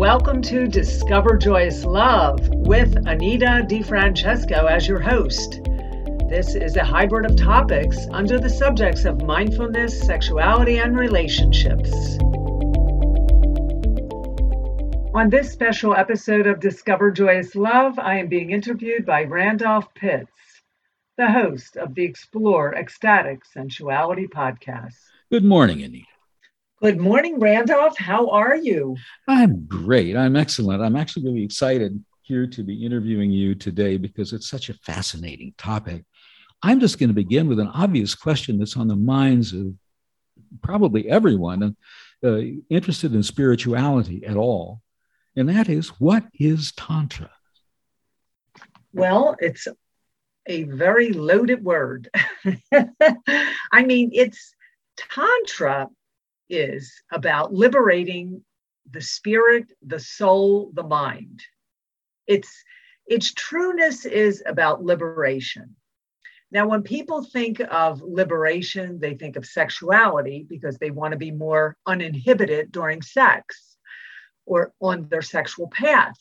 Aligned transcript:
Welcome 0.00 0.40
to 0.44 0.66
Discover 0.66 1.36
Joyous 1.36 1.84
Love 1.84 2.48
with 2.48 2.96
Anita 3.06 3.66
DeFrancesco 3.68 4.66
as 4.66 4.88
your 4.88 4.98
host. 4.98 5.60
This 6.26 6.54
is 6.54 6.76
a 6.76 6.84
hybrid 6.84 7.30
of 7.30 7.36
topics 7.36 8.06
under 8.10 8.38
the 8.38 8.48
subjects 8.48 9.04
of 9.04 9.20
mindfulness, 9.20 10.00
sexuality, 10.00 10.78
and 10.78 10.98
relationships. 10.98 11.92
On 15.12 15.28
this 15.28 15.52
special 15.52 15.94
episode 15.94 16.46
of 16.46 16.60
Discover 16.60 17.10
Joyous 17.10 17.54
Love, 17.54 17.98
I 17.98 18.20
am 18.20 18.28
being 18.28 18.52
interviewed 18.52 19.04
by 19.04 19.24
Randolph 19.24 19.92
Pitts, 19.92 20.62
the 21.18 21.30
host 21.30 21.76
of 21.76 21.94
the 21.94 22.04
Explore 22.06 22.74
Ecstatic 22.74 23.42
Sensuality 23.44 24.26
podcast. 24.26 24.96
Good 25.30 25.44
morning, 25.44 25.82
Anita. 25.82 26.09
Good 26.82 26.98
morning, 26.98 27.38
Randolph. 27.38 27.98
How 27.98 28.30
are 28.30 28.56
you? 28.56 28.96
I'm 29.28 29.66
great. 29.66 30.16
I'm 30.16 30.34
excellent. 30.34 30.82
I'm 30.82 30.96
actually 30.96 31.26
really 31.26 31.44
excited 31.44 32.02
here 32.22 32.46
to 32.46 32.62
be 32.62 32.86
interviewing 32.86 33.30
you 33.30 33.54
today 33.54 33.98
because 33.98 34.32
it's 34.32 34.48
such 34.48 34.70
a 34.70 34.74
fascinating 34.74 35.52
topic. 35.58 36.06
I'm 36.62 36.80
just 36.80 36.98
going 36.98 37.10
to 37.10 37.14
begin 37.14 37.48
with 37.48 37.60
an 37.60 37.66
obvious 37.66 38.14
question 38.14 38.58
that's 38.58 38.78
on 38.78 38.88
the 38.88 38.96
minds 38.96 39.52
of 39.52 39.74
probably 40.62 41.06
everyone 41.06 41.76
uh, 42.24 42.38
interested 42.70 43.14
in 43.14 43.22
spirituality 43.22 44.24
at 44.24 44.38
all. 44.38 44.80
And 45.36 45.50
that 45.50 45.68
is 45.68 45.90
what 46.00 46.24
is 46.32 46.72
Tantra? 46.72 47.30
Well, 48.94 49.36
it's 49.38 49.68
a 50.46 50.62
very 50.62 51.12
loaded 51.12 51.62
word. 51.62 52.08
I 52.72 53.84
mean, 53.84 54.12
it's 54.14 54.54
Tantra 54.96 55.90
is 56.50 56.92
about 57.12 57.54
liberating 57.54 58.42
the 58.90 59.00
spirit, 59.00 59.72
the 59.82 60.00
soul, 60.00 60.70
the 60.74 60.82
mind. 60.82 61.42
Its 62.26 62.64
its 63.06 63.32
trueness 63.34 64.04
is 64.04 64.42
about 64.46 64.84
liberation. 64.84 65.74
Now, 66.52 66.68
when 66.68 66.82
people 66.82 67.22
think 67.22 67.60
of 67.70 68.02
liberation, 68.02 68.98
they 68.98 69.14
think 69.14 69.36
of 69.36 69.46
sexuality 69.46 70.46
because 70.48 70.78
they 70.78 70.90
want 70.90 71.12
to 71.12 71.18
be 71.18 71.30
more 71.30 71.76
uninhibited 71.86 72.72
during 72.72 73.02
sex 73.02 73.76
or 74.46 74.72
on 74.80 75.08
their 75.08 75.22
sexual 75.22 75.68
path. 75.68 76.16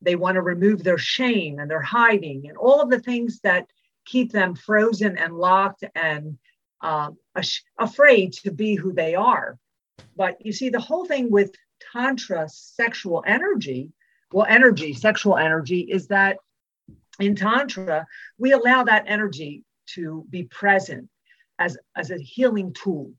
They 0.00 0.16
want 0.16 0.36
to 0.36 0.42
remove 0.42 0.82
their 0.82 0.98
shame 0.98 1.58
and 1.58 1.70
their 1.70 1.80
hiding 1.80 2.48
and 2.48 2.56
all 2.56 2.80
of 2.80 2.90
the 2.90 3.00
things 3.00 3.40
that 3.40 3.66
keep 4.04 4.32
them 4.32 4.54
frozen 4.54 5.16
and 5.16 5.36
locked 5.36 5.84
and 5.94 6.38
uh, 6.80 7.10
afraid 7.78 8.32
to 8.32 8.50
be 8.50 8.74
who 8.74 8.92
they 8.92 9.14
are. 9.14 9.58
But 10.16 10.44
you 10.44 10.52
see, 10.52 10.68
the 10.68 10.80
whole 10.80 11.04
thing 11.04 11.30
with 11.30 11.54
Tantra 11.92 12.48
sexual 12.48 13.22
energy, 13.26 13.92
well, 14.32 14.46
energy, 14.48 14.92
sexual 14.94 15.36
energy, 15.36 15.80
is 15.80 16.08
that 16.08 16.38
in 17.18 17.34
Tantra, 17.34 18.06
we 18.38 18.52
allow 18.52 18.84
that 18.84 19.04
energy 19.06 19.64
to 19.94 20.24
be 20.30 20.44
present 20.44 21.08
as, 21.58 21.76
as 21.96 22.10
a 22.10 22.18
healing 22.18 22.72
tool. 22.72 23.12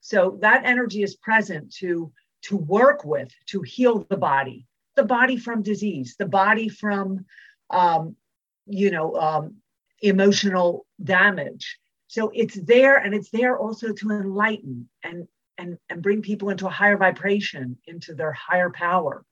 So 0.00 0.38
that 0.40 0.64
energy 0.64 1.02
is 1.02 1.16
present 1.16 1.72
to, 1.74 2.12
to 2.42 2.56
work 2.56 3.04
with, 3.04 3.32
to 3.46 3.62
heal 3.62 4.06
the 4.08 4.16
body, 4.16 4.66
the 4.94 5.04
body 5.04 5.36
from 5.36 5.62
disease, 5.62 6.16
the 6.18 6.26
body 6.26 6.68
from, 6.68 7.26
um, 7.70 8.16
you 8.66 8.90
know, 8.90 9.14
um, 9.16 9.56
emotional 10.00 10.86
damage. 11.02 11.78
So 12.08 12.30
it's 12.34 12.54
there 12.54 12.96
and 12.96 13.14
it's 13.14 13.30
there 13.30 13.58
also 13.58 13.92
to 13.92 14.10
enlighten 14.10 14.88
and 15.02 15.26
and, 15.58 15.78
and 15.88 16.02
bring 16.02 16.22
people 16.22 16.50
into 16.50 16.66
a 16.66 16.70
higher 16.70 16.96
vibration, 16.96 17.78
into 17.86 18.14
their 18.14 18.32
higher 18.32 18.70
power. 18.70 19.24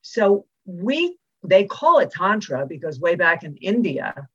So 0.00 0.46
we 0.64 1.16
they 1.44 1.64
call 1.64 1.98
it 1.98 2.10
tantra 2.10 2.66
because 2.66 3.00
way 3.00 3.16
back 3.16 3.42
in 3.42 3.56
India, 3.56 4.28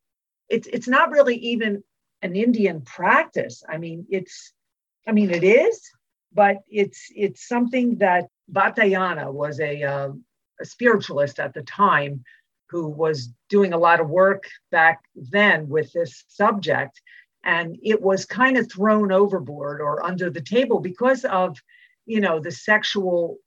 it's 0.49 0.67
it's 0.67 0.87
not 0.87 1.11
really 1.11 1.35
even 1.37 1.83
an 2.21 2.35
Indian 2.35 2.81
practice. 2.81 3.63
I 3.67 3.77
mean, 3.77 4.05
it's 4.09 4.53
I 5.07 5.11
mean 5.11 5.29
it 5.29 5.43
is, 5.43 5.81
but 6.33 6.57
it's 6.69 7.07
it's 7.15 7.47
something 7.47 7.97
that 7.97 8.27
Baudhayana 8.51 9.31
was 9.31 9.59
a, 9.59 9.83
uh, 9.83 10.09
a 10.61 10.65
spiritualist 10.65 11.39
at 11.39 11.53
the 11.53 11.63
time 11.63 12.23
who 12.69 12.87
was 12.87 13.29
doing 13.49 13.73
a 13.73 13.77
lot 13.77 13.99
of 13.99 14.09
work 14.09 14.45
back 14.71 15.01
then 15.15 15.69
with 15.69 15.91
this 15.93 16.25
subject 16.27 17.01
and 17.47 17.77
it 17.81 18.01
was 18.01 18.25
kind 18.25 18.57
of 18.57 18.69
thrown 18.69 19.11
overboard 19.11 19.79
or 19.79 20.05
under 20.05 20.29
the 20.29 20.41
table 20.41 20.81
because 20.81 21.23
of 21.23 21.57
you 22.05 22.19
know 22.19 22.39
the 22.39 22.51
sexual 22.51 23.37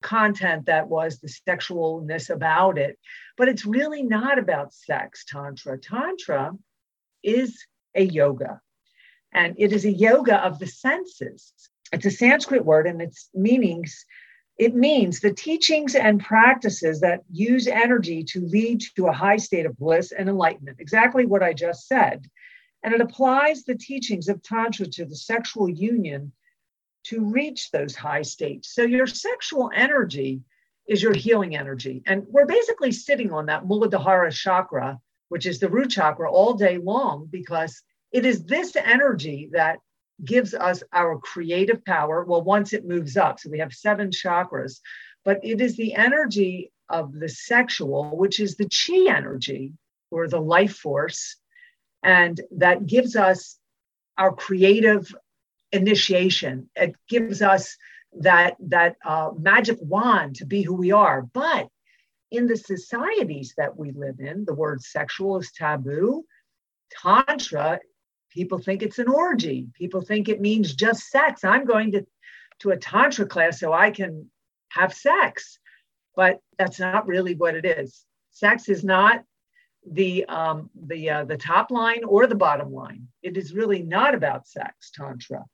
content 0.00 0.66
that 0.66 0.88
was 0.88 1.18
the 1.18 1.32
sexualness 1.48 2.30
about 2.30 2.78
it. 2.78 2.98
But 3.36 3.48
it's 3.48 3.66
really 3.66 4.02
not 4.02 4.38
about 4.38 4.72
sex 4.72 5.24
tantra. 5.28 5.78
Tantra 5.78 6.52
is 7.22 7.64
a 7.94 8.04
yoga 8.04 8.60
and 9.32 9.54
it 9.58 9.72
is 9.72 9.84
a 9.84 9.92
yoga 9.92 10.44
of 10.44 10.58
the 10.58 10.66
senses. 10.66 11.52
It's 11.92 12.06
a 12.06 12.10
sanskrit 12.10 12.64
word 12.64 12.86
and 12.86 13.02
its 13.02 13.28
meanings 13.34 14.06
it 14.58 14.74
means 14.74 15.18
the 15.18 15.32
teachings 15.32 15.94
and 15.94 16.22
practices 16.22 17.00
that 17.00 17.22
use 17.32 17.66
energy 17.66 18.22
to 18.22 18.40
lead 18.46 18.82
to 18.96 19.06
a 19.06 19.12
high 19.12 19.38
state 19.38 19.64
of 19.64 19.76
bliss 19.78 20.12
and 20.12 20.28
enlightenment. 20.28 20.76
Exactly 20.78 21.26
what 21.26 21.42
i 21.42 21.52
just 21.52 21.88
said 21.88 22.28
and 22.82 22.94
it 22.94 23.00
applies 23.00 23.64
the 23.64 23.74
teachings 23.76 24.28
of 24.28 24.42
Tantra 24.42 24.86
to 24.86 25.04
the 25.04 25.16
sexual 25.16 25.68
union 25.68 26.32
to 27.04 27.24
reach 27.24 27.70
those 27.70 27.94
high 27.94 28.22
states. 28.22 28.74
So 28.74 28.82
your 28.82 29.06
sexual 29.06 29.70
energy 29.74 30.42
is 30.88 31.02
your 31.02 31.14
healing 31.14 31.56
energy. 31.56 32.02
And 32.06 32.26
we're 32.28 32.46
basically 32.46 32.92
sitting 32.92 33.32
on 33.32 33.46
that 33.46 33.64
Muladhara 33.64 34.32
chakra, 34.32 35.00
which 35.28 35.46
is 35.46 35.58
the 35.58 35.68
root 35.68 35.90
chakra, 35.90 36.30
all 36.30 36.54
day 36.54 36.78
long 36.78 37.28
because 37.30 37.82
it 38.12 38.26
is 38.26 38.44
this 38.44 38.76
energy 38.76 39.48
that 39.52 39.78
gives 40.24 40.54
us 40.54 40.82
our 40.92 41.18
creative 41.18 41.84
power. 41.84 42.24
Well, 42.24 42.42
once 42.42 42.72
it 42.72 42.86
moves 42.86 43.16
up, 43.16 43.40
so 43.40 43.50
we 43.50 43.58
have 43.58 43.72
seven 43.72 44.10
chakras, 44.10 44.80
but 45.24 45.40
it 45.42 45.60
is 45.60 45.76
the 45.76 45.94
energy 45.94 46.72
of 46.88 47.12
the 47.12 47.28
sexual, 47.28 48.16
which 48.16 48.38
is 48.38 48.56
the 48.56 48.68
chi 48.68 49.10
energy 49.10 49.72
or 50.10 50.28
the 50.28 50.40
life 50.40 50.76
force 50.76 51.36
and 52.02 52.40
that 52.56 52.86
gives 52.86 53.16
us 53.16 53.58
our 54.18 54.32
creative 54.34 55.14
initiation. 55.72 56.68
It 56.76 56.94
gives 57.08 57.42
us 57.42 57.76
that 58.20 58.56
that 58.60 58.96
uh, 59.04 59.30
magic 59.38 59.78
wand 59.80 60.36
to 60.36 60.46
be 60.46 60.62
who 60.62 60.74
we 60.74 60.92
are. 60.92 61.22
But 61.22 61.68
in 62.30 62.46
the 62.46 62.56
societies 62.56 63.54
that 63.56 63.76
we 63.76 63.92
live 63.92 64.20
in, 64.20 64.44
the 64.44 64.54
word 64.54 64.82
sexual 64.82 65.38
is 65.38 65.52
taboo. 65.52 66.24
Tantra, 67.02 67.80
people 68.30 68.58
think 68.58 68.82
it's 68.82 68.98
an 68.98 69.08
orgy. 69.08 69.66
People 69.74 70.02
think 70.02 70.28
it 70.28 70.40
means 70.40 70.74
just 70.74 71.10
sex. 71.10 71.44
I'm 71.44 71.64
going 71.64 71.92
to 71.92 72.06
to 72.60 72.70
a 72.70 72.76
tantra 72.76 73.26
class 73.26 73.58
so 73.58 73.72
I 73.72 73.90
can 73.90 74.30
have 74.70 74.94
sex, 74.94 75.58
but 76.14 76.38
that's 76.58 76.78
not 76.78 77.06
really 77.06 77.34
what 77.34 77.56
it 77.56 77.64
is. 77.64 78.04
Sex 78.30 78.68
is 78.68 78.84
not 78.84 79.24
the 79.90 80.24
um, 80.26 80.70
the 80.86 81.10
uh, 81.10 81.24
the 81.24 81.36
top 81.36 81.70
line 81.70 82.04
or 82.04 82.26
the 82.26 82.34
bottom 82.34 82.72
line. 82.72 83.08
It 83.22 83.36
is 83.36 83.52
really 83.52 83.82
not 83.82 84.14
about 84.14 84.46
sex 84.46 84.90
tantra. 84.94 85.44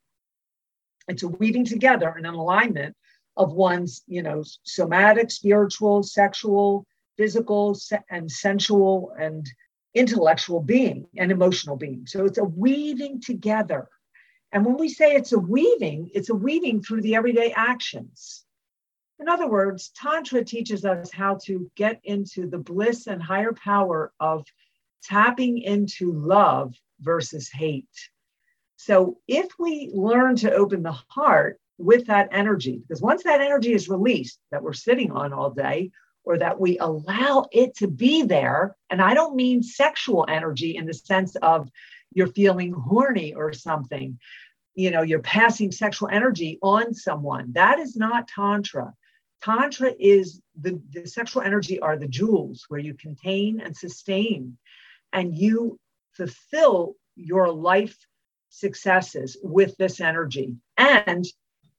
It's 1.08 1.22
a 1.22 1.28
weaving 1.28 1.64
together 1.64 2.12
and 2.16 2.26
an 2.26 2.34
alignment 2.34 2.94
of 3.36 3.52
one's 3.52 4.02
you 4.06 4.22
know 4.22 4.42
somatic, 4.64 5.30
spiritual, 5.30 6.02
sexual, 6.02 6.86
physical, 7.16 7.76
and 8.10 8.30
sensual 8.30 9.12
and 9.18 9.48
intellectual 9.94 10.60
being 10.60 11.06
and 11.16 11.32
emotional 11.32 11.76
being. 11.76 12.06
So 12.06 12.24
it's 12.24 12.38
a 12.38 12.44
weaving 12.44 13.20
together. 13.20 13.88
And 14.52 14.64
when 14.64 14.76
we 14.76 14.88
say 14.88 15.14
it's 15.14 15.32
a 15.32 15.38
weaving, 15.38 16.10
it's 16.14 16.30
a 16.30 16.34
weaving 16.34 16.82
through 16.82 17.02
the 17.02 17.16
everyday 17.16 17.52
actions. 17.52 18.44
In 19.20 19.28
other 19.28 19.48
words, 19.48 19.90
Tantra 19.96 20.44
teaches 20.44 20.84
us 20.84 21.10
how 21.12 21.38
to 21.44 21.70
get 21.74 22.00
into 22.04 22.48
the 22.48 22.58
bliss 22.58 23.06
and 23.06 23.22
higher 23.22 23.52
power 23.52 24.12
of 24.20 24.46
tapping 25.02 25.58
into 25.58 26.12
love 26.12 26.74
versus 27.00 27.50
hate. 27.50 27.86
So, 28.76 29.18
if 29.26 29.48
we 29.58 29.90
learn 29.92 30.36
to 30.36 30.52
open 30.52 30.82
the 30.82 30.96
heart 31.08 31.58
with 31.78 32.06
that 32.06 32.28
energy, 32.30 32.78
because 32.78 33.02
once 33.02 33.24
that 33.24 33.40
energy 33.40 33.72
is 33.72 33.88
released 33.88 34.38
that 34.50 34.62
we're 34.62 34.72
sitting 34.72 35.10
on 35.10 35.32
all 35.32 35.50
day, 35.50 35.90
or 36.24 36.38
that 36.38 36.60
we 36.60 36.78
allow 36.78 37.46
it 37.50 37.74
to 37.76 37.88
be 37.88 38.22
there, 38.22 38.76
and 38.90 39.02
I 39.02 39.14
don't 39.14 39.34
mean 39.34 39.62
sexual 39.62 40.26
energy 40.28 40.76
in 40.76 40.86
the 40.86 40.94
sense 40.94 41.34
of 41.36 41.70
you're 42.12 42.28
feeling 42.28 42.72
horny 42.72 43.34
or 43.34 43.52
something, 43.52 44.18
you 44.74 44.90
know, 44.90 45.02
you're 45.02 45.20
passing 45.20 45.72
sexual 45.72 46.08
energy 46.08 46.58
on 46.62 46.94
someone. 46.94 47.52
That 47.52 47.78
is 47.78 47.96
not 47.96 48.28
Tantra. 48.28 48.94
Tantra 49.42 49.92
is 49.98 50.40
the, 50.60 50.80
the 50.90 51.06
sexual 51.06 51.42
energy 51.42 51.78
are 51.80 51.96
the 51.96 52.08
jewels 52.08 52.64
where 52.68 52.80
you 52.80 52.94
contain 52.94 53.60
and 53.60 53.76
sustain, 53.76 54.56
and 55.12 55.34
you 55.34 55.78
fulfill 56.12 56.94
your 57.16 57.50
life 57.50 57.96
successes 58.50 59.36
with 59.42 59.76
this 59.76 60.00
energy. 60.00 60.56
And 60.76 61.24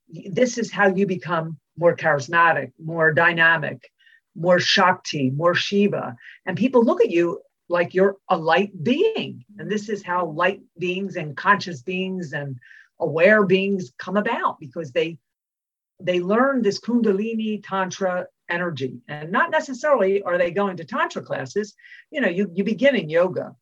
this 0.08 0.58
is 0.58 0.72
how 0.72 0.94
you 0.94 1.06
become 1.06 1.58
more 1.78 1.96
charismatic, 1.96 2.72
more 2.84 3.12
dynamic, 3.14 3.90
more 4.36 4.60
Shakti, 4.60 5.30
more 5.30 5.56
Shiva. 5.56 6.16
And 6.46 6.58
people 6.58 6.84
look 6.84 7.02
at 7.02 7.12
you 7.12 7.42
like 7.68 7.94
you're 7.94 8.18
a 8.30 8.38
light 8.38 8.72
being. 8.84 9.46
And 9.58 9.70
this 9.70 9.90
is 9.90 10.04
how 10.04 10.28
light 10.28 10.62
beings 10.78 11.16
and 11.16 11.38
conscious 11.38 11.82
beings 11.82 12.34
and 12.34 12.58
aware 13.00 13.46
beings 13.46 13.92
come 13.98 14.18
about 14.18 14.60
because 14.60 14.92
they 14.92 15.18
they 16.00 16.20
learn 16.20 16.62
this 16.62 16.80
kundalini 16.80 17.62
tantra 17.64 18.28
energy. 18.50 19.02
And 19.08 19.32
not 19.32 19.52
necessarily 19.52 20.24
are 20.24 20.38
they 20.38 20.52
going 20.52 20.78
to 20.78 20.86
tantra 20.86 21.22
classes. 21.22 21.76
You 22.12 22.22
know 22.22 22.30
you, 22.30 22.50
you 22.54 22.64
begin 22.64 22.96
in 22.96 23.10
yoga. 23.10 23.56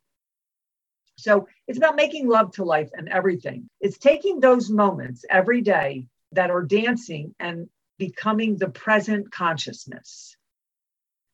So 1.17 1.47
it's 1.67 1.77
about 1.77 1.95
making 1.95 2.27
love 2.27 2.51
to 2.53 2.63
life 2.63 2.89
and 2.93 3.09
everything. 3.09 3.69
It's 3.81 3.97
taking 3.97 4.39
those 4.39 4.69
moments 4.69 5.25
every 5.29 5.61
day 5.61 6.07
that 6.33 6.51
are 6.51 6.61
dancing 6.61 7.33
and 7.39 7.69
becoming 7.97 8.57
the 8.57 8.69
present 8.69 9.31
consciousness. 9.31 10.37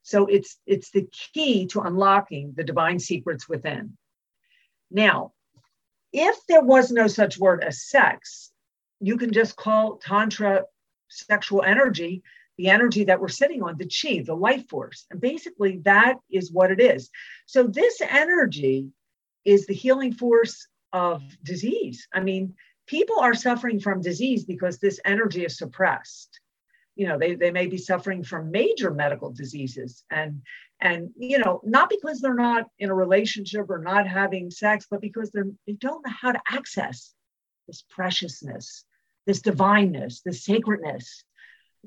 So 0.03 0.25
it's 0.27 0.57
it's 0.65 0.91
the 0.91 1.07
key 1.33 1.67
to 1.67 1.81
unlocking 1.81 2.53
the 2.55 2.63
divine 2.63 2.99
secrets 2.99 3.47
within. 3.49 3.97
Now 4.89 5.33
if 6.13 6.37
there 6.47 6.63
was 6.63 6.91
no 6.91 7.07
such 7.07 7.39
word 7.39 7.63
as 7.63 7.83
sex 7.83 8.51
you 9.03 9.17
can 9.17 9.33
just 9.33 9.57
call 9.57 9.97
tantra 9.97 10.63
sexual 11.07 11.63
energy 11.63 12.23
the 12.57 12.69
energy 12.69 13.05
that 13.05 13.19
we're 13.19 13.29
sitting 13.29 13.63
on 13.63 13.77
the 13.77 13.89
chi 13.89 14.21
the 14.25 14.35
life 14.35 14.67
force. 14.69 15.05
And 15.09 15.19
basically 15.19 15.79
that 15.85 16.17
is 16.29 16.51
what 16.51 16.71
it 16.71 16.79
is. 16.79 17.09
So 17.45 17.63
this 17.63 18.01
energy 18.01 18.89
is 19.45 19.65
the 19.65 19.73
healing 19.73 20.13
force 20.13 20.67
of 20.91 21.21
disease. 21.43 22.07
I 22.13 22.19
mean 22.19 22.55
people 22.85 23.19
are 23.19 23.33
suffering 23.33 23.79
from 23.79 24.01
disease 24.01 24.43
because 24.45 24.77
this 24.77 24.99
energy 25.05 25.45
is 25.45 25.57
suppressed. 25.57 26.39
You 26.95 27.07
know 27.07 27.17
they, 27.17 27.35
they 27.35 27.51
may 27.51 27.65
be 27.67 27.77
suffering 27.77 28.23
from 28.23 28.51
major 28.51 28.91
medical 28.91 29.31
diseases 29.31 30.03
and 30.11 30.43
and 30.79 31.09
you 31.17 31.39
know 31.39 31.59
not 31.63 31.89
because 31.89 32.19
they're 32.19 32.35
not 32.35 32.65
in 32.77 32.91
a 32.91 32.95
relationship 32.95 33.67
or 33.69 33.79
not 33.79 34.07
having 34.07 34.51
sex 34.51 34.85
but 34.91 35.01
because 35.01 35.31
they're 35.31 35.47
they 35.65 35.73
don't 35.73 36.05
know 36.05 36.13
how 36.21 36.33
to 36.33 36.41
access 36.51 37.15
this 37.67 37.83
preciousness 37.89 38.85
this 39.25 39.41
divineness 39.41 40.21
this 40.21 40.43
sacredness 40.43 41.23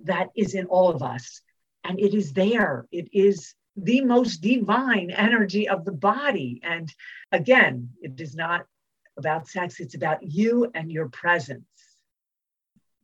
that 0.04 0.28
is 0.36 0.54
in 0.54 0.66
all 0.66 0.88
of 0.88 1.02
us 1.02 1.40
and 1.84 1.98
it 1.98 2.14
is 2.14 2.32
there 2.32 2.86
it 2.92 3.08
is 3.12 3.54
the 3.76 4.00
most 4.00 4.38
divine 4.38 5.10
energy 5.10 5.68
of 5.68 5.84
the 5.84 5.92
body 5.92 6.60
and 6.62 6.92
again 7.32 7.90
it 8.00 8.20
is 8.20 8.34
not 8.34 8.64
about 9.18 9.48
sex 9.48 9.80
it's 9.80 9.94
about 9.94 10.22
you 10.22 10.70
and 10.74 10.90
your 10.90 11.08
presence 11.08 11.64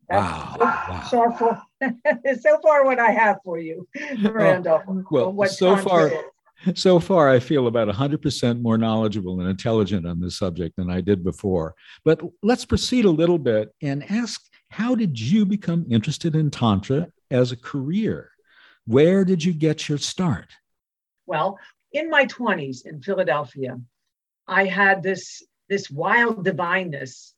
Wow. 0.08 0.56
wow. 0.60 1.02
So, 1.08 1.30
far, 1.32 1.62
so 2.40 2.58
far, 2.60 2.84
what 2.84 2.98
I 2.98 3.12
have 3.12 3.38
for 3.44 3.58
you, 3.58 3.88
oh, 3.98 4.16
Miranda. 4.18 4.82
well, 5.10 5.48
so 5.48 5.76
far, 5.76 6.10
so 6.74 7.00
far, 7.00 7.28
I 7.28 7.40
feel 7.40 7.66
about 7.66 7.88
100% 7.88 8.62
more 8.62 8.78
knowledgeable 8.78 9.40
and 9.40 9.48
intelligent 9.48 10.06
on 10.06 10.20
this 10.20 10.38
subject 10.38 10.76
than 10.76 10.90
I 10.90 11.00
did 11.00 11.24
before. 11.24 11.74
But 12.04 12.20
let's 12.42 12.64
proceed 12.64 13.04
a 13.04 13.10
little 13.10 13.38
bit 13.38 13.74
and 13.82 14.08
ask 14.10 14.40
how 14.70 14.94
did 14.94 15.20
you 15.20 15.44
become 15.44 15.86
interested 15.90 16.34
in 16.34 16.50
Tantra 16.50 17.08
as 17.30 17.52
a 17.52 17.56
career? 17.56 18.30
Where 18.86 19.24
did 19.24 19.44
you 19.44 19.52
get 19.52 19.88
your 19.88 19.98
start? 19.98 20.50
Well, 21.26 21.58
in 21.92 22.08
my 22.08 22.24
20s 22.26 22.86
in 22.86 23.02
Philadelphia, 23.02 23.78
I 24.48 24.64
had 24.64 25.02
this, 25.02 25.42
this 25.68 25.90
wild 25.90 26.44
divineness 26.44 27.34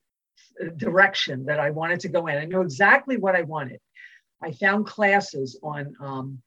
direction 0.76 1.47
that 1.47 1.59
I 1.59 1.71
wanted 1.71 2.00
to 2.00 2.09
go 2.09 2.26
in. 2.29 2.38
I 2.38 2.44
knew 2.44 2.61
exactly 2.61 3.17
what 3.17 3.35
I 3.35 3.43
wanted. 3.43 3.81
I 4.43 4.53
found 4.53 4.87
classes 4.87 5.59
on 5.62 5.94
um, 6.00 6.43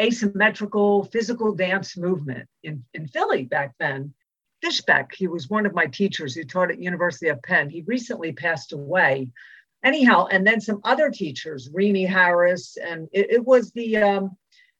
asymmetrical 0.00 1.04
physical 1.04 1.54
dance 1.54 1.96
movement 1.96 2.48
in, 2.62 2.84
in 2.94 3.06
Philly 3.08 3.44
back 3.44 3.74
then. 3.78 4.14
Fishbeck, 4.64 5.14
he 5.14 5.26
was 5.26 5.48
one 5.48 5.64
of 5.64 5.74
my 5.74 5.86
teachers 5.86 6.34
who 6.34 6.44
taught 6.44 6.70
at 6.70 6.82
University 6.82 7.28
of 7.28 7.42
Penn. 7.42 7.70
He 7.70 7.82
recently 7.82 8.32
passed 8.32 8.72
away. 8.72 9.30
Anyhow, 9.82 10.26
and 10.26 10.46
then 10.46 10.60
some 10.60 10.80
other 10.84 11.10
teachers, 11.10 11.70
Rene 11.72 12.04
Harris, 12.04 12.76
and 12.76 13.08
it, 13.12 13.30
it 13.30 13.46
was 13.46 13.70
the 13.72 13.96
um, 13.96 14.36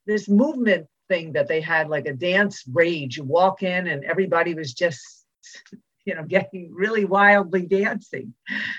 this 0.06 0.28
movement 0.28 0.86
thing 1.08 1.32
that 1.32 1.48
they 1.48 1.62
had, 1.62 1.88
like 1.88 2.06
a 2.06 2.12
dance 2.12 2.64
rage. 2.70 3.16
You 3.16 3.24
walk 3.24 3.62
in 3.62 3.86
and 3.86 4.04
everybody 4.04 4.52
was 4.54 4.74
just 4.74 5.24
you 6.04 6.14
know, 6.14 6.24
getting 6.24 6.72
really 6.72 7.04
wildly 7.04 7.66
dancing. 7.66 8.34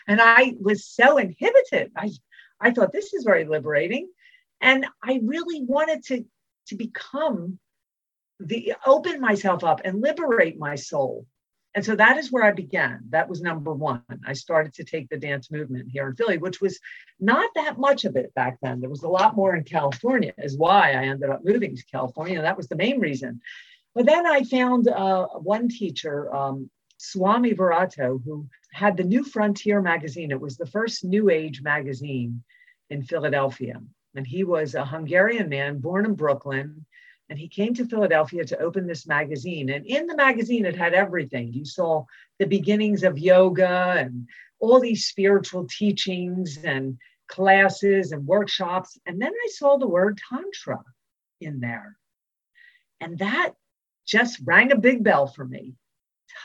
And 0.07 0.19
I 0.21 0.53
was 0.59 0.85
so 0.85 1.17
inhibited. 1.17 1.91
I, 1.95 2.11
I 2.59 2.71
thought 2.71 2.91
this 2.91 3.13
is 3.13 3.23
very 3.23 3.45
liberating. 3.45 4.09
And 4.62 4.86
I 5.04 5.19
really 5.24 5.63
wanted 5.63 6.04
to, 6.06 6.25
to 6.68 6.75
become 6.75 7.60
the 8.40 8.74
open 8.86 9.19
myself 9.19 9.63
up 9.63 9.81
and 9.84 10.02
liberate 10.02 10.58
my 10.58 10.75
soul. 10.75 11.25
And 11.74 11.86
so 11.86 11.96
that 11.96 12.18
is 12.18 12.31
where 12.31 12.44
I 12.44 12.52
began. 12.52 13.00
That 13.10 13.30
was 13.30 13.42
number 13.42 13.74
one. 13.74 14.04
I 14.28 14.34
started 14.34 14.74
to 14.74 14.84
take 14.84 15.08
the 15.10 15.18
dance 15.18 15.50
movement 15.52 15.90
here 15.90 16.10
in 16.10 16.16
Philly, 16.16 16.38
which 16.38 16.60
was 16.60 16.80
not 17.19 17.50
that 17.56 17.80
much 17.80 18.04
of 18.04 18.18
it 18.18 18.34
back 18.34 18.58
then. 18.62 18.81
There 18.81 18.90
was 18.90 19.04
a 19.04 19.08
lot 19.08 19.38
more 19.38 19.56
in 19.56 19.63
California, 19.63 20.34
is 20.38 20.58
why 20.58 20.92
I 20.92 21.06
ended 21.06 21.30
up 21.30 21.46
moving 21.46 21.75
to 21.75 21.86
California. 21.86 22.42
That 22.42 22.58
was 22.58 22.68
the 22.68 22.75
main 22.75 23.00
reason. 23.00 23.40
But 23.96 24.06
then 24.06 24.25
I 24.25 24.44
found 24.44 24.90
uh, 24.90 25.28
one 25.28 25.69
teacher, 25.69 26.34
um, 26.36 26.69
Swami 26.98 27.54
Virato, 27.54 28.22
who 28.24 28.48
had 28.74 28.98
the 28.98 29.04
New 29.04 29.24
Frontier 29.24 29.81
magazine. 29.81 30.31
It 30.31 30.42
was 30.42 30.58
the 30.58 30.66
first 30.66 31.06
New 31.06 31.30
Age 31.30 31.62
magazine 31.62 32.44
in 32.90 33.04
Philadelphia. 33.04 33.81
And 34.16 34.28
he 34.28 34.44
was 34.44 34.75
a 34.75 34.86
Hungarian 34.86 35.50
man 35.50 35.80
born 35.80 36.06
in 36.06 36.16
Brooklyn. 36.16 36.86
And 37.30 37.40
he 37.40 37.48
came 37.48 37.74
to 37.75 37.88
Philadelphia 37.88 38.44
to 38.44 38.60
open 38.60 38.86
this 38.86 39.08
magazine. 39.08 39.69
And 39.69 39.86
in 39.86 40.06
the 40.06 40.18
magazine, 40.18 40.66
it 40.66 40.75
had 40.75 40.94
everything. 40.94 41.54
You 41.54 41.63
saw 41.63 42.06
the 42.40 42.46
beginnings 42.46 43.04
of 43.04 43.18
yoga 43.18 43.96
and 43.98 44.28
all 44.60 44.81
these 44.81 45.08
spiritual 45.08 45.66
teachings 45.68 46.58
and 46.63 46.98
classes 47.28 48.12
and 48.12 48.28
workshops. 48.28 49.00
And 49.06 49.22
then 49.22 49.31
I 49.31 49.48
saw 49.50 49.78
the 49.78 49.88
word 49.88 50.19
Tantra 50.30 50.84
in 51.40 51.62
there. 51.62 51.98
And 53.00 53.18
that 53.19 53.54
just 54.06 54.42
rang 54.44 54.72
a 54.72 54.78
big 54.78 55.04
bell 55.04 55.28
for 55.28 55.46
me. 55.46 55.75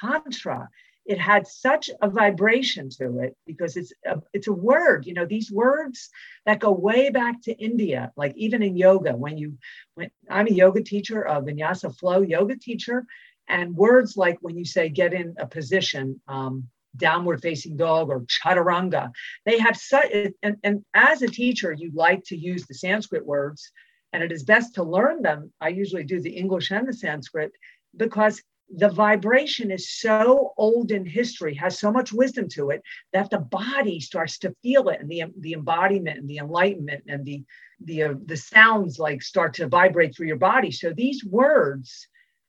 Tantra, 0.00 0.68
it 1.06 1.18
had 1.18 1.46
such 1.46 1.88
a 2.02 2.10
vibration 2.10 2.90
to 2.90 3.20
it 3.20 3.36
because 3.46 3.76
it's 3.76 3.92
a, 4.04 4.20
it's 4.32 4.48
a 4.48 4.52
word 4.52 5.06
you 5.06 5.14
know 5.14 5.26
these 5.26 5.50
words 5.50 6.10
that 6.44 6.60
go 6.60 6.70
way 6.70 7.10
back 7.10 7.40
to 7.42 7.52
india 7.52 8.12
like 8.16 8.34
even 8.36 8.62
in 8.62 8.76
yoga 8.76 9.16
when 9.16 9.38
you 9.38 9.56
when 9.94 10.10
i'm 10.30 10.46
a 10.46 10.50
yoga 10.50 10.82
teacher 10.82 11.22
a 11.22 11.40
vinyasa 11.40 11.96
flow 11.98 12.20
yoga 12.20 12.56
teacher 12.56 13.04
and 13.48 13.76
words 13.76 14.16
like 14.16 14.38
when 14.40 14.56
you 14.56 14.64
say 14.64 14.88
get 14.88 15.12
in 15.12 15.34
a 15.38 15.46
position 15.46 16.20
um, 16.26 16.64
downward 16.96 17.40
facing 17.42 17.76
dog 17.76 18.08
or 18.08 18.20
chaturanga 18.22 19.10
they 19.44 19.58
have 19.58 19.76
such 19.76 20.10
and, 20.42 20.56
and 20.64 20.84
as 20.94 21.22
a 21.22 21.28
teacher 21.28 21.72
you 21.72 21.90
like 21.94 22.24
to 22.24 22.36
use 22.36 22.66
the 22.66 22.74
sanskrit 22.74 23.24
words 23.24 23.70
and 24.12 24.22
it 24.22 24.32
is 24.32 24.44
best 24.44 24.76
to 24.76 24.82
learn 24.82 25.20
them. 25.20 25.52
I 25.60 25.68
usually 25.68 26.04
do 26.04 26.20
the 26.20 26.36
english 26.36 26.70
and 26.70 26.88
the 26.88 26.92
sanskrit 26.92 27.52
because 27.94 28.42
the 28.74 28.88
vibration 28.88 29.70
is 29.70 29.90
so 29.90 30.52
old 30.56 30.90
in 30.90 31.06
history, 31.06 31.54
has 31.54 31.78
so 31.78 31.92
much 31.92 32.12
wisdom 32.12 32.48
to 32.50 32.70
it 32.70 32.82
that 33.12 33.30
the 33.30 33.38
body 33.38 34.00
starts 34.00 34.38
to 34.38 34.54
feel 34.62 34.88
it, 34.88 35.00
and 35.00 35.08
the 35.08 35.24
the 35.40 35.52
embodiment 35.52 36.18
and 36.18 36.28
the 36.28 36.38
enlightenment 36.38 37.04
and 37.08 37.24
the 37.24 37.44
the 37.80 38.02
uh, 38.02 38.14
the 38.24 38.36
sounds 38.36 38.98
like 38.98 39.22
start 39.22 39.54
to 39.54 39.68
vibrate 39.68 40.16
through 40.16 40.26
your 40.26 40.36
body. 40.36 40.70
So 40.70 40.92
these 40.92 41.24
words 41.24 42.08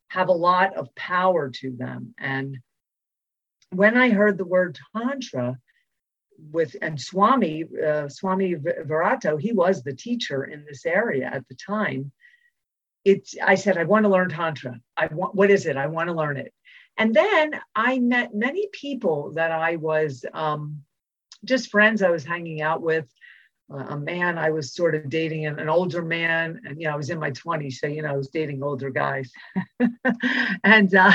have 0.10 0.30
a 0.30 0.34
lot 0.34 0.76
of 0.76 0.94
power 0.96 1.50
to 1.50 1.72
them. 1.72 2.14
And 2.18 2.58
when 3.72 3.98
I 3.98 4.10
heard 4.10 4.38
the 4.38 4.46
word 4.46 4.80
tantra 4.96 5.58
with 6.52 6.76
and 6.82 7.00
Swami 7.00 7.66
uh, 7.86 8.10
Swami 8.10 8.56
Virato, 8.56 9.40
he 9.40 9.54
was 9.54 9.84
the 9.84 9.94
teacher 9.94 10.46
in 10.46 10.66
this 10.66 10.86
area 10.86 11.30
at 11.32 11.48
the 11.48 11.56
time 11.56 12.12
it's 13.08 13.36
i 13.42 13.56
said 13.56 13.78
i 13.78 13.86
want 13.86 14.04
to 14.04 14.10
learn 14.10 14.30
tantra. 14.30 14.80
I 14.98 15.08
want 15.08 15.34
what 15.34 15.50
is 15.50 15.66
it? 15.66 15.78
I 15.78 15.88
want 15.88 16.10
to 16.10 16.14
learn 16.14 16.38
it. 16.38 16.54
And 16.98 17.16
then 17.16 17.52
i 17.74 18.00
met 18.00 18.36
many 18.36 18.68
people 18.74 19.32
that 19.36 19.52
i 19.52 19.78
was 19.78 20.26
um, 20.34 20.84
just 21.46 21.70
friends 21.70 22.02
i 22.02 22.10
was 22.10 22.26
hanging 22.26 22.62
out 22.62 22.82
with 22.82 23.06
uh, 23.74 23.86
a 23.96 23.98
man 23.98 24.38
i 24.38 24.50
was 24.50 24.74
sort 24.74 24.94
of 24.94 25.10
dating 25.10 25.46
an, 25.46 25.58
an, 25.58 25.70
older 25.70 26.02
man. 26.02 26.60
And 26.66 26.82
you 26.82 26.88
know 26.88 26.94
i 26.94 26.98
was 26.98 27.10
in 27.10 27.20
my 27.20 27.32
20s 27.32 27.76
so 27.76 27.88
you 27.88 28.02
know 28.02 28.10
i 28.10 28.18
was 28.18 28.30
dating 28.30 28.62
older 28.62 28.90
guys. 28.90 29.32
And 30.64 30.94
uh, 30.94 31.14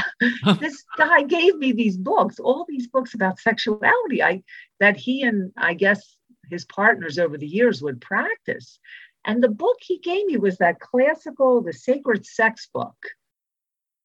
this 0.61 0.85
guy 0.97 1.23
gave 1.25 1.57
me 1.57 1.73
these 1.73 1.99
books 1.99 2.39
all 2.39 2.65
these 2.67 2.87
books 2.87 3.13
about 3.13 3.39
sexuality. 3.39 4.23
I 4.23 4.43
that 4.81 4.97
he 4.97 5.23
and 5.23 5.53
i 5.59 5.75
guess 5.75 6.17
his 6.51 6.65
partners 6.65 7.19
over 7.19 7.37
the 7.37 7.47
years 7.47 7.83
would 7.83 8.01
practice 8.01 8.79
and 9.25 9.43
the 9.43 9.49
book 9.49 9.79
he 9.81 9.99
gave 9.99 10.27
me 10.27 10.37
was 10.37 10.59
that 10.59 10.81
classical, 10.81 11.63
the 11.63 11.73
sacred 11.73 12.27
sex 12.27 12.69
book. 12.73 12.97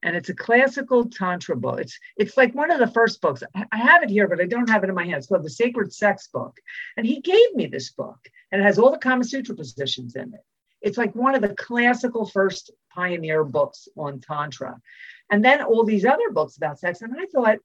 and 0.03 0.15
it's 0.15 0.29
a 0.29 0.35
classical 0.35 1.09
tantra 1.09 1.55
book. 1.55 1.79
It's 1.79 1.99
it's 2.17 2.37
like 2.37 2.53
one 2.53 2.71
of 2.71 2.79
the 2.79 2.87
first 2.87 3.19
books. 3.21 3.43
I 3.71 3.77
have 3.77 4.03
it 4.03 4.09
here, 4.09 4.27
but 4.27 4.39
I 4.39 4.45
don't 4.45 4.69
have 4.69 4.83
it 4.83 4.89
in 4.89 4.95
my 4.95 5.05
hands. 5.05 5.25
It's 5.25 5.27
called 5.27 5.43
the 5.43 5.49
Sacred 5.49 5.91
Sex 5.93 6.29
Book, 6.31 6.57
and 6.95 7.05
he 7.05 7.19
gave 7.19 7.55
me 7.55 7.65
this 7.67 7.91
book, 7.91 8.19
and 8.51 8.61
it 8.61 8.65
has 8.65 8.77
all 8.77 8.91
the 8.91 8.99
Kama 8.99 9.23
Sutra 9.23 9.55
positions 9.55 10.15
in 10.15 10.33
it. 10.33 10.41
It's 10.81 10.97
like 10.97 11.15
one 11.15 11.33
of 11.35 11.41
the 11.41 11.55
classical 11.55 12.25
first 12.27 12.71
pioneer 12.93 13.43
books 13.43 13.87
on 13.97 14.19
tantra, 14.19 14.79
and 15.31 15.43
then 15.43 15.61
all 15.63 15.83
these 15.83 16.05
other 16.05 16.29
books 16.31 16.57
about 16.57 16.79
sex. 16.79 17.01
And 17.01 17.13
I 17.19 17.25
thought, 17.25 17.57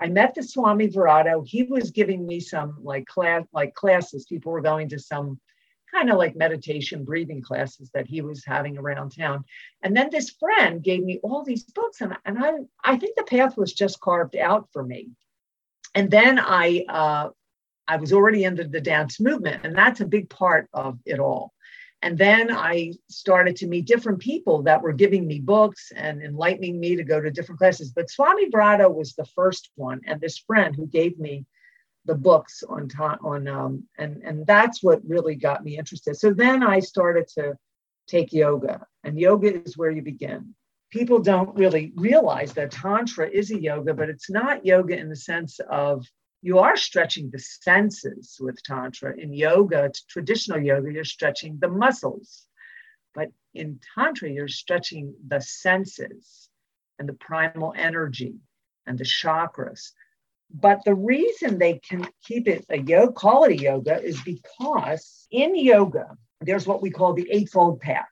I 0.00 0.08
met 0.08 0.34
the 0.34 0.42
Swami 0.42 0.88
Virato. 0.88 1.42
He 1.44 1.62
was 1.62 1.90
giving 1.90 2.26
me 2.26 2.38
some 2.40 2.76
like 2.82 3.06
class 3.06 3.44
like 3.52 3.74
classes. 3.74 4.26
People 4.26 4.52
were 4.52 4.60
going 4.60 4.90
to 4.90 4.98
some 4.98 5.40
kind 5.92 6.10
of 6.10 6.18
like 6.18 6.36
meditation 6.36 7.04
breathing 7.04 7.42
classes 7.42 7.90
that 7.94 8.06
he 8.06 8.20
was 8.20 8.44
having 8.44 8.78
around 8.78 9.10
town. 9.10 9.44
And 9.82 9.96
then 9.96 10.08
this 10.10 10.30
friend 10.30 10.82
gave 10.82 11.02
me 11.02 11.20
all 11.22 11.44
these 11.44 11.64
books, 11.64 12.00
and, 12.00 12.16
and 12.24 12.38
I, 12.38 12.52
I 12.84 12.96
think 12.96 13.16
the 13.16 13.24
path 13.24 13.56
was 13.56 13.72
just 13.72 14.00
carved 14.00 14.36
out 14.36 14.68
for 14.72 14.82
me. 14.82 15.10
And 15.94 16.10
then 16.10 16.38
I, 16.38 16.84
uh, 16.88 17.28
I 17.86 17.96
was 17.96 18.12
already 18.12 18.44
into 18.44 18.64
the 18.64 18.80
dance 18.80 19.18
movement, 19.18 19.64
and 19.64 19.76
that's 19.76 20.00
a 20.00 20.06
big 20.06 20.28
part 20.28 20.68
of 20.72 20.98
it 21.06 21.18
all. 21.18 21.52
And 22.02 22.16
then 22.16 22.54
I 22.54 22.92
started 23.08 23.56
to 23.56 23.66
meet 23.66 23.86
different 23.86 24.20
people 24.20 24.62
that 24.62 24.82
were 24.82 24.92
giving 24.92 25.26
me 25.26 25.40
books 25.40 25.90
and 25.96 26.22
enlightening 26.22 26.78
me 26.78 26.94
to 26.94 27.02
go 27.02 27.20
to 27.20 27.30
different 27.30 27.58
classes. 27.58 27.90
But 27.90 28.10
Swami 28.10 28.48
Virato 28.50 28.94
was 28.94 29.14
the 29.14 29.24
first 29.24 29.70
one, 29.74 30.00
and 30.06 30.20
this 30.20 30.38
friend 30.38 30.76
who 30.76 30.86
gave 30.86 31.18
me 31.18 31.44
the 32.08 32.14
books 32.14 32.64
on 32.66 32.88
time 32.88 33.18
on 33.22 33.46
um, 33.46 33.84
and 33.98 34.22
and 34.24 34.46
that's 34.46 34.82
what 34.82 35.06
really 35.06 35.36
got 35.36 35.62
me 35.62 35.76
interested. 35.78 36.16
So 36.16 36.32
then 36.32 36.62
i 36.62 36.80
started 36.80 37.28
to 37.36 37.54
take 38.08 38.32
yoga 38.32 38.86
and 39.04 39.20
yoga 39.20 39.62
is 39.62 39.76
where 39.76 39.90
you 39.90 40.02
begin. 40.02 40.54
People 40.90 41.18
don't 41.18 41.54
really 41.54 41.92
realize 41.94 42.54
that 42.54 42.70
tantra 42.70 43.28
is 43.28 43.50
a 43.50 43.60
yoga 43.60 43.92
but 43.92 44.08
it's 44.08 44.30
not 44.30 44.64
yoga 44.64 44.98
in 44.98 45.10
the 45.10 45.22
sense 45.32 45.60
of 45.70 46.06
you 46.40 46.58
are 46.60 46.78
stretching 46.78 47.30
the 47.30 47.38
senses 47.38 48.38
with 48.40 48.62
tantra. 48.62 49.14
In 49.16 49.34
yoga 49.34 49.92
traditional 50.08 50.58
yoga 50.58 50.90
you're 50.90 51.04
stretching 51.04 51.58
the 51.60 51.68
muscles. 51.68 52.46
But 53.14 53.28
in 53.52 53.80
tantra 53.94 54.30
you're 54.30 54.48
stretching 54.48 55.14
the 55.26 55.40
senses 55.40 56.48
and 56.98 57.06
the 57.06 57.18
primal 57.28 57.74
energy 57.76 58.36
and 58.86 58.96
the 58.96 59.04
chakras 59.04 59.92
but 60.52 60.80
the 60.84 60.94
reason 60.94 61.58
they 61.58 61.78
can 61.78 62.08
keep 62.24 62.48
it 62.48 62.64
a 62.70 62.78
yoga 62.78 63.12
quality 63.12 63.56
yoga 63.56 64.02
is 64.02 64.20
because 64.22 65.26
in 65.30 65.54
yoga, 65.56 66.16
there's 66.40 66.66
what 66.66 66.82
we 66.82 66.90
call 66.90 67.12
the 67.12 67.30
Eightfold 67.30 67.80
Path. 67.80 68.08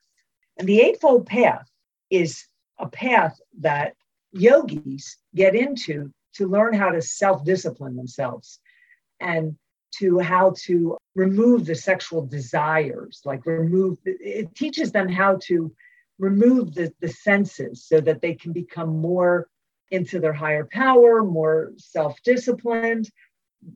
And 0.58 0.68
the 0.68 0.80
Eightfold 0.80 1.26
Path 1.26 1.66
is 2.10 2.46
a 2.78 2.88
path 2.88 3.38
that 3.60 3.94
yogis 4.32 5.16
get 5.34 5.54
into 5.54 6.12
to 6.34 6.46
learn 6.46 6.74
how 6.74 6.90
to 6.90 7.00
self 7.00 7.44
discipline 7.44 7.96
themselves 7.96 8.58
and 9.20 9.56
to 9.98 10.18
how 10.18 10.54
to 10.64 10.96
remove 11.14 11.64
the 11.64 11.74
sexual 11.74 12.26
desires, 12.26 13.22
like 13.24 13.46
remove, 13.46 13.96
it 14.04 14.54
teaches 14.54 14.92
them 14.92 15.08
how 15.08 15.38
to 15.42 15.74
remove 16.18 16.74
the, 16.74 16.92
the 17.00 17.08
senses 17.08 17.84
so 17.84 18.00
that 18.00 18.20
they 18.20 18.34
can 18.34 18.52
become 18.52 19.00
more 19.00 19.48
into 19.90 20.20
their 20.20 20.32
higher 20.32 20.68
power, 20.70 21.22
more 21.22 21.72
self 21.76 22.20
disciplined. 22.24 23.10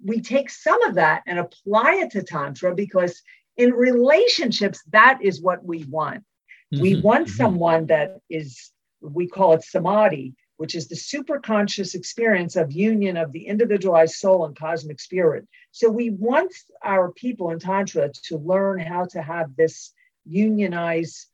We 0.05 0.21
take 0.21 0.51
some 0.51 0.83
of 0.83 0.95
that 0.95 1.23
and 1.27 1.39
apply 1.39 1.95
it 1.97 2.13
to 2.13 2.23
Tantra 2.23 2.75
because 2.75 3.23
in 3.57 3.73
relationships, 3.73 4.83
that 4.91 5.19
is 5.23 5.43
what 5.43 5.65
we 5.65 5.85
want. 5.85 6.25
Mm-hmm. 6.73 6.83
We 6.83 7.01
want 7.01 7.27
mm-hmm. 7.27 7.37
someone 7.37 7.87
that 7.87 8.21
is, 8.29 8.71
we 9.01 9.27
call 9.27 9.55
it 9.55 9.65
samadhi, 9.65 10.35
which 10.57 10.75
is 10.75 10.89
the 10.89 10.97
super 10.97 11.41
conscious 11.41 11.95
experience 11.95 12.55
of 12.55 12.71
union 12.71 13.17
of 13.17 13.33
the 13.33 13.47
individualized 13.47 14.15
soul 14.15 14.45
and 14.45 14.55
cosmic 14.55 15.01
spirit. 15.01 15.47
So 15.73 15.91
we 15.91 16.11
want 16.11 16.53
our 16.85 17.13
people 17.13 17.51
in 17.51 17.59
Tantra 17.59 18.11
to 18.25 18.37
learn 18.37 18.79
how 18.79 19.07
to 19.07 19.23
have 19.23 19.57
this 19.57 19.93
unionized, 20.27 21.27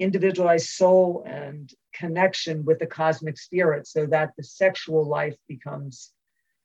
individualized 0.00 0.70
soul 0.70 1.22
and 1.26 1.72
connection 1.94 2.64
with 2.64 2.78
the 2.78 2.86
cosmic 2.86 3.36
spirit 3.36 3.86
so 3.86 4.06
that 4.06 4.30
the 4.36 4.42
sexual 4.42 5.04
life 5.04 5.36
becomes 5.46 6.12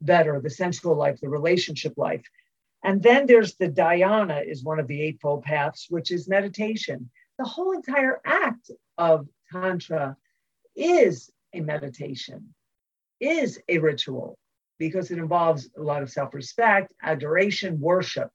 better, 0.02 0.40
the 0.40 0.50
sensual 0.50 0.96
life, 0.96 1.20
the 1.20 1.30
relationship 1.30 1.94
life. 1.98 2.24
And 2.84 3.04
then 3.04 3.28
there's 3.28 3.56
the 3.56 3.68
dhyana 3.68 4.50
is 4.50 4.64
one 4.64 4.80
of 4.80 4.88
the 4.88 5.02
eightfold 5.02 5.44
paths, 5.44 5.88
which 5.90 6.12
is 6.12 6.30
meditation. 6.30 7.10
The 7.38 7.46
whole 7.46 7.74
entire 7.74 8.22
act 8.26 8.72
of 8.98 9.28
tantra 9.52 10.16
is 10.76 11.30
a 11.54 11.60
meditation, 11.60 12.54
is 13.20 13.60
a 13.68 13.80
ritual 13.80 14.38
because 14.80 15.12
it 15.12 15.18
involves 15.18 15.70
a 15.78 15.82
lot 15.82 16.04
of 16.04 16.12
self-respect, 16.12 16.94
adoration, 17.02 17.80
worship. 17.80 18.32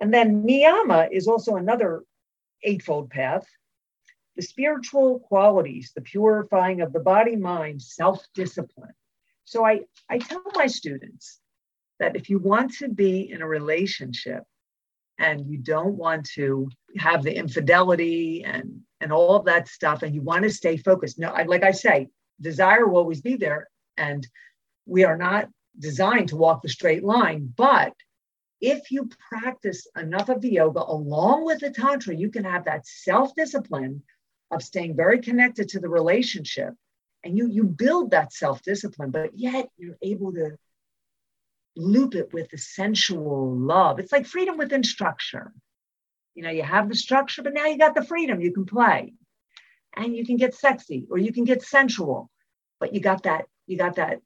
And 0.00 0.12
then 0.14 0.44
niyama 0.44 1.08
is 1.10 1.26
also 1.26 1.56
another 1.56 2.02
eightfold 2.62 3.10
path 3.10 3.46
the 4.36 4.42
spiritual 4.42 5.20
qualities, 5.20 5.92
the 5.94 6.02
purifying 6.02 6.80
of 6.80 6.92
the 6.92 7.00
body, 7.00 7.36
mind, 7.36 7.80
self 7.80 8.26
discipline. 8.34 8.94
So 9.44 9.64
I, 9.64 9.80
I 10.08 10.18
tell 10.18 10.42
my 10.54 10.66
students 10.66 11.40
that 12.00 12.16
if 12.16 12.28
you 12.28 12.38
want 12.38 12.74
to 12.74 12.88
be 12.88 13.30
in 13.30 13.42
a 13.42 13.46
relationship 13.46 14.42
and 15.18 15.46
you 15.46 15.58
don't 15.58 15.94
want 15.94 16.26
to 16.34 16.68
have 16.98 17.22
the 17.22 17.36
infidelity 17.36 18.42
and, 18.44 18.80
and 19.00 19.12
all 19.12 19.36
of 19.36 19.44
that 19.44 19.68
stuff, 19.68 20.02
and 20.02 20.14
you 20.14 20.22
want 20.22 20.42
to 20.42 20.50
stay 20.50 20.76
focused, 20.76 21.18
no, 21.18 21.28
I, 21.28 21.44
like 21.44 21.62
I 21.62 21.70
say, 21.70 22.08
desire 22.40 22.86
will 22.86 22.98
always 22.98 23.20
be 23.20 23.36
there. 23.36 23.68
And 23.96 24.26
we 24.86 25.04
are 25.04 25.16
not 25.16 25.48
designed 25.78 26.28
to 26.28 26.36
walk 26.36 26.62
the 26.62 26.68
straight 26.68 27.04
line. 27.04 27.52
But 27.56 27.92
if 28.60 28.90
you 28.90 29.08
practice 29.28 29.86
enough 29.96 30.28
of 30.28 30.40
the 30.40 30.50
yoga 30.50 30.82
along 30.82 31.44
with 31.44 31.60
the 31.60 31.70
tantra, 31.70 32.16
you 32.16 32.30
can 32.30 32.44
have 32.44 32.64
that 32.64 32.86
self 32.86 33.34
discipline 33.36 34.02
of 34.54 34.62
staying 34.62 34.96
very 34.96 35.20
connected 35.20 35.68
to 35.70 35.80
the 35.80 35.88
relationship. 35.88 36.74
And 37.24 37.36
you 37.36 37.48
you 37.48 37.64
build 37.64 38.10
that 38.10 38.32
self-discipline 38.32 39.10
but 39.10 39.36
yet 39.38 39.68
you're 39.76 39.96
able 40.02 40.32
to 40.34 40.56
loop 41.76 42.14
it 42.14 42.32
with 42.32 42.50
the 42.50 42.58
sensual 42.58 43.56
love. 43.56 43.98
It's 43.98 44.12
like 44.12 44.26
freedom 44.26 44.56
within 44.58 44.84
structure. 44.84 45.52
You 46.34 46.42
know 46.42 46.50
you 46.50 46.62
have 46.62 46.88
the 46.88 46.94
structure 46.94 47.42
but 47.42 47.54
now 47.54 47.66
you 47.66 47.78
got 47.78 47.94
the 47.94 48.04
freedom. 48.04 48.40
You 48.40 48.52
can 48.52 48.66
play. 48.66 49.14
And 49.96 50.16
you 50.16 50.26
can 50.26 50.36
get 50.36 50.54
sexy 50.54 51.06
or 51.10 51.18
you 51.18 51.32
can 51.32 51.44
get 51.44 51.62
sensual 51.62 52.30
but 52.80 52.92
you 52.92 53.00
got 53.00 53.22
that 53.22 53.46
you 53.66 53.78
got 53.78 53.96
that 53.96 54.20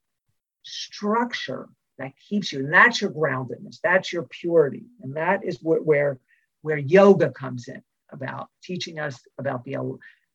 structure 0.63 1.69
that 1.97 2.11
keeps 2.27 2.51
you 2.51 2.59
and 2.59 2.73
that's 2.73 3.01
your 3.01 3.11
groundedness. 3.11 3.79
That's 3.83 4.11
your 4.11 4.23
purity. 4.23 4.85
And 5.01 5.15
that 5.15 5.43
is 5.43 5.59
where 5.61 5.81
where, 5.81 6.19
where 6.61 6.77
yoga 6.77 7.29
comes 7.29 7.67
in 7.67 7.81
about 8.11 8.49
teaching 8.63 8.99
us 8.99 9.19
about 9.37 9.63
the 9.63 9.77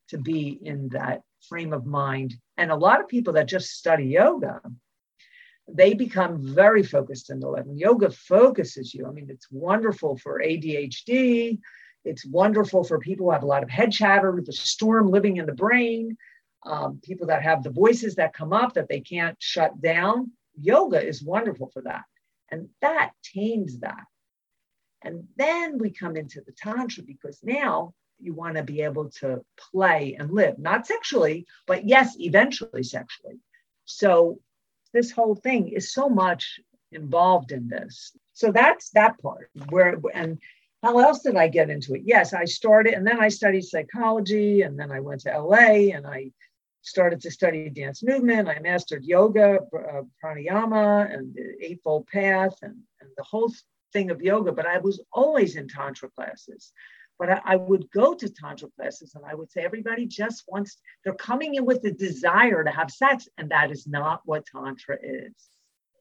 to 0.09 0.19
be 0.19 0.59
in 0.63 0.89
that 0.91 1.23
frame 1.49 1.73
of 1.73 1.87
mind. 1.87 2.35
And 2.57 2.71
a 2.71 2.77
lot 2.77 3.01
of 3.01 3.09
people 3.09 3.35
that 3.35 3.49
just 3.49 3.71
study 3.71 4.07
yoga, 4.07 4.61
they 5.69 5.95
become 5.95 6.55
very 6.55 6.83
focused 6.83 7.31
in 7.31 7.41
the. 7.41 7.51
And 7.53 7.79
yoga 7.79 8.11
focuses 8.11 8.95
you. 8.95 9.07
I 9.07 9.11
mean, 9.11 9.29
it's 9.31 9.49
wonderful 9.51 10.17
for 10.19 10.41
ADHD. 10.41 11.59
It's 12.05 12.27
wonderful 12.27 12.85
for 12.85 12.99
people 12.99 13.27
who 13.27 13.33
have 13.33 13.43
a 13.43 13.47
lot 13.47 13.63
of 13.63 13.71
head 13.71 13.93
chatter, 13.93 14.43
the 14.45 14.53
storm 14.53 15.11
living 15.11 15.39
in 15.39 15.47
the 15.47 15.55
brain, 15.55 16.17
um, 16.67 17.01
people 17.03 17.29
that 17.29 17.43
have 17.43 17.63
the 17.63 17.71
voices 17.71 18.17
that 18.17 18.35
come 18.35 18.53
up 18.53 18.75
that 18.75 18.89
they 18.89 19.01
can't 19.01 19.37
shut 19.41 19.81
down. 19.81 20.33
Yoga 20.61 21.03
is 21.03 21.23
wonderful 21.23 21.71
for 21.73 21.83
that. 21.83 22.03
And 22.51 22.69
that 22.83 23.13
tames 23.23 23.81
that. 23.81 24.05
And 25.03 25.25
then 25.37 25.79
we 25.79 25.91
come 25.91 26.17
into 26.17 26.41
the 26.41 26.53
Tantra 26.53 27.05
because 27.05 27.41
now 27.43 27.95
you 28.21 28.33
want 28.35 28.57
to 28.57 28.63
be 28.63 28.83
able 28.83 29.11
to 29.11 29.45
play 29.73 30.17
and 30.19 30.31
live, 30.31 30.59
not 30.59 30.87
sexually, 30.87 31.47
but 31.67 31.87
yes, 31.87 32.17
eventually 32.19 32.83
sexually. 32.83 33.39
So 33.85 34.39
this 34.93 35.11
whole 35.11 35.35
thing 35.35 35.69
is 35.69 35.93
so 35.93 36.09
much 36.09 36.61
involved 36.93 37.53
in 37.53 37.69
this. 37.69 38.17
So 38.33 38.53
that's 38.53 38.91
that 38.91 39.21
part 39.21 39.51
where 39.69 39.99
and 40.15 40.39
how 40.83 40.99
else 40.99 41.21
did 41.21 41.37
I 41.37 41.49
get 41.49 41.71
into 41.71 41.95
it? 41.95 42.03
Yes, 42.05 42.35
I 42.35 42.45
started 42.45 42.95
and 42.95 43.07
then 43.07 43.19
I 43.19 43.29
studied 43.29 43.65
psychology 43.65 44.63
and 44.63 44.79
then 44.79 44.93
I 44.93 45.01
went 45.01 45.23
to 45.23 45.39
LA 45.39 45.95
and 45.95 46.07
I 46.07 46.31
started 46.83 47.21
to 47.23 47.31
study 47.31 47.71
dance 47.71 48.03
movement. 48.03 48.49
I 48.49 48.59
mastered 48.61 49.03
yoga, 49.03 49.61
uh, 49.75 50.03
pranayama, 50.23 51.13
and 51.13 51.35
the 51.35 51.57
Eightfold 51.65 52.07
Path 52.07 52.55
and, 52.63 52.77
and 53.01 53.11
the 53.17 53.25
whole 53.25 53.51
thing 53.95 54.11
of 54.11 54.21
yoga, 54.21 54.53
but 54.53 54.67
I 54.67 54.79
was 54.79 55.03
always 55.13 55.57
in 55.57 55.69
Tantra 55.69 56.11
classes. 56.11 56.73
But 57.19 57.31
I, 57.31 57.41
I, 57.45 57.57
would 57.57 57.91
go 57.93 58.15
to 58.15 58.29
Tantra 58.29 58.69
classes 58.77 59.15
and 59.15 59.25
I 59.25 59.35
would 59.35 59.51
say, 59.51 59.63
everybody 59.63 60.07
just 60.07 60.45
wants, 60.49 60.79
they're 61.05 61.15
coming 61.15 61.55
in 61.55 61.65
with 61.65 61.83
the 61.83 61.93
desire 61.93 62.65
to 62.65 62.71
have 62.71 62.91
sex. 62.91 63.29
And 63.39 63.51
that 63.51 63.71
is 63.71 63.87
not 63.87 64.23
what 64.25 64.47
Tantra 64.47 64.99
is. 65.01 65.33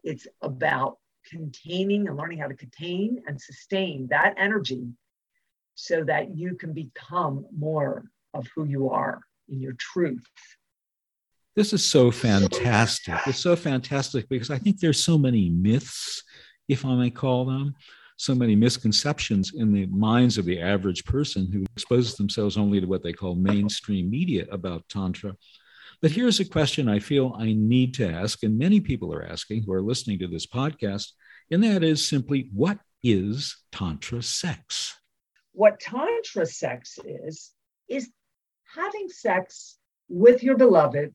It's 0.04 0.28
about 0.42 0.98
containing 1.30 2.08
and 2.08 2.18
learning 2.18 2.40
how 2.40 2.48
to 2.48 2.56
contain 2.56 3.22
and 3.28 3.40
sustain 3.40 4.08
that 4.10 4.34
energy 4.38 4.88
so 5.76 6.04
that 6.04 6.36
you 6.36 6.56
can 6.56 6.74
become 6.74 7.46
more 7.56 8.06
of 8.34 8.48
who 8.56 8.66
you 8.66 8.90
are 8.90 9.22
in 9.50 9.62
your 9.62 9.74
truth. 9.74 10.24
This 11.56 11.74
is 11.74 11.86
so 11.86 12.10
fantastic. 12.10 13.16
It's 13.28 13.40
so 13.40 13.56
fantastic 13.56 14.28
because 14.28 14.50
I 14.50 14.58
think 14.58 14.80
there's 14.80 15.04
so 15.04 15.18
many 15.18 15.50
myths, 15.50 16.24
if 16.68 16.84
I 16.84 16.96
may 16.96 17.12
call 17.12 17.46
them, 17.46 17.76
so 18.24 18.34
many 18.34 18.56
misconceptions 18.56 19.52
in 19.54 19.74
the 19.74 19.86
minds 19.88 20.38
of 20.38 20.46
the 20.46 20.58
average 20.58 21.04
person 21.04 21.52
who 21.52 21.66
exposes 21.76 22.16
themselves 22.16 22.58
only 22.58 22.80
to 22.80 22.88
what 22.88 23.04
they 23.04 23.12
call 23.12 23.36
mainstream 23.36 24.10
media 24.10 24.46
about 24.50 24.88
Tantra. 24.88 25.36
But 26.02 26.12
here's 26.12 26.40
a 26.40 26.46
question 26.46 26.88
I 26.88 27.00
feel 27.00 27.36
I 27.38 27.52
need 27.52 27.94
to 27.96 28.10
ask, 28.10 28.42
and 28.44 28.58
many 28.58 28.80
people 28.80 29.14
are 29.14 29.26
asking 29.26 29.64
who 29.64 29.74
are 29.74 29.82
listening 29.82 30.20
to 30.20 30.28
this 30.28 30.48
podcast, 30.48 31.12
and 31.52 31.62
that 31.66 31.84
is 31.84 32.08
simply 32.08 32.50
what 32.54 32.80
is 33.04 33.58
Tantra 33.74 34.24
sex? 34.24 34.96
What 35.52 35.82
Tantra 35.82 36.46
sex 36.46 36.98
is, 37.06 37.52
is 37.90 38.10
having 38.74 39.10
sex 39.10 39.78
with 40.08 40.44
your 40.44 40.56
beloved 40.56 41.14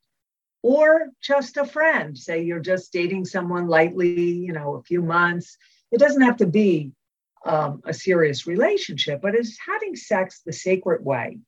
or 0.63 1.09
just 1.23 1.57
a 1.57 1.65
friend. 1.65 2.19
Say 2.19 2.43
you're 2.43 2.61
just 2.61 2.93
dating 2.93 3.25
someone 3.25 3.67
lightly, 3.67 4.31
you 4.31 4.53
know, 4.53 4.75
a 4.75 4.83
few 4.83 5.01
months. 5.01 5.57
It 5.91 6.01
doesn't 6.01 6.21
have 6.21 6.37
to 6.39 6.47
be 6.47 6.93
um, 7.45 7.81
a 7.85 7.95
serious 7.95 8.47
relationship, 8.47 9.21
but 9.23 9.35
it's 9.35 9.59
having 9.67 9.97
sex 9.97 10.43
the 10.45 10.53
sacred 10.53 11.05
way 11.05 11.39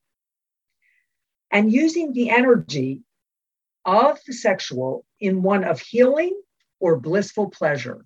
and 1.51 1.73
using 1.73 2.13
the 2.13 2.31
energy 2.31 3.01
of 3.85 4.19
the 4.27 4.33
sexual 4.33 5.05
in 5.19 5.43
one 5.43 5.65
of 5.65 5.81
healing 5.81 6.39
or 6.79 6.99
blissful 6.99 7.51
pleasure. 7.51 8.05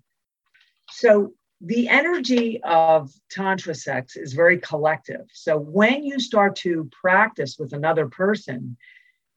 So 0.89 1.33
the 1.61 1.87
energy 1.87 2.61
of 2.63 3.11
tantra 3.29 3.75
sex 3.75 4.15
is 4.15 4.33
very 4.33 4.59
collective. 4.59 5.25
So 5.33 5.57
when 5.57 6.03
you 6.03 6.19
start 6.19 6.55
to 6.57 6.89
practice 7.01 7.57
with 7.57 7.73
another 7.73 8.07
person, 8.07 8.77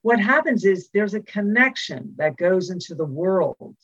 what 0.02 0.21
happens 0.21 0.64
is 0.64 0.90
there's 0.93 1.14
a 1.14 1.21
connection 1.21 2.14
that 2.17 2.37
goes 2.37 2.71
into 2.71 2.95
the 2.95 3.05
world, 3.05 3.76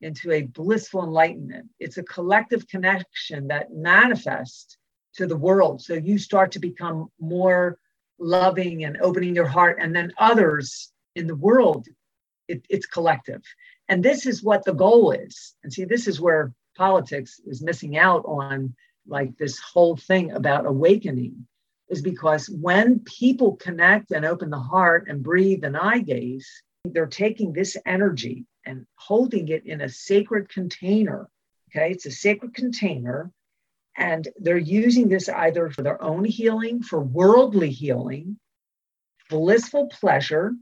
into 0.00 0.32
a 0.32 0.42
blissful 0.42 1.04
enlightenment. 1.04 1.68
It's 1.80 1.98
a 1.98 2.02
collective 2.02 2.68
connection 2.68 3.48
that 3.48 3.72
manifests 3.72 4.76
to 5.14 5.26
the 5.26 5.36
world. 5.36 5.82
So 5.82 5.94
you 5.94 6.18
start 6.18 6.52
to 6.52 6.58
become 6.58 7.08
more 7.18 7.78
loving 8.18 8.84
and 8.84 8.98
opening 9.00 9.34
your 9.34 9.46
heart, 9.46 9.78
and 9.80 9.94
then 9.94 10.12
others 10.18 10.92
in 11.14 11.26
the 11.26 11.36
world, 11.36 11.86
it, 12.48 12.64
it's 12.68 12.86
collective. 12.86 13.42
And 13.88 14.02
this 14.02 14.26
is 14.26 14.42
what 14.42 14.64
the 14.64 14.74
goal 14.74 15.12
is. 15.12 15.54
And 15.62 15.72
see, 15.72 15.84
this 15.84 16.06
is 16.06 16.20
where 16.20 16.52
politics 16.76 17.40
is 17.46 17.62
missing 17.62 17.96
out 17.96 18.24
on 18.26 18.74
like 19.06 19.36
this 19.38 19.58
whole 19.58 19.96
thing 19.96 20.32
about 20.32 20.66
awakening 20.66 21.46
is 21.88 22.02
because 22.02 22.48
when 22.48 22.98
people 23.00 23.56
connect 23.56 24.10
and 24.10 24.24
open 24.24 24.50
the 24.50 24.58
heart 24.58 25.06
and 25.08 25.22
breathe 25.22 25.64
and 25.64 25.76
eye 25.76 26.00
gaze, 26.00 26.48
they're 26.84 27.06
taking 27.06 27.52
this 27.52 27.76
energy 27.86 28.44
and 28.66 28.86
holding 28.96 29.48
it 29.48 29.64
in 29.64 29.80
a 29.80 29.88
sacred 29.88 30.48
container. 30.48 31.28
Okay, 31.70 31.92
it's 31.92 32.06
a 32.06 32.10
sacred 32.10 32.54
container. 32.54 33.30
And 33.96 34.28
they're 34.38 34.58
using 34.58 35.08
this 35.08 35.28
either 35.28 35.70
for 35.70 35.82
their 35.82 36.02
own 36.02 36.24
healing, 36.24 36.82
for 36.82 37.00
worldly 37.00 37.70
healing, 37.70 38.38
blissful 39.30 39.88
pleasure, 39.88 40.52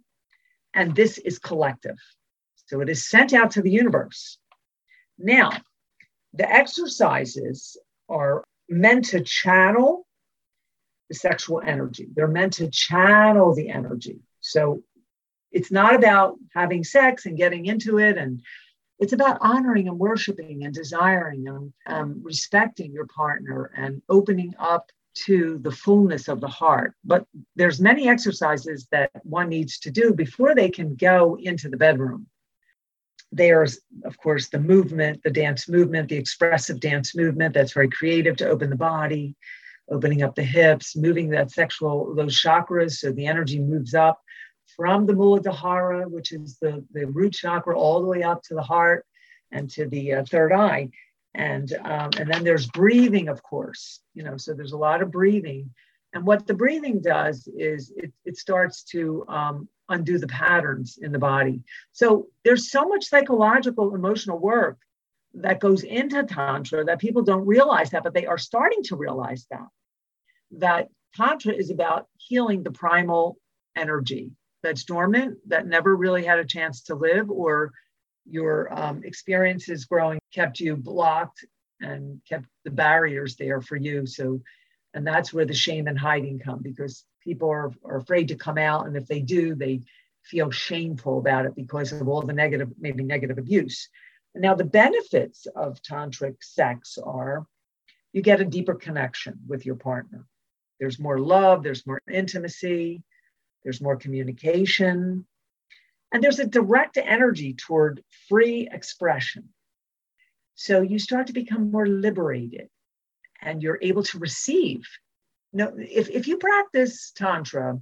and 0.73 0.95
this 0.95 1.19
is 1.19 1.39
collective. 1.41 1.97
So 2.67 2.81
it 2.81 2.89
is 2.89 3.09
sent 3.09 3.33
out 3.33 3.53
to 3.53 3.63
the 3.63 3.71
universe. 3.71 4.39
Now, 5.19 5.51
the 6.33 6.51
exercises 6.51 7.77
are 8.09 8.45
meant 8.69 9.07
to 9.07 9.21
channel 9.21 10.07
the 11.09 11.15
sexual 11.15 11.61
energy. 11.65 12.09
They're 12.15 12.29
meant 12.29 12.55
to 12.55 12.71
channel 12.71 13.55
the 13.55 13.69
energy. 13.69 14.21
So 14.41 14.83
it's 15.55 15.71
not 15.71 15.95
about 15.95 16.37
having 16.53 16.85
sex 16.85 17.25
and 17.25 17.39
getting 17.39 17.67
into 17.67 17.99
it 17.99 18.19
and 18.19 18.43
it's 18.99 19.13
about 19.13 19.39
honoring 19.41 19.89
and 19.89 19.99
worshiping 19.99 20.65
and 20.65 20.75
desiring 20.75 21.49
and 21.49 21.73
um, 21.87 22.21
respecting 22.23 22.93
your 22.93 23.07
partner 23.07 23.71
and 23.77 24.03
opening 24.09 24.55
up 24.59 24.91
to 25.15 25.59
the 25.59 25.71
fullness 25.71 26.29
of 26.29 26.41
the 26.41 26.49
heart. 26.49 26.95
But 27.05 27.25
there's 27.55 27.81
many 27.81 28.09
exercises 28.09 28.87
that 28.91 29.11
one 29.23 29.49
needs 29.49 29.79
to 29.81 29.91
do 29.91 30.13
before 30.13 30.55
they 30.55 30.71
can 30.71 30.97
go 30.97 31.37
into 31.41 31.69
the 31.69 31.77
bedroom. 31.77 32.27
There's 33.33 33.81
of 34.05 34.17
course 34.19 34.49
the 34.49 34.61
movement 34.61 35.23
the 35.25 35.31
dance 35.31 35.69
movement 35.69 36.09
the 36.09 36.17
expressive 36.17 36.79
dance 36.79 37.17
movement 37.17 37.53
that's 37.55 37.73
very 37.73 37.89
creative 37.89 38.37
to 38.37 38.49
open 38.49 38.71
the 38.71 38.77
body 38.77 39.35
opening 39.91 40.23
up 40.23 40.35
the 40.35 40.43
hips, 40.43 40.97
moving 40.97 41.29
that 41.31 41.51
sexual, 41.51 42.15
those 42.15 42.41
chakras, 42.41 42.93
so 42.93 43.13
the 43.13 43.27
energy 43.27 43.59
moves 43.59 43.95
up 43.95 44.24
from 44.77 45.07
the 45.07 45.13
Muladhara, 45.13 46.09
which 46.11 46.33
is 46.33 46.59
the, 46.59 46.85
the 46.93 47.07
root 47.07 47.35
chakra, 47.35 47.79
all 47.79 48.01
the 48.01 48.09
way 48.09 48.23
up 48.23 48.43
to 48.45 48.55
the 48.55 48.63
heart 48.63 49.07
and 49.51 49.71
to 49.71 49.87
the 49.87 50.15
uh, 50.15 50.25
third 50.25 50.53
eye. 50.53 50.91
And, 51.35 51.73
um, 51.85 52.11
and 52.19 52.31
then 52.31 52.45
there's 52.45 52.67
breathing, 52.67 53.29
of 53.29 53.43
course, 53.43 54.01
you 54.15 54.23
know, 54.23 54.37
so 54.37 54.55
there's 54.55 54.73
a 54.73 54.77
lot 54.79 55.03
of 55.03 55.11
breathing. 55.11 55.71
And 56.13 56.25
what 56.25 56.47
the 56.47 56.55
breathing 56.55 57.01
does 57.01 57.49
is 57.49 57.93
it, 57.97 58.13
it 58.25 58.37
starts 58.37 58.85
to 58.85 59.25
um, 59.29 59.69
undo 59.89 60.19
the 60.19 60.29
patterns 60.29 60.99
in 61.01 61.11
the 61.11 61.19
body. 61.19 61.63
So 61.93 62.29
there's 62.45 62.71
so 62.71 62.85
much 62.87 63.07
psychological, 63.07 63.95
emotional 63.95 64.39
work 64.39 64.79
that 65.35 65.61
goes 65.61 65.83
into 65.83 66.23
tantra 66.23 66.85
that 66.85 67.01
people 67.01 67.23
don't 67.23 67.47
realize 67.47 67.91
that 67.91 68.05
but 68.05 68.15
they 68.15 68.27
are 68.27 68.39
starting 68.39 68.83
to 68.85 68.97
realize 68.97 69.47
that 69.51 69.67
that 70.53 70.89
tantra 71.15 71.53
is 71.53 71.71
about 71.71 72.07
healing 72.17 72.63
the 72.63 72.71
primal 72.71 73.37
energy 73.77 74.31
that's 74.65 74.85
dormant 74.85 75.39
that 75.47 75.67
never 75.67 75.95
really 75.95 76.25
had 76.25 76.41
a 76.41 76.45
chance 76.45 76.83
to 76.83 76.95
live 76.95 77.31
or 77.31 77.73
your 78.27 78.73
um, 78.77 79.03
experiences 79.05 79.85
growing 79.85 80.19
kept 80.33 80.59
you 80.59 80.77
blocked 80.77 81.45
and 81.81 82.21
kept 82.29 82.47
the 82.65 82.71
barriers 82.71 83.37
there 83.37 83.61
for 83.61 83.77
you 83.77 84.07
so 84.07 84.41
and 84.95 85.07
that's 85.07 85.33
where 85.33 85.45
the 85.45 85.55
shame 85.55 85.87
and 85.87 85.99
hiding 85.99 86.39
come 86.39 86.61
because 86.63 87.05
people 87.23 87.49
are, 87.49 87.71
are 87.85 87.99
afraid 87.99 88.29
to 88.29 88.35
come 88.35 88.59
out 88.59 88.87
and 88.87 88.97
if 88.97 89.07
they 89.07 89.21
do 89.21 89.55
they 89.55 89.81
feel 90.25 90.51
shameful 90.51 91.19
about 91.19 91.45
it 91.45 91.55
because 91.55 91.93
of 91.93 92.09
all 92.09 92.23
the 92.23 92.33
negative 92.33 92.71
maybe 92.81 93.05
negative 93.05 93.39
abuse 93.39 93.89
now, 94.35 94.55
the 94.55 94.65
benefits 94.65 95.47
of 95.55 95.81
tantric 95.83 96.43
sex 96.43 96.99
are 96.99 97.47
you 98.13 98.23
get 98.23 98.41
a 98.41 98.45
deeper 98.45 98.75
connection 98.75 99.39
with 99.47 99.65
your 99.65 99.77
partner. 99.77 100.27
There's 100.81 100.99
more 100.99 101.19
love, 101.19 101.63
there's 101.63 101.87
more 101.87 102.03
intimacy, 102.13 103.03
there's 103.65 103.81
more 103.81 103.97
communication, 103.97 105.27
and 106.13 106.23
there's 106.23 106.39
a 106.39 106.47
direct 106.47 106.97
energy 106.97 107.55
toward 107.55 108.05
free 108.29 108.69
expression. 108.71 109.49
So 110.55 110.83
you 110.83 110.99
start 110.99 111.27
to 111.27 111.33
become 111.33 111.73
more 111.73 111.87
liberated 111.87 112.69
and 113.43 113.63
you're 113.63 113.81
able 113.83 114.05
to 114.05 114.19
receive. 114.19 114.87
Know, 115.53 115.73
if, 115.77 116.09
if 116.11 116.29
you 116.29 116.37
practice 116.37 117.13
Tantra 117.17 117.81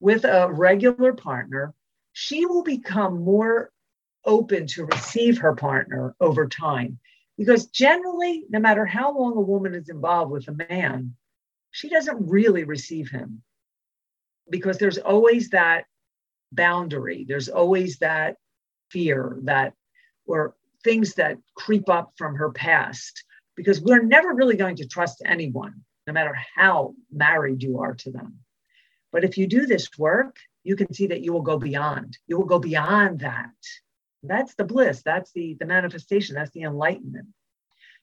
with 0.00 0.24
a 0.24 0.50
regular 0.50 1.12
partner, 1.12 1.74
she 2.12 2.46
will 2.46 2.64
become 2.64 3.22
more 3.22 3.70
open 4.24 4.66
to 4.66 4.86
receive 4.86 5.38
her 5.38 5.54
partner 5.54 6.14
over 6.20 6.48
time. 6.48 6.98
Because 7.38 7.66
generally, 7.66 8.44
no 8.50 8.58
matter 8.58 8.84
how 8.84 9.16
long 9.16 9.36
a 9.36 9.40
woman 9.40 9.74
is 9.74 9.88
involved 9.88 10.32
with 10.32 10.48
a 10.48 10.66
man, 10.68 11.14
she 11.70 11.88
doesn't 11.88 12.28
really 12.28 12.64
receive 12.64 13.10
him 13.10 13.42
because 14.50 14.78
there's 14.78 14.98
always 14.98 15.50
that 15.50 15.84
boundary, 16.52 17.24
there's 17.28 17.48
always 17.48 17.98
that 17.98 18.36
fear 18.90 19.38
that, 19.42 19.74
or 20.26 20.54
things 20.84 21.14
that 21.14 21.38
creep 21.54 21.88
up 21.88 22.12
from 22.16 22.34
her 22.34 22.50
past, 22.50 23.24
because 23.56 23.80
we're 23.80 24.02
never 24.02 24.34
really 24.34 24.56
going 24.56 24.76
to 24.76 24.88
trust 24.88 25.22
anyone, 25.24 25.74
no 26.06 26.12
matter 26.12 26.36
how 26.56 26.94
married 27.12 27.62
you 27.62 27.78
are 27.78 27.94
to 27.94 28.10
them. 28.10 28.38
But 29.12 29.24
if 29.24 29.38
you 29.38 29.46
do 29.46 29.66
this 29.66 29.88
work, 29.98 30.36
you 30.64 30.76
can 30.76 30.92
see 30.92 31.06
that 31.08 31.22
you 31.22 31.32
will 31.32 31.42
go 31.42 31.58
beyond. 31.58 32.18
You 32.26 32.38
will 32.38 32.46
go 32.46 32.58
beyond 32.58 33.20
that 33.20 33.54
that's 34.22 34.54
the 34.54 34.64
bliss. 34.64 35.02
That's 35.02 35.32
the, 35.32 35.54
the 35.54 35.66
manifestation. 35.66 36.34
That's 36.34 36.50
the 36.50 36.62
enlightenment. 36.62 37.28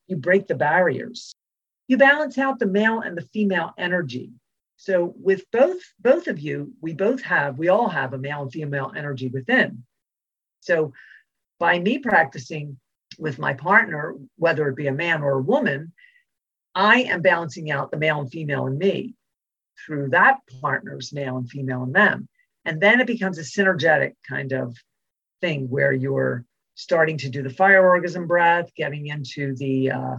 You 0.07 0.17
break 0.17 0.47
the 0.47 0.55
barriers. 0.55 1.33
You 1.87 1.97
balance 1.97 2.37
out 2.37 2.59
the 2.59 2.65
male 2.65 3.01
and 3.01 3.17
the 3.17 3.27
female 3.33 3.73
energy. 3.77 4.31
So 4.77 5.13
with 5.19 5.43
both 5.51 5.81
both 5.99 6.27
of 6.27 6.39
you, 6.39 6.73
we 6.81 6.93
both 6.93 7.21
have, 7.23 7.57
we 7.57 7.67
all 7.67 7.89
have 7.89 8.13
a 8.13 8.17
male 8.17 8.43
and 8.43 8.51
female 8.51 8.93
energy 8.95 9.27
within. 9.27 9.83
So 10.61 10.93
by 11.59 11.79
me 11.79 11.97
practicing 11.97 12.79
with 13.17 13.39
my 13.39 13.53
partner, 13.53 14.15
whether 14.37 14.67
it 14.69 14.75
be 14.75 14.87
a 14.87 14.93
man 14.93 15.23
or 15.23 15.39
a 15.39 15.41
woman, 15.41 15.93
I 16.75 17.01
am 17.01 17.21
balancing 17.21 17.71
out 17.71 17.89
the 17.89 17.97
male 17.97 18.19
and 18.19 18.31
female 18.31 18.67
in 18.67 18.77
me 18.77 19.15
through 19.85 20.09
that 20.09 20.37
partner's 20.61 21.11
male 21.11 21.37
and 21.37 21.49
female 21.49 21.83
in 21.83 21.91
them. 21.91 22.27
And 22.65 22.79
then 22.79 22.99
it 22.99 23.07
becomes 23.07 23.39
a 23.39 23.41
synergetic 23.41 24.13
kind 24.27 24.51
of 24.51 24.75
thing 25.41 25.69
where 25.69 25.91
you're 25.91 26.45
starting 26.75 27.17
to 27.17 27.29
do 27.29 27.41
the 27.41 27.49
fire 27.49 27.87
orgasm 27.87 28.27
breath, 28.27 28.69
getting 28.75 29.07
into 29.07 29.55
the 29.55 29.91
uh, 29.91 30.17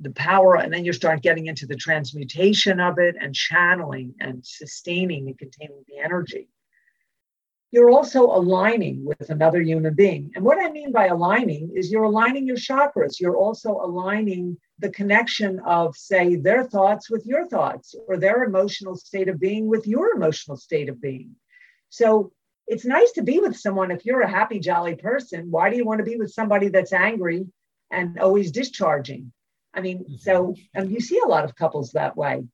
the 0.00 0.10
power, 0.10 0.56
and 0.56 0.72
then 0.72 0.84
you 0.84 0.92
start 0.92 1.22
getting 1.22 1.46
into 1.46 1.66
the 1.66 1.76
transmutation 1.76 2.80
of 2.80 2.98
it 2.98 3.16
and 3.20 3.34
channeling 3.34 4.14
and 4.20 4.44
sustaining 4.46 5.26
and 5.28 5.38
containing 5.38 5.82
the 5.88 5.98
energy. 5.98 6.48
you're 7.70 7.90
also 7.90 8.24
aligning 8.24 9.04
with 9.04 9.28
another 9.28 9.60
human 9.60 9.94
being. 9.94 10.30
And 10.34 10.44
what 10.44 10.58
I 10.58 10.70
mean 10.70 10.90
by 10.90 11.06
aligning 11.06 11.72
is 11.74 11.90
you're 11.90 12.04
aligning 12.04 12.46
your 12.46 12.56
chakras. 12.56 13.20
You're 13.20 13.36
also 13.36 13.72
aligning 13.72 14.56
the 14.78 14.88
connection 14.88 15.60
of, 15.60 15.94
say, 15.94 16.36
their 16.36 16.64
thoughts 16.64 17.10
with 17.10 17.26
your 17.26 17.46
thoughts 17.46 17.94
or 18.06 18.16
their 18.16 18.44
emotional 18.44 18.96
state 18.96 19.28
of 19.28 19.38
being 19.38 19.66
with 19.66 19.86
your 19.86 20.14
emotional 20.16 20.56
state 20.56 20.88
of 20.88 21.00
being. 21.00 21.36
So 21.90 22.32
it's 22.66 22.86
nice 22.86 23.12
to 23.12 23.22
be 23.22 23.38
with 23.38 23.56
someone 23.56 23.90
if 23.90 24.06
you're 24.06 24.22
a 24.22 24.30
happy, 24.30 24.60
jolly 24.60 24.94
person. 24.94 25.50
Why 25.50 25.68
do 25.68 25.76
you 25.76 25.84
want 25.84 25.98
to 25.98 26.04
be 26.04 26.16
with 26.16 26.32
somebody 26.32 26.68
that's 26.68 26.92
angry 26.92 27.46
and 27.90 28.18
always 28.18 28.50
discharging? 28.50 29.32
I 29.78 29.80
mean, 29.80 29.98
mm-hmm. 30.00 30.16
so, 30.16 30.56
and 30.74 30.90
you 30.90 31.00
see 31.00 31.20
a 31.24 31.28
lot 31.28 31.44
of 31.44 31.54
couples 31.54 31.92
that 31.92 32.16
way. 32.16 32.44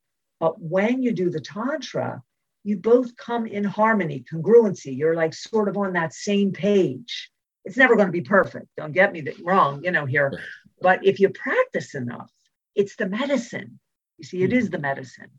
But 0.40 0.60
when 0.60 1.02
you 1.02 1.12
do 1.12 1.30
the 1.30 1.40
Tantra, 1.40 2.22
you 2.64 2.76
both 2.76 3.16
come 3.16 3.46
in 3.46 3.64
harmony, 3.64 4.24
congruency. 4.30 4.96
You're 4.96 5.14
like 5.14 5.32
sort 5.32 5.68
of 5.68 5.76
on 5.78 5.94
that 5.94 6.12
same 6.12 6.52
page. 6.52 7.30
It's 7.64 7.78
never 7.78 7.96
going 7.96 8.08
to 8.08 8.12
be 8.12 8.20
perfect. 8.20 8.66
Don't 8.76 8.92
get 8.92 9.12
me 9.12 9.26
wrong, 9.42 9.82
you 9.84 9.90
know, 9.90 10.04
here. 10.04 10.38
But 10.82 11.06
if 11.06 11.18
you 11.18 11.30
practice 11.30 11.94
enough, 11.94 12.30
it's 12.74 12.96
the 12.96 13.08
medicine. 13.08 13.80
You 14.18 14.24
see, 14.24 14.42
it 14.42 14.52
is 14.52 14.68
the 14.68 14.78
medicine. 14.78 15.30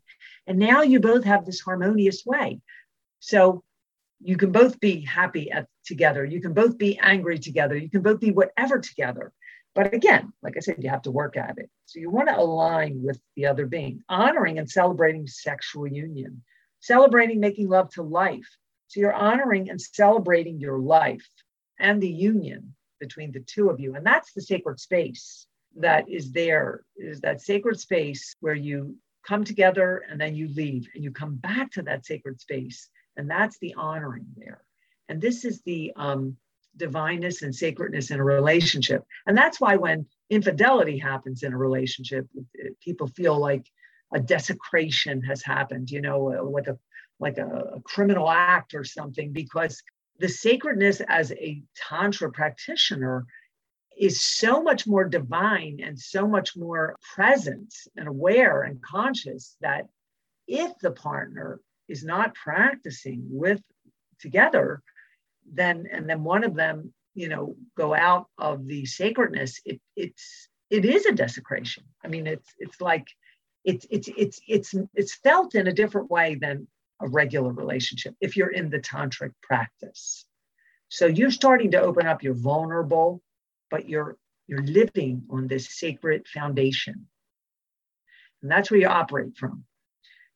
And 0.48 0.58
now 0.58 0.82
you 0.82 0.98
both 0.98 1.22
have 1.22 1.46
this 1.46 1.60
harmonious 1.60 2.24
way. 2.26 2.60
So 3.20 3.62
you 4.20 4.36
can 4.36 4.50
both 4.50 4.80
be 4.80 5.02
happy 5.02 5.52
at, 5.52 5.68
together. 5.84 6.24
You 6.24 6.40
can 6.40 6.52
both 6.52 6.78
be 6.78 6.98
angry 6.98 7.38
together. 7.38 7.76
You 7.76 7.90
can 7.90 8.02
both 8.02 8.18
be 8.18 8.32
whatever 8.32 8.80
together. 8.80 9.32
But 9.76 9.94
again, 9.94 10.32
like 10.42 10.56
I 10.56 10.60
said, 10.60 10.82
you 10.82 10.90
have 10.90 11.02
to 11.02 11.12
work 11.12 11.36
at 11.36 11.58
it. 11.58 11.70
So 11.84 12.00
you 12.00 12.10
want 12.10 12.28
to 12.28 12.38
align 12.38 13.00
with 13.02 13.20
the 13.36 13.46
other 13.46 13.66
being, 13.66 14.02
honoring 14.08 14.58
and 14.58 14.68
celebrating 14.68 15.28
sexual 15.28 15.86
union 15.86 16.42
celebrating 16.86 17.40
making 17.40 17.68
love 17.68 17.90
to 17.90 18.02
life. 18.02 18.48
So 18.88 19.00
you're 19.00 19.12
honoring 19.12 19.70
and 19.70 19.80
celebrating 19.80 20.60
your 20.60 20.78
life 20.78 21.28
and 21.78 22.00
the 22.00 22.08
union 22.08 22.74
between 23.00 23.32
the 23.32 23.40
two 23.40 23.68
of 23.68 23.80
you. 23.80 23.96
And 23.96 24.06
that's 24.06 24.32
the 24.32 24.40
sacred 24.40 24.78
space 24.80 25.46
that 25.78 26.08
is 26.08 26.32
there, 26.32 26.82
is 26.96 27.20
that 27.20 27.40
sacred 27.40 27.78
space 27.80 28.34
where 28.40 28.54
you 28.54 28.96
come 29.26 29.44
together 29.44 30.04
and 30.08 30.20
then 30.20 30.36
you 30.36 30.48
leave 30.54 30.88
and 30.94 31.02
you 31.02 31.10
come 31.10 31.34
back 31.34 31.72
to 31.72 31.82
that 31.82 32.06
sacred 32.06 32.40
space. 32.40 32.88
And 33.16 33.28
that's 33.28 33.58
the 33.58 33.74
honoring 33.74 34.26
there. 34.36 34.62
And 35.08 35.20
this 35.20 35.44
is 35.44 35.62
the 35.62 35.92
um, 35.96 36.36
divineness 36.76 37.42
and 37.42 37.54
sacredness 37.54 38.10
in 38.10 38.20
a 38.20 38.24
relationship. 38.24 39.02
And 39.26 39.36
that's 39.36 39.60
why 39.60 39.76
when 39.76 40.06
infidelity 40.30 40.98
happens 40.98 41.42
in 41.42 41.52
a 41.52 41.58
relationship, 41.58 42.26
people 42.80 43.08
feel 43.08 43.38
like 43.38 43.66
a 44.12 44.20
desecration 44.20 45.22
has 45.22 45.42
happened, 45.42 45.90
you 45.90 46.00
know, 46.00 46.32
uh, 46.32 46.42
like 46.44 46.68
a 46.68 46.78
like 47.18 47.38
a, 47.38 47.46
a 47.76 47.80
criminal 47.80 48.28
act 48.30 48.74
or 48.74 48.84
something, 48.84 49.32
because 49.32 49.82
the 50.18 50.28
sacredness 50.28 51.00
as 51.08 51.32
a 51.32 51.62
tantra 51.88 52.30
practitioner 52.30 53.26
is 53.98 54.20
so 54.20 54.62
much 54.62 54.86
more 54.86 55.04
divine 55.04 55.80
and 55.82 55.98
so 55.98 56.28
much 56.28 56.56
more 56.56 56.96
present 57.14 57.74
and 57.96 58.06
aware 58.06 58.62
and 58.62 58.82
conscious 58.82 59.56
that 59.62 59.86
if 60.46 60.70
the 60.82 60.90
partner 60.90 61.60
is 61.88 62.04
not 62.04 62.34
practicing 62.34 63.22
with 63.30 63.62
together 64.20 64.82
then 65.52 65.86
and 65.90 66.08
then 66.08 66.24
one 66.24 66.44
of 66.44 66.54
them 66.54 66.92
you 67.14 67.28
know 67.28 67.56
go 67.76 67.94
out 67.94 68.26
of 68.38 68.66
the 68.66 68.84
sacredness 68.84 69.60
it 69.64 69.80
it's 69.96 70.48
it 70.70 70.84
is 70.84 71.06
a 71.06 71.12
desecration 71.12 71.84
i 72.04 72.08
mean 72.08 72.26
it's 72.26 72.52
it's 72.58 72.80
like 72.80 73.06
it's 73.64 73.84
it's 73.90 74.08
it's 74.16 74.40
it's 74.46 74.74
it's 74.94 75.14
felt 75.16 75.54
in 75.54 75.66
a 75.66 75.72
different 75.72 76.10
way 76.10 76.36
than 76.36 76.68
a 77.00 77.08
regular 77.08 77.52
relationship 77.52 78.14
if 78.20 78.36
you're 78.36 78.52
in 78.52 78.70
the 78.70 78.78
tantric 78.78 79.32
practice. 79.42 80.24
So 80.88 81.06
you're 81.06 81.32
starting 81.32 81.72
to 81.72 81.80
open 81.80 82.06
up. 82.06 82.22
You're 82.22 82.34
vulnerable, 82.34 83.20
but 83.70 83.88
you're 83.88 84.16
you're 84.46 84.62
living 84.62 85.24
on 85.30 85.48
this 85.48 85.68
sacred 85.68 86.28
foundation, 86.28 87.08
and 88.40 88.50
that's 88.50 88.70
where 88.70 88.80
you 88.80 88.86
operate 88.86 89.36
from. 89.36 89.64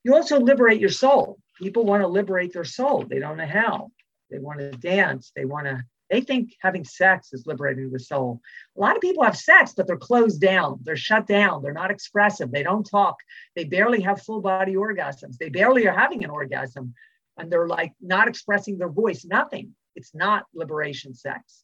You 0.02 0.16
also 0.16 0.40
liberate 0.40 0.80
your 0.80 0.90
soul. 0.90 1.38
People 1.56 1.84
want 1.84 2.02
to 2.02 2.08
liberate 2.08 2.52
their 2.52 2.64
soul. 2.64 3.04
They 3.08 3.20
don't 3.20 3.36
know 3.36 3.46
how. 3.46 3.92
They 4.30 4.38
want 4.38 4.60
to 4.60 4.70
dance. 4.72 5.32
They 5.34 5.44
want 5.44 5.66
to 5.66 5.82
they 6.10 6.20
think 6.20 6.56
having 6.60 6.84
sex 6.84 7.32
is 7.32 7.46
liberating 7.46 7.90
the 7.90 8.00
soul. 8.00 8.40
A 8.76 8.80
lot 8.80 8.96
of 8.96 9.00
people 9.00 9.22
have 9.22 9.36
sex, 9.36 9.72
but 9.76 9.86
they're 9.86 9.96
closed 9.96 10.40
down. 10.40 10.80
They're 10.82 10.96
shut 10.96 11.26
down. 11.26 11.62
They're 11.62 11.72
not 11.72 11.92
expressive. 11.92 12.50
They 12.50 12.64
don't 12.64 12.88
talk. 12.88 13.16
They 13.54 13.64
barely 13.64 14.00
have 14.02 14.20
full 14.20 14.40
body 14.40 14.74
orgasms. 14.74 15.38
They 15.38 15.48
barely 15.48 15.86
are 15.86 15.96
having 15.96 16.24
an 16.24 16.30
orgasm. 16.30 16.94
And 17.38 17.50
they're 17.50 17.68
like 17.68 17.92
not 18.00 18.26
expressing 18.26 18.76
their 18.76 18.88
voice, 18.88 19.24
nothing. 19.24 19.74
It's 19.94 20.14
not 20.14 20.46
liberation 20.52 21.14
sex. 21.14 21.62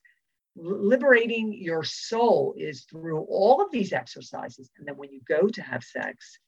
Liberating 0.54 1.52
your 1.52 1.82
soul 1.82 2.54
is 2.56 2.84
through 2.84 3.22
all 3.28 3.60
of 3.60 3.72
these 3.72 3.92
exercises. 3.92 4.70
And 4.78 4.86
then 4.86 4.96
when 4.96 5.10
you 5.10 5.20
go 5.28 5.48
to 5.48 5.60
have 5.62 5.82
sex, 5.82 6.38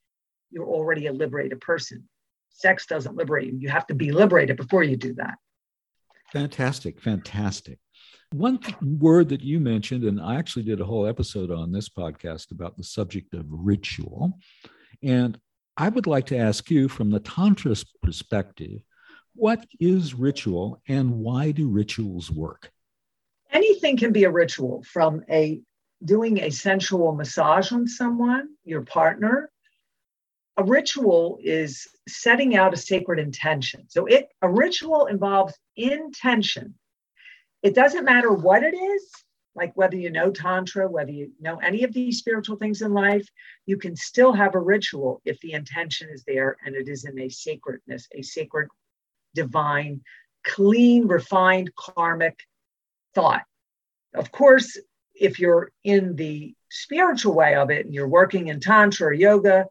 you're 0.51 0.65
already 0.65 1.07
a 1.07 1.13
liberated 1.13 1.59
person. 1.59 2.07
Sex 2.49 2.85
doesn't 2.87 3.17
liberate 3.17 3.47
you. 3.47 3.59
You 3.59 3.69
have 3.69 3.87
to 3.87 3.93
be 3.93 4.11
liberated 4.11 4.57
before 4.57 4.83
you 4.83 4.95
do 4.95 5.13
that. 5.15 5.35
Fantastic, 6.31 7.01
fantastic. 7.01 7.79
One 8.31 8.59
word 8.81 9.29
that 9.29 9.41
you 9.41 9.59
mentioned, 9.59 10.03
and 10.03 10.21
I 10.21 10.35
actually 10.35 10.63
did 10.63 10.81
a 10.81 10.85
whole 10.85 11.07
episode 11.07 11.49
on 11.49 11.71
this 11.71 11.89
podcast 11.89 12.51
about 12.51 12.77
the 12.77 12.83
subject 12.83 13.33
of 13.33 13.45
ritual. 13.47 14.37
And 15.01 15.39
I 15.77 15.89
would 15.89 16.05
like 16.05 16.27
to 16.27 16.37
ask 16.37 16.69
you, 16.69 16.87
from 16.87 17.09
the 17.09 17.19
Tantra 17.19 17.75
perspective, 18.03 18.81
what 19.33 19.65
is 19.79 20.13
ritual 20.13 20.81
and 20.87 21.11
why 21.19 21.51
do 21.51 21.69
rituals 21.69 22.29
work? 22.29 22.71
Anything 23.51 23.97
can 23.97 24.11
be 24.11 24.25
a 24.25 24.31
ritual 24.31 24.83
from 24.83 25.23
a 25.29 25.61
doing 26.03 26.39
a 26.39 26.49
sensual 26.51 27.13
massage 27.13 27.71
on 27.71 27.87
someone, 27.87 28.49
your 28.63 28.81
partner. 28.81 29.49
A 30.59 30.63
ritual 30.63 31.39
is 31.41 31.87
setting 32.07 32.55
out 32.55 32.73
a 32.73 32.77
sacred 32.77 33.17
intention. 33.17 33.85
So 33.87 34.05
it 34.05 34.29
a 34.41 34.49
ritual 34.49 35.05
involves 35.05 35.53
intention 35.77 36.75
it 37.61 37.75
doesn't 37.75 38.05
matter 38.05 38.31
what 38.31 38.63
it 38.63 38.73
is, 38.73 39.11
like 39.55 39.75
whether 39.75 39.97
you 39.97 40.11
know 40.11 40.31
Tantra, 40.31 40.89
whether 40.89 41.11
you 41.11 41.31
know 41.39 41.57
any 41.57 41.83
of 41.83 41.93
these 41.93 42.19
spiritual 42.19 42.55
things 42.55 42.81
in 42.81 42.93
life, 42.93 43.27
you 43.65 43.77
can 43.77 43.95
still 43.95 44.31
have 44.33 44.55
a 44.55 44.59
ritual 44.59 45.21
if 45.25 45.39
the 45.41 45.53
intention 45.53 46.09
is 46.09 46.23
there 46.25 46.55
and 46.65 46.75
it 46.75 46.87
is 46.87 47.05
in 47.05 47.19
a 47.19 47.29
sacredness, 47.29 48.07
a 48.13 48.21
sacred, 48.21 48.69
divine, 49.35 50.01
clean, 50.45 51.07
refined, 51.07 51.73
karmic 51.75 52.39
thought. 53.13 53.43
Of 54.15 54.31
course, 54.31 54.77
if 55.13 55.39
you're 55.39 55.71
in 55.83 56.15
the 56.15 56.55
spiritual 56.69 57.33
way 57.33 57.55
of 57.55 57.71
it 57.71 57.85
and 57.85 57.93
you're 57.93 58.07
working 58.07 58.47
in 58.47 58.61
Tantra 58.61 59.07
or 59.07 59.13
yoga, 59.13 59.65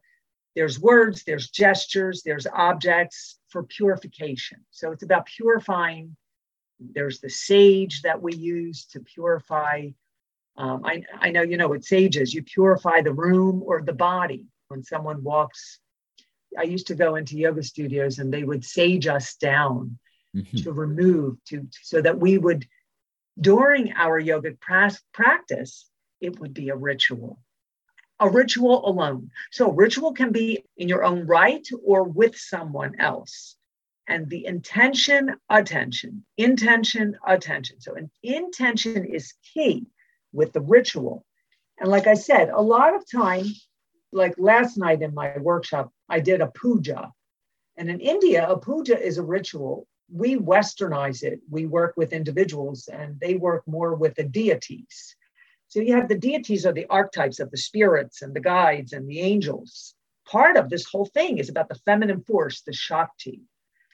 there's 0.59 0.77
words, 0.77 1.23
there's 1.23 1.49
gestures, 1.49 2.21
there's 2.21 2.45
objects 2.53 3.39
for 3.47 3.63
purification. 3.63 4.59
So 4.71 4.91
it's 4.91 5.03
about 5.03 5.25
purifying 5.25 6.17
there's 6.79 7.21
the 7.21 7.29
sage 7.29 8.01
that 8.01 8.21
we 8.21 8.33
use 8.33 8.85
to 8.87 8.99
purify. 8.99 9.87
Um, 10.57 10.83
I, 10.85 11.03
I 11.19 11.29
know 11.31 11.41
you 11.41 11.55
know 11.55 11.69
what 11.69 11.85
sage 11.85 12.17
is. 12.17 12.33
You 12.33 12.43
purify 12.43 13.01
the 13.01 13.13
room 13.13 13.63
or 13.65 13.81
the 13.81 13.93
body 13.93 14.47
when 14.67 14.83
someone 14.83 15.23
walks. 15.23 15.79
I 16.57 16.63
used 16.63 16.87
to 16.87 16.95
go 16.95 17.15
into 17.15 17.37
yoga 17.37 17.63
studios 17.63 18.19
and 18.19 18.33
they 18.33 18.43
would 18.43 18.65
sage 18.65 19.07
us 19.07 19.35
down 19.35 19.97
mm-hmm. 20.35 20.57
to 20.57 20.73
remove 20.73 21.37
to 21.45 21.67
so 21.83 22.01
that 22.01 22.19
we 22.19 22.37
would 22.37 22.67
during 23.39 23.93
our 23.93 24.21
yogic 24.21 24.59
pra- 24.59 24.91
practice 25.13 25.89
it 26.19 26.37
would 26.41 26.53
be 26.53 26.67
a 26.69 26.75
ritual 26.75 27.39
a 28.19 28.29
ritual 28.29 28.87
alone 28.87 29.31
so 29.51 29.71
ritual 29.71 30.13
can 30.13 30.31
be 30.31 30.63
in 30.77 30.89
your 30.89 31.03
own 31.03 31.25
right 31.25 31.67
or 31.83 32.03
with 32.03 32.35
someone 32.37 32.99
else 32.99 33.55
and 34.09 34.27
the 34.27 34.45
intention, 34.45 35.35
attention, 35.49 36.25
intention, 36.37 37.15
attention. 37.25 37.79
So 37.79 37.93
an 37.93 38.09
intention 38.23 39.05
is 39.05 39.35
key 39.53 39.85
with 40.33 40.51
the 40.51 40.61
ritual. 40.61 41.25
And 41.79 41.89
like 41.89 42.07
I 42.07 42.15
said, 42.15 42.49
a 42.49 42.61
lot 42.61 42.95
of 42.95 43.09
time, 43.09 43.45
like 44.11 44.33
last 44.37 44.77
night 44.77 45.03
in 45.03 45.13
my 45.13 45.37
workshop, 45.37 45.93
I 46.09 46.19
did 46.19 46.41
a 46.41 46.47
puja. 46.47 47.11
And 47.77 47.89
in 47.89 47.99
India, 47.99 48.49
a 48.49 48.57
puja 48.57 48.99
is 48.99 49.19
a 49.19 49.23
ritual. 49.23 49.87
We 50.11 50.37
westernize 50.37 51.21
it. 51.23 51.39
We 51.49 51.67
work 51.67 51.93
with 51.95 52.11
individuals 52.11 52.89
and 52.91 53.19
they 53.19 53.35
work 53.35 53.63
more 53.67 53.93
with 53.93 54.15
the 54.15 54.23
deities. 54.23 55.15
So 55.69 55.79
you 55.79 55.95
have 55.95 56.09
the 56.09 56.17
deities 56.17 56.65
are 56.65 56.73
the 56.73 56.87
archetypes 56.89 57.39
of 57.39 57.49
the 57.51 57.57
spirits 57.57 58.21
and 58.21 58.35
the 58.35 58.41
guides 58.41 58.93
and 58.93 59.07
the 59.07 59.21
angels. 59.21 59.95
Part 60.25 60.57
of 60.57 60.69
this 60.69 60.85
whole 60.85 61.05
thing 61.05 61.37
is 61.37 61.49
about 61.49 61.69
the 61.69 61.79
feminine 61.85 62.21
force, 62.21 62.61
the 62.61 62.73
Shakti 62.73 63.41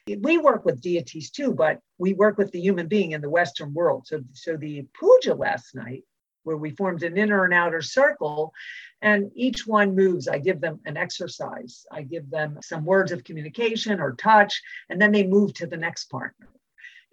we 0.08 0.38
work 0.38 0.66
with 0.66 0.82
deities 0.82 1.32
too, 1.32 1.54
but 1.54 1.80
we 1.98 2.14
work 2.14 2.38
with 2.38 2.52
the 2.52 2.60
human 2.60 2.88
being 2.88 3.12
in 3.12 3.22
the 3.22 3.30
Western 3.30 3.74
world. 3.74 4.06
So, 4.06 4.22
so 4.34 4.56
the 4.56 4.86
puja 4.94 5.34
last 5.34 5.74
night, 5.74 6.04
where 6.44 6.58
we 6.58 6.70
formed 6.72 7.02
an 7.02 7.18
inner 7.18 7.44
and 7.44 7.54
outer 7.54 7.82
circle, 7.82 8.54
and 9.02 9.32
each 9.34 9.66
one 9.66 9.96
moves. 9.96 10.28
I 10.28 10.38
give 10.38 10.62
them 10.62 10.80
an 10.86 10.96
exercise. 10.96 11.88
I 11.92 12.04
give 12.04 12.30
them 12.30 12.60
some 12.62 12.86
words 12.86 13.12
of 13.12 13.24
communication 13.24 14.00
or 14.00 14.14
touch, 14.14 14.62
and 14.90 15.02
then 15.02 15.12
they 15.12 15.26
move 15.26 15.56
to 15.56 15.66
the 15.66 15.78
next 15.78 16.06
partner. 16.06 16.48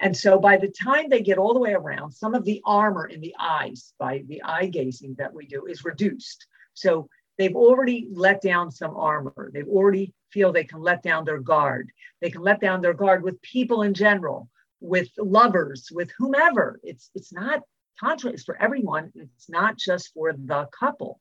And 0.03 0.17
so 0.17 0.39
by 0.39 0.57
the 0.57 0.69
time 0.69 1.09
they 1.09 1.23
get 1.23 1.39
all 1.39 1.55
the 1.55 1.61
way 1.61 1.75
around, 1.75 2.11
some 2.11 2.35
of 2.35 2.45
the 2.45 2.61
armor 2.67 3.07
in 3.07 3.21
the 3.21 3.35
eyes 3.39 3.95
by 4.01 4.25
the 4.27 4.43
eye 4.43 4.67
gazing 4.67 5.15
that 5.19 5.33
we 5.33 5.47
do 5.47 5.67
is 5.67 5.85
reduced. 5.85 6.45
So 6.75 7.09
they've 7.39 7.55
already 7.55 8.09
let 8.11 8.43
down 8.43 8.73
some 8.73 8.97
armor. 8.97 9.51
They've 9.55 9.69
already 9.69 10.13
feel 10.33 10.53
they 10.53 10.65
can 10.65 10.83
let 10.83 11.05
down 11.05 11.25
their 11.25 11.39
guard. 11.39 11.93
They 12.21 12.31
can 12.31 12.43
let 12.43 12.61
down 12.61 12.83
their 12.83 12.95
guard 12.95 13.23
with 13.23 13.41
people 13.43 13.83
in 13.83 13.95
general, 13.95 14.49
with 14.81 15.09
lovers, 15.17 15.89
with 15.93 16.11
whomever. 16.19 16.81
It's 16.83 17.11
it's 17.15 17.33
not 17.33 17.61
tantra 18.01 18.33
is 18.33 18.43
for 18.43 18.61
everyone. 18.61 19.13
It's 19.15 19.49
not 19.49 19.79
just 19.79 20.13
for 20.15 20.33
the 20.33 20.67
couple. 20.77 21.21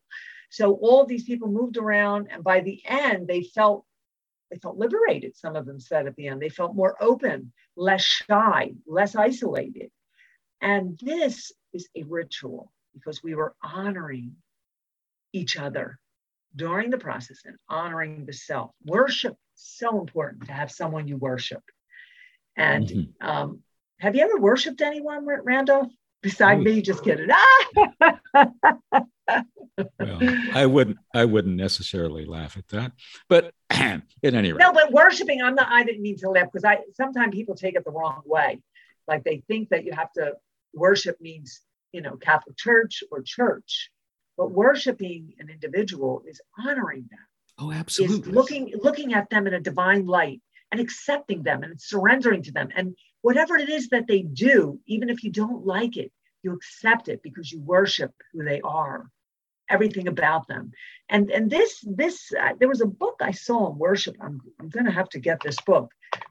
So 0.50 0.74
all 0.74 1.06
these 1.06 1.24
people 1.24 1.50
moved 1.50 1.78
around, 1.78 2.30
and 2.32 2.44
by 2.44 2.62
the 2.62 2.82
end, 2.86 3.28
they 3.28 3.44
felt 3.44 3.86
they 4.52 4.58
felt 4.58 4.78
liberated. 4.78 5.36
Some 5.36 5.56
of 5.56 5.66
them 5.66 5.80
said 5.80 6.06
at 6.08 6.16
the 6.16 6.28
end, 6.28 6.42
they 6.42 6.50
felt 6.50 6.76
more 6.76 7.02
open, 7.02 7.54
less 7.76 8.04
shy, 8.04 8.74
less 8.86 9.16
isolated. 9.16 9.90
And 10.62 11.00
this 11.02 11.52
is 11.74 11.88
a 11.96 12.04
ritual 12.04 12.72
because 12.94 13.24
we 13.24 13.34
were 13.34 13.56
honoring 13.64 14.36
each 15.34 15.58
other 15.58 15.98
during 16.56 16.90
the 16.90 16.98
process 16.98 17.40
and 17.46 17.56
honoring 17.70 18.26
the 18.26 18.34
self. 18.34 18.72
Worship 18.86 19.36
so 19.56 20.00
important 20.00 20.48
to 20.48 20.54
have 20.54 20.70
someone 20.70 21.08
you 21.08 21.18
worship. 21.18 21.64
And 22.58 22.88
mm-hmm. 22.88 23.28
um, 23.28 23.60
have 24.00 24.16
you 24.16 24.24
ever 24.24 24.38
worshipped 24.38 24.82
anyone, 24.82 25.26
Randolph? 25.26 25.92
Beside 26.22 26.60
oh, 26.60 26.62
me, 26.62 26.82
just 26.82 27.04
kidding. 27.04 27.30
Ah! 27.32 28.18
well, 30.00 30.20
I 30.54 30.66
wouldn't. 30.68 30.98
I 31.16 31.26
wouldn't 31.26 31.56
necessarily 31.56 32.26
laugh 32.26 32.58
at 32.58 32.68
that, 32.70 32.92
but 33.28 33.54
at 33.72 34.04
any 34.24 34.52
rate, 34.52 34.60
no. 34.60 34.72
But 34.72 34.92
worshiping, 34.92 35.42
I'm 35.42 35.56
not. 35.56 35.72
I 35.72 35.84
didn't 35.84 36.04
mean 36.04 36.18
to 36.18 36.30
laugh 36.30 36.48
because 36.52 36.64
I 36.64 36.80
sometimes 36.94 37.34
people 37.34 37.56
take 37.56 37.76
it 37.76 37.84
the 37.86 37.92
wrong 37.92 38.22
way, 38.26 38.60
like 39.08 39.24
they 39.24 39.44
think 39.48 39.70
that 39.70 39.84
you 39.84 39.94
have 39.94 40.12
to 40.14 40.34
worship 40.74 41.20
means 41.20 41.62
you 41.92 42.02
know 42.02 42.18
Catholic 42.18 42.56
Church 42.56 43.04
or 43.12 43.24
church, 43.24 43.90
but 44.38 44.52
worshiping 44.52 45.34
an 45.40 45.50
individual 45.50 46.22
is 46.28 46.40
honoring 46.60 47.08
them. 47.10 47.20
Oh, 47.58 47.72
absolutely. 47.72 48.30
Is 48.30 48.36
looking 48.36 48.74
looking 48.84 49.14
at 49.14 49.30
them 49.32 49.48
in 49.48 49.56
a 49.56 49.60
divine 49.60 50.06
light 50.06 50.42
and 50.72 50.80
accepting 50.80 51.44
them 51.44 51.64
and 51.64 51.80
surrendering 51.80 52.44
to 52.44 52.52
them. 52.52 52.70
And 52.76 52.96
whatever 53.22 53.58
it 53.58 53.70
is 53.70 53.90
that 53.90 54.08
they 54.08 54.22
do, 54.22 54.80
even 54.86 55.10
if 55.10 55.24
you 55.24 55.32
don't 55.32 55.66
like 55.66 55.98
it, 55.98 56.12
you 56.44 56.54
accept 56.54 57.08
it 57.08 57.22
because 57.22 57.52
you 57.52 57.62
worship 57.62 58.12
who 58.34 58.44
they 58.44 58.62
are 58.62 59.10
everything 59.70 60.10
about 60.10 60.48
them. 60.48 60.72
And 61.08 61.32
and 61.32 61.50
this 61.50 61.82
this 61.88 62.34
uh, 62.38 62.54
there 62.60 62.68
was 62.68 62.82
a 62.82 62.86
book 62.86 63.16
i 63.22 63.32
saw 63.32 63.68
on 63.68 63.78
worship. 63.78 64.16
I'm, 64.20 64.42
I'm 64.60 64.68
going 64.68 64.86
to 64.86 64.92
have 64.92 65.08
to 65.10 65.20
get 65.20 65.40
this 65.42 65.60
book 65.62 65.90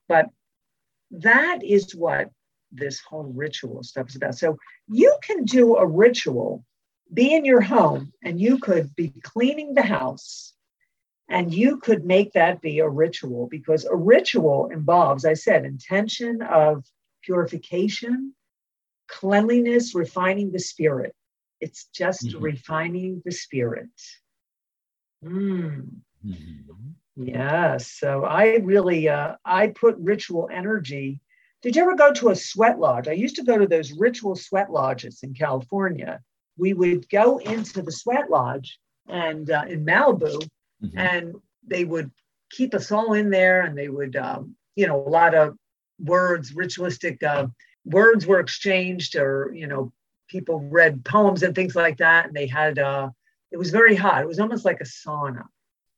but 0.08 0.26
that 1.12 1.64
is 1.64 1.94
what 1.94 2.30
this 2.72 3.00
whole 3.00 3.32
ritual 3.34 3.82
stuff 3.82 4.08
is 4.08 4.16
about. 4.16 4.36
So 4.36 4.56
you 4.88 5.16
can 5.22 5.44
do 5.44 5.76
a 5.76 5.86
ritual 5.86 6.64
be 7.12 7.34
in 7.34 7.44
your 7.44 7.60
home 7.60 8.12
and 8.24 8.40
you 8.40 8.58
could 8.58 8.94
be 8.94 9.12
cleaning 9.22 9.74
the 9.74 9.82
house 9.82 10.52
and 11.30 11.54
you 11.54 11.78
could 11.78 12.04
make 12.04 12.32
that 12.32 12.60
be 12.60 12.80
a 12.80 12.88
ritual 12.88 13.48
because 13.50 13.84
a 13.84 13.96
ritual 13.96 14.68
involves, 14.70 15.24
I 15.24 15.34
said, 15.34 15.64
intention 15.64 16.42
of 16.42 16.84
purification, 17.22 18.34
cleanliness, 19.08 19.94
refining 19.94 20.52
the 20.52 20.58
spirit. 20.58 21.14
It's 21.60 21.86
just 21.94 22.26
mm-hmm. 22.26 22.42
refining 22.42 23.22
the 23.24 23.32
spirit. 23.32 23.88
Mm. 25.24 25.88
Mm-hmm. 26.26 26.90
Yes. 27.16 27.92
So 27.92 28.24
I 28.24 28.56
really, 28.56 29.08
uh, 29.08 29.36
I 29.44 29.68
put 29.68 29.96
ritual 29.98 30.48
energy. 30.52 31.20
Did 31.62 31.76
you 31.76 31.82
ever 31.82 31.94
go 31.94 32.12
to 32.12 32.30
a 32.30 32.36
sweat 32.36 32.78
lodge? 32.78 33.08
I 33.08 33.12
used 33.12 33.36
to 33.36 33.44
go 33.44 33.58
to 33.58 33.66
those 33.66 33.92
ritual 33.92 34.36
sweat 34.36 34.70
lodges 34.70 35.20
in 35.22 35.34
California 35.34 36.20
we 36.60 36.74
would 36.74 37.08
go 37.08 37.38
into 37.38 37.82
the 37.82 37.90
sweat 37.90 38.30
lodge 38.30 38.78
and 39.08 39.50
uh, 39.50 39.64
in 39.68 39.84
Malibu, 39.84 40.46
mm-hmm. 40.82 40.98
and 40.98 41.34
they 41.66 41.84
would 41.84 42.10
keep 42.50 42.74
us 42.74 42.90
all 42.90 43.14
in 43.14 43.30
there, 43.30 43.62
and 43.62 43.76
they 43.76 43.88
would, 43.88 44.16
um, 44.16 44.56
you 44.76 44.86
know, 44.86 44.96
a 44.96 45.08
lot 45.08 45.34
of 45.34 45.56
words, 45.98 46.54
ritualistic 46.54 47.22
uh, 47.22 47.46
words 47.84 48.26
were 48.26 48.40
exchanged, 48.40 49.16
or 49.16 49.52
you 49.54 49.66
know, 49.66 49.92
people 50.28 50.60
read 50.60 51.04
poems 51.04 51.42
and 51.42 51.54
things 51.54 51.76
like 51.76 51.98
that, 51.98 52.26
and 52.26 52.34
they 52.34 52.46
had. 52.46 52.78
Uh, 52.78 53.10
it 53.50 53.56
was 53.56 53.70
very 53.70 53.96
hot. 53.96 54.22
It 54.22 54.28
was 54.28 54.38
almost 54.38 54.64
like 54.64 54.80
a 54.80 54.84
sauna, 54.84 55.44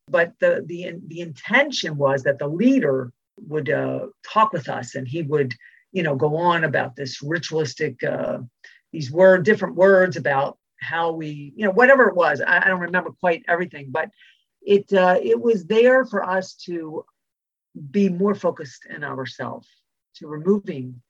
but 0.08 0.32
the 0.40 0.64
the 0.66 0.94
the 1.06 1.20
intention 1.20 1.96
was 1.96 2.22
that 2.22 2.38
the 2.38 2.48
leader 2.48 3.12
would 3.38 3.70
uh, 3.70 4.06
talk 4.26 4.52
with 4.52 4.68
us, 4.68 4.94
and 4.94 5.06
he 5.06 5.22
would, 5.22 5.54
you 5.92 6.02
know, 6.02 6.16
go 6.16 6.36
on 6.36 6.64
about 6.64 6.96
this 6.96 7.22
ritualistic 7.22 8.02
uh, 8.02 8.38
these 8.92 9.10
word 9.10 9.44
different 9.44 9.74
words 9.74 10.16
about 10.16 10.58
how 10.80 11.12
we 11.12 11.52
you 11.56 11.64
know 11.64 11.70
whatever 11.70 12.08
it 12.08 12.16
was 12.16 12.40
i, 12.40 12.58
I 12.58 12.68
don't 12.68 12.80
remember 12.80 13.10
quite 13.20 13.44
everything 13.48 13.86
but 13.90 14.10
it 14.64 14.92
uh, 14.92 15.18
it 15.22 15.40
was 15.40 15.64
there 15.64 16.04
for 16.04 16.24
us 16.24 16.54
to 16.54 17.04
be 17.90 18.08
more 18.08 18.34
focused 18.34 18.86
in 18.86 19.02
ourselves 19.02 19.68
to 20.16 20.26
removing 20.26 21.00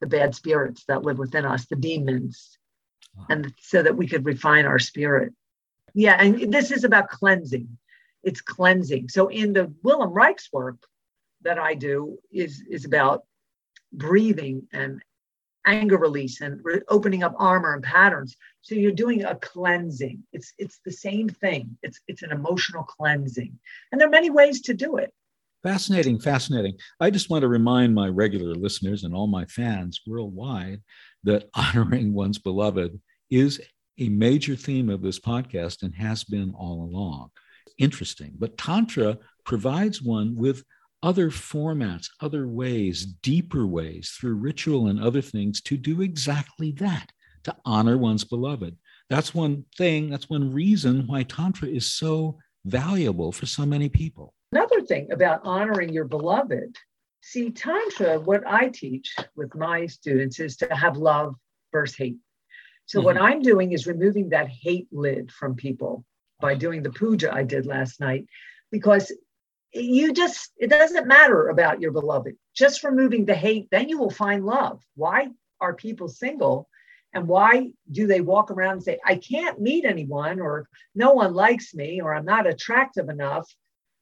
the 0.00 0.06
bad 0.06 0.34
spirits 0.34 0.84
that 0.88 1.02
live 1.02 1.18
within 1.18 1.44
us 1.44 1.66
the 1.66 1.76
demons 1.76 2.58
and 3.28 3.52
so 3.60 3.82
that 3.82 3.96
we 3.96 4.06
could 4.06 4.24
refine 4.24 4.66
our 4.66 4.78
spirit. 4.78 5.32
Yeah 5.94 6.16
and 6.20 6.52
this 6.52 6.70
is 6.70 6.84
about 6.84 7.08
cleansing. 7.08 7.78
It's 8.22 8.40
cleansing. 8.40 9.08
So 9.08 9.28
in 9.28 9.52
the 9.52 9.72
Wilhelm 9.82 10.12
Reich's 10.12 10.48
work 10.52 10.78
that 11.42 11.58
i 11.58 11.74
do 11.74 12.18
is 12.30 12.62
is 12.70 12.84
about 12.84 13.24
breathing 13.92 14.66
and 14.72 15.02
anger 15.66 15.96
release 15.96 16.40
and 16.40 16.60
re- 16.62 16.82
opening 16.88 17.22
up 17.22 17.34
armor 17.38 17.74
and 17.74 17.82
patterns. 17.82 18.36
So 18.62 18.74
you're 18.74 18.92
doing 18.92 19.24
a 19.24 19.34
cleansing. 19.36 20.22
It's 20.32 20.52
it's 20.58 20.80
the 20.84 20.92
same 20.92 21.28
thing. 21.28 21.76
It's 21.82 22.00
it's 22.08 22.22
an 22.22 22.32
emotional 22.32 22.84
cleansing, 22.84 23.58
and 23.90 24.00
there 24.00 24.08
are 24.08 24.10
many 24.12 24.30
ways 24.30 24.62
to 24.62 24.74
do 24.74 24.96
it. 24.96 25.12
Fascinating, 25.62 26.18
fascinating. 26.18 26.76
I 26.98 27.10
just 27.10 27.30
want 27.30 27.42
to 27.42 27.48
remind 27.48 27.94
my 27.94 28.08
regular 28.08 28.54
listeners 28.54 29.04
and 29.04 29.14
all 29.14 29.28
my 29.28 29.44
fans 29.46 30.00
worldwide 30.06 30.82
that 31.24 31.48
honoring 31.54 32.12
one's 32.12 32.38
beloved 32.38 33.00
is 33.30 33.60
a 33.98 34.08
major 34.08 34.56
theme 34.56 34.90
of 34.90 35.02
this 35.02 35.20
podcast 35.20 35.82
and 35.82 35.94
has 35.94 36.24
been 36.24 36.52
all 36.56 36.82
along. 36.82 37.30
Interesting, 37.78 38.32
but 38.38 38.58
Tantra 38.58 39.18
provides 39.44 40.02
one 40.02 40.34
with 40.34 40.64
other 41.02 41.30
formats, 41.30 42.08
other 42.20 42.46
ways, 42.46 43.04
deeper 43.04 43.66
ways 43.66 44.10
through 44.10 44.34
ritual 44.34 44.88
and 44.88 45.00
other 45.00 45.20
things 45.20 45.60
to 45.62 45.76
do 45.76 46.00
exactly 46.00 46.72
that, 46.72 47.10
to 47.44 47.56
honor 47.64 47.98
one's 47.98 48.24
beloved. 48.24 48.76
That's 49.10 49.34
one 49.34 49.64
thing, 49.76 50.10
that's 50.10 50.30
one 50.30 50.52
reason 50.52 51.06
why 51.06 51.24
Tantra 51.24 51.68
is 51.68 51.90
so 51.90 52.38
valuable 52.64 53.32
for 53.32 53.46
so 53.46 53.66
many 53.66 53.88
people. 53.88 54.34
Another 54.52 54.82
thing 54.82 55.10
about 55.12 55.40
honoring 55.44 55.92
your 55.92 56.04
beloved, 56.04 56.76
see, 57.20 57.50
Tantra, 57.50 58.20
what 58.20 58.46
I 58.46 58.68
teach 58.68 59.14
with 59.34 59.54
my 59.54 59.86
students 59.86 60.38
is 60.38 60.56
to 60.58 60.74
have 60.74 60.96
love 60.96 61.34
versus 61.72 61.96
hate. 61.96 62.16
So, 62.86 62.98
mm-hmm. 62.98 63.06
what 63.06 63.18
I'm 63.18 63.42
doing 63.42 63.72
is 63.72 63.86
removing 63.86 64.28
that 64.30 64.48
hate 64.48 64.88
lid 64.92 65.32
from 65.32 65.54
people 65.54 66.04
by 66.40 66.54
doing 66.54 66.82
the 66.82 66.90
puja 66.90 67.32
I 67.32 67.44
did 67.44 67.66
last 67.66 68.00
night 68.00 68.26
because 68.70 69.12
you 69.72 70.12
just 70.12 70.52
it 70.58 70.68
doesn't 70.68 71.06
matter 71.08 71.48
about 71.48 71.80
your 71.80 71.92
beloved. 71.92 72.36
Just 72.54 72.84
removing 72.84 73.24
the 73.24 73.34
hate 73.34 73.68
then 73.70 73.88
you 73.88 73.98
will 73.98 74.10
find 74.10 74.44
love. 74.44 74.82
Why 74.94 75.28
are 75.60 75.74
people 75.74 76.08
single? 76.08 76.68
And 77.14 77.28
why 77.28 77.72
do 77.90 78.06
they 78.06 78.22
walk 78.22 78.50
around 78.50 78.74
and 78.74 78.82
say 78.82 78.98
i 79.04 79.16
can't 79.16 79.60
meet 79.60 79.84
anyone 79.84 80.40
or 80.40 80.66
no 80.94 81.12
one 81.12 81.34
likes 81.34 81.74
me 81.74 82.00
or 82.00 82.14
i'm 82.14 82.24
not 82.24 82.46
attractive 82.46 83.08
enough 83.08 83.46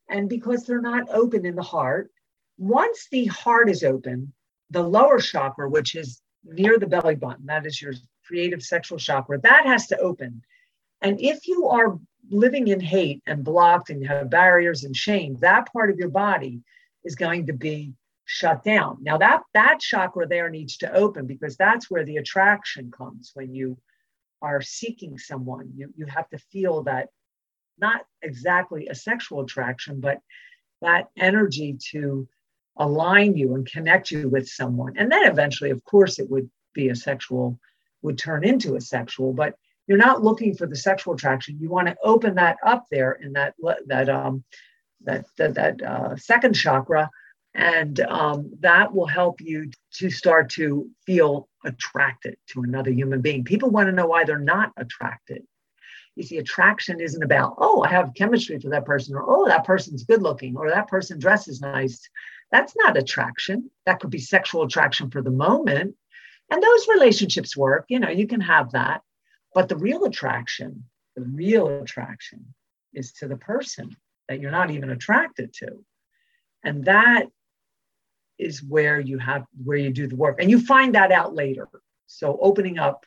and 0.09 0.29
because 0.29 0.65
they're 0.65 0.81
not 0.81 1.09
open 1.11 1.47
in 1.47 1.55
the 1.55 1.63
heart. 1.63 2.11
Once 2.59 3.07
the 3.11 3.27
heart 3.27 3.71
is 3.71 3.85
open 3.85 4.33
the 4.71 4.83
lower 4.83 5.19
chakra 5.19 5.69
which 5.69 5.95
is 5.95 6.21
near 6.45 6.79
the 6.79 6.87
belly 6.87 7.17
button 7.17 7.47
that 7.47 7.67
is 7.67 7.81
your 7.83 7.95
creative 8.25 8.63
sexual 8.63 8.99
chakra 8.99 9.41
that 9.41 9.67
has 9.67 9.89
to 9.89 9.99
open. 9.99 10.43
And 11.03 11.21
if 11.21 11.49
you 11.49 11.69
are 11.69 11.99
living 12.31 12.69
in 12.69 12.81
hate 12.81 13.23
and 13.27 13.45
blocked 13.45 13.91
and 13.91 14.01
you 14.01 14.09
have 14.09 14.31
barriers 14.31 14.85
and 14.85 14.97
shame, 14.97 15.37
that 15.41 15.73
part 15.73 15.91
of 15.91 15.99
your 15.99 16.09
body 16.09 16.61
is 17.05 17.15
going 17.15 17.47
to 17.47 17.53
be 17.53 17.95
shut 18.25 18.63
down. 18.63 18.99
Now 19.01 19.19
that 19.19 19.43
that 19.55 19.81
chakra 19.81 20.27
there 20.27 20.51
needs 20.51 20.77
to 20.79 20.93
open 20.93 21.27
because 21.27 21.57
that's 21.57 21.91
where 21.91 22.05
the 22.05 22.19
attraction 22.19 22.91
comes 22.91 23.33
when 23.35 23.53
you 23.53 23.77
are 24.41 24.63
seeking 24.63 25.19
someone. 25.19 25.73
You 25.75 25.93
you 25.97 26.07
have 26.07 26.29
to 26.31 26.39
feel 26.39 26.85
that 26.85 27.09
not 27.79 28.03
exactly 28.23 28.87
a 28.87 28.95
sexual 28.95 29.41
attraction, 29.41 30.01
but 30.01 30.21
that 30.81 31.09
energy 31.19 31.77
to 31.91 32.29
align 32.77 33.37
you 33.37 33.55
and 33.55 33.67
connect 33.67 34.11
you 34.11 34.29
with 34.29 34.49
someone. 34.49 34.97
And 34.97 35.11
then 35.11 35.27
eventually, 35.27 35.71
of 35.71 35.85
course, 35.85 36.19
it 36.19 36.31
would 36.31 36.49
be 36.73 36.89
a 36.89 36.95
sexual, 36.95 37.59
would 38.03 38.19
turn 38.19 38.45
into 38.45 38.77
a 38.77 38.81
sexual, 38.81 39.33
but 39.33 39.55
you're 39.91 39.99
not 39.99 40.23
looking 40.23 40.55
for 40.55 40.69
the 40.69 40.77
sexual 40.77 41.15
attraction. 41.15 41.59
You 41.61 41.69
want 41.69 41.89
to 41.89 41.97
open 42.05 42.37
that 42.37 42.59
up 42.65 42.85
there 42.93 43.13
in 43.25 43.33
that 43.33 43.55
that 43.89 44.09
um 44.09 44.45
that 45.01 45.25
that, 45.37 45.55
that 45.55 45.83
uh, 45.83 46.15
second 46.17 46.55
chakra 46.55 47.11
And 47.55 48.01
um, 48.01 48.53
that 48.61 48.95
will 48.95 49.07
help 49.07 49.41
you 49.41 49.71
to 49.95 50.11
start 50.11 50.51
to 50.51 50.89
feel 51.05 51.49
attracted 51.65 52.37
to 52.49 52.63
another 52.63 52.91
human 52.91 53.21
being. 53.21 53.45
People 53.45 53.71
want 53.71 53.89
to 53.89 53.93
know 53.93 54.07
why 54.07 54.25
they're 54.25 54.39
not 54.39 54.73
attracted. 54.77 55.43
You 56.17 56.23
see, 56.23 56.39
attraction 56.39 57.01
isn't 57.01 57.23
about, 57.23 57.55
oh, 57.59 57.83
I 57.83 57.89
have 57.89 58.15
chemistry 58.15 58.59
for 58.61 58.69
that 58.71 58.85
person, 58.85 59.15
or 59.15 59.25
oh, 59.27 59.49
that 59.49 59.65
person's 59.65 60.05
good 60.05 60.23
looking, 60.23 60.57
or 60.57 60.71
that 60.71 60.89
person 60.89 61.19
dresses 61.19 61.61
nice. 61.61 62.09
That's 62.53 62.75
not 62.77 62.97
attraction. 62.97 63.71
That 63.87 64.01
could 64.01 64.11
be 64.11 64.19
sexual 64.19 64.63
attraction 64.63 65.11
for 65.11 65.23
the 65.23 65.31
moment. 65.31 65.97
And 66.51 66.63
those 66.63 66.89
relationships 66.89 67.57
work, 67.57 67.87
you 67.89 68.01
know, 68.01 68.11
you 68.11 68.27
can 68.27 68.41
have 68.41 68.73
that. 68.73 69.03
But 69.55 69.69
the 69.69 69.77
real 69.77 70.05
attraction, 70.05 70.85
the 71.17 71.23
real 71.23 71.83
attraction 71.83 72.55
is 72.95 73.13
to 73.15 73.29
the 73.29 73.37
person 73.37 73.97
that 74.29 74.41
you're 74.41 74.51
not 74.51 74.71
even 74.71 74.91
attracted 74.91 75.53
to. 75.55 75.85
And 76.65 76.85
that 76.85 77.27
is 78.39 78.63
where 78.63 79.01
you 79.01 79.19
have 79.19 79.45
where 79.65 79.77
you 79.77 79.93
do 79.93 80.07
the 80.07 80.17
work. 80.17 80.41
And 80.41 80.51
you 80.51 80.61
find 80.61 80.95
that 80.95 81.13
out 81.13 81.35
later. 81.35 81.69
So 82.07 82.39
opening 82.41 82.79
up 82.79 83.05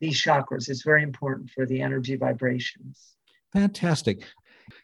these 0.00 0.22
chakras 0.22 0.68
is 0.68 0.82
very 0.82 1.02
important 1.02 1.50
for 1.50 1.66
the 1.66 1.80
energy 1.80 2.16
vibrations. 2.16 3.14
Fantastic. 3.52 4.24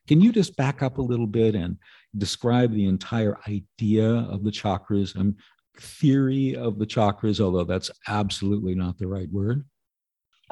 Can 0.08 0.20
you 0.20 0.32
just 0.32 0.56
back 0.56 0.82
up 0.82 0.98
a 0.98 1.02
little 1.02 1.26
bit 1.26 1.54
and 1.54 1.76
describe 2.16 2.72
the 2.72 2.86
entire 2.86 3.36
idea 3.48 4.08
of 4.08 4.44
the 4.44 4.50
chakras 4.50 5.14
and 5.14 5.34
theory 5.78 6.56
of 6.56 6.78
the 6.78 6.86
chakras, 6.86 7.40
although 7.40 7.64
that's 7.64 7.90
absolutely 8.08 8.74
not 8.74 8.98
the 8.98 9.08
right 9.08 9.30
word? 9.30 9.64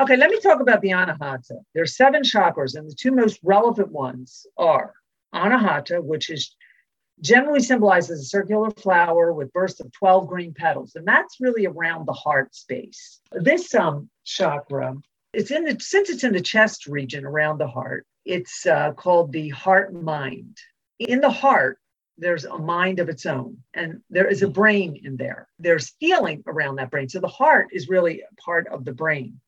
Okay, 0.00 0.16
let 0.16 0.30
me 0.30 0.40
talk 0.40 0.60
about 0.60 0.80
the 0.80 0.92
Anahata. 0.92 1.58
There 1.74 1.82
are 1.82 1.86
seven 1.86 2.22
chakras, 2.22 2.74
and 2.74 2.88
the 2.88 2.94
two 2.94 3.12
most 3.12 3.38
relevant 3.42 3.92
ones 3.92 4.46
are 4.56 4.94
Anahata, 5.34 6.02
which 6.02 6.30
is 6.30 6.56
generally 7.20 7.60
symbolized 7.60 8.10
as 8.10 8.20
a 8.20 8.24
circular 8.24 8.70
flower 8.70 9.34
with 9.34 9.52
bursts 9.52 9.78
of 9.80 9.92
12 9.92 10.26
green 10.26 10.54
petals, 10.54 10.94
and 10.94 11.06
that's 11.06 11.36
really 11.38 11.66
around 11.66 12.06
the 12.06 12.14
heart 12.14 12.54
space. 12.54 13.20
This 13.32 13.74
um, 13.74 14.08
chakra, 14.24 14.96
it's 15.34 15.50
in 15.50 15.64
the 15.64 15.78
since 15.78 16.08
it's 16.08 16.24
in 16.24 16.32
the 16.32 16.40
chest 16.40 16.86
region 16.86 17.26
around 17.26 17.58
the 17.58 17.68
heart. 17.68 18.06
It's 18.24 18.64
uh, 18.64 18.92
called 18.92 19.32
the 19.32 19.50
heart 19.50 19.92
mind. 19.92 20.56
In 20.98 21.20
the 21.20 21.30
heart, 21.30 21.78
there's 22.16 22.46
a 22.46 22.56
mind 22.56 23.00
of 23.00 23.10
its 23.10 23.26
own, 23.26 23.58
and 23.74 24.00
there 24.08 24.28
is 24.28 24.40
a 24.40 24.48
brain 24.48 24.98
in 25.04 25.18
there. 25.18 25.46
There's 25.58 25.94
feeling 26.00 26.42
around 26.46 26.76
that 26.76 26.90
brain. 26.90 27.10
So 27.10 27.20
the 27.20 27.28
heart 27.28 27.68
is 27.70 27.90
really 27.90 28.22
part 28.42 28.66
of 28.68 28.86
the 28.86 28.92
brain. 28.92 29.38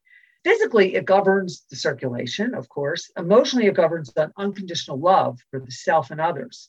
Physically, 0.44 0.94
it 0.96 1.04
governs 1.04 1.64
the 1.70 1.76
circulation, 1.76 2.54
of 2.54 2.68
course. 2.68 3.10
Emotionally, 3.16 3.66
it 3.66 3.74
governs 3.74 4.12
the 4.12 4.32
unconditional 4.36 4.98
love 4.98 5.38
for 5.50 5.60
the 5.60 5.70
self 5.70 6.10
and 6.10 6.20
others. 6.20 6.68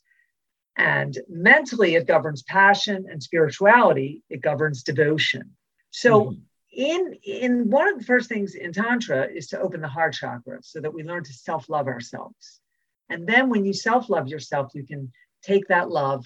And 0.78 1.18
mentally, 1.28 1.96
it 1.96 2.08
governs 2.08 2.44
passion 2.44 3.06
and 3.10 3.22
spirituality, 3.22 4.24
it 4.30 4.42
governs 4.42 4.84
devotion. 4.84 5.56
So, 5.92 6.26
mm-hmm. 6.26 6.40
in, 6.72 7.18
in 7.24 7.70
one 7.70 7.88
of 7.88 8.00
the 8.00 8.06
first 8.06 8.30
things 8.30 8.56
in 8.56 8.74
Tantra 8.74 9.28
is 9.28 9.48
to 9.48 9.60
open 9.60 9.82
the 9.82 9.88
heart 9.88 10.14
chakra 10.14 10.60
so 10.62 10.80
that 10.82 10.94
we 10.94 11.04
learn 11.04 11.24
to 11.24 11.34
self 11.34 11.70
love 11.70 11.88
ourselves. 11.88 12.60
And 13.10 13.28
then, 13.28 13.50
when 13.50 13.66
you 13.66 13.74
self 13.74 14.10
love 14.10 14.28
yourself, 14.28 14.72
you 14.74 14.86
can 14.86 15.12
take 15.44 15.68
that 15.68 15.90
love 15.90 16.26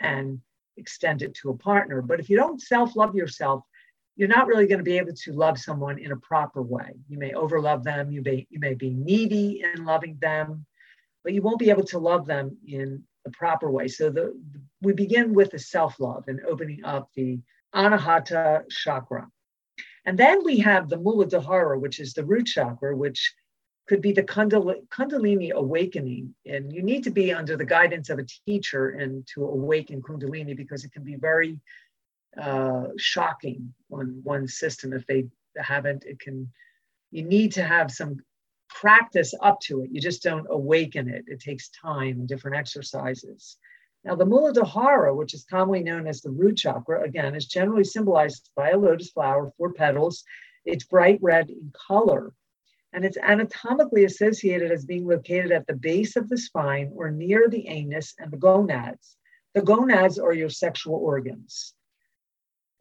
and 0.00 0.40
extend 0.76 1.22
it 1.22 1.34
to 1.34 1.50
a 1.50 1.56
partner. 1.56 2.02
But 2.02 2.20
if 2.20 2.28
you 2.28 2.36
don't 2.36 2.60
self 2.60 2.96
love 2.96 3.14
yourself, 3.14 3.64
you're 4.16 4.28
not 4.28 4.46
really 4.46 4.66
going 4.66 4.78
to 4.78 4.84
be 4.84 4.96
able 4.96 5.12
to 5.12 5.32
love 5.32 5.58
someone 5.58 5.98
in 5.98 6.10
a 6.10 6.16
proper 6.16 6.62
way. 6.62 6.92
You 7.08 7.18
may 7.18 7.32
overlove 7.32 7.84
them, 7.84 8.10
you 8.10 8.22
may, 8.22 8.46
you 8.50 8.58
may 8.58 8.74
be 8.74 8.90
needy 8.90 9.62
in 9.62 9.84
loving 9.84 10.16
them, 10.20 10.64
but 11.22 11.34
you 11.34 11.42
won't 11.42 11.58
be 11.58 11.70
able 11.70 11.84
to 11.84 11.98
love 11.98 12.26
them 12.26 12.56
in 12.66 13.02
the 13.24 13.30
proper 13.32 13.70
way. 13.70 13.88
So 13.88 14.08
the, 14.10 14.38
we 14.80 14.94
begin 14.94 15.34
with 15.34 15.50
the 15.50 15.58
self-love 15.58 16.24
and 16.28 16.40
opening 16.48 16.84
up 16.84 17.10
the 17.14 17.40
Anahata 17.74 18.62
chakra. 18.70 19.28
And 20.06 20.16
then 20.16 20.44
we 20.44 20.58
have 20.60 20.88
the 20.88 20.96
Muladhara, 20.96 21.78
which 21.78 22.00
is 22.00 22.14
the 22.14 22.24
root 22.24 22.46
chakra, 22.46 22.96
which 22.96 23.34
could 23.86 24.00
be 24.00 24.12
the 24.12 24.22
Kundalini 24.22 25.52
awakening. 25.52 26.34
And 26.46 26.72
you 26.72 26.82
need 26.82 27.04
to 27.04 27.10
be 27.10 27.32
under 27.32 27.56
the 27.56 27.64
guidance 27.64 28.08
of 28.08 28.18
a 28.18 28.26
teacher 28.46 28.90
and 28.90 29.26
to 29.34 29.44
awaken 29.44 30.00
Kundalini 30.00 30.56
because 30.56 30.84
it 30.84 30.92
can 30.92 31.04
be 31.04 31.16
very 31.16 31.60
uh, 32.40 32.88
shocking 32.98 33.72
on 33.90 34.20
one 34.22 34.46
system 34.46 34.92
if 34.92 35.06
they 35.06 35.26
haven't. 35.56 36.04
It 36.04 36.20
can, 36.20 36.50
you 37.10 37.22
need 37.22 37.52
to 37.52 37.64
have 37.64 37.90
some 37.90 38.18
practice 38.68 39.32
up 39.42 39.60
to 39.60 39.82
it. 39.82 39.90
You 39.90 40.00
just 40.00 40.22
don't 40.22 40.46
awaken 40.50 41.08
it. 41.08 41.24
It 41.26 41.40
takes 41.40 41.70
time 41.70 42.26
different 42.26 42.56
exercises. 42.56 43.56
Now, 44.04 44.14
the 44.14 44.24
Muladhara, 44.24 45.16
which 45.16 45.34
is 45.34 45.44
commonly 45.50 45.82
known 45.82 46.06
as 46.06 46.20
the 46.20 46.30
root 46.30 46.58
chakra, 46.58 47.02
again, 47.02 47.34
is 47.34 47.46
generally 47.46 47.84
symbolized 47.84 48.50
by 48.54 48.70
a 48.70 48.78
lotus 48.78 49.10
flower, 49.10 49.52
four 49.56 49.72
petals. 49.72 50.22
It's 50.64 50.84
bright 50.84 51.18
red 51.22 51.50
in 51.50 51.72
color, 51.88 52.32
and 52.92 53.04
it's 53.04 53.16
anatomically 53.16 54.04
associated 54.04 54.70
as 54.70 54.84
being 54.84 55.06
located 55.06 55.50
at 55.52 55.66
the 55.66 55.74
base 55.74 56.16
of 56.16 56.28
the 56.28 56.38
spine 56.38 56.92
or 56.94 57.10
near 57.10 57.48
the 57.48 57.66
anus 57.66 58.14
and 58.18 58.30
the 58.30 58.36
gonads. 58.36 59.16
The 59.54 59.62
gonads 59.62 60.18
are 60.18 60.32
your 60.32 60.50
sexual 60.50 60.96
organs. 60.96 61.74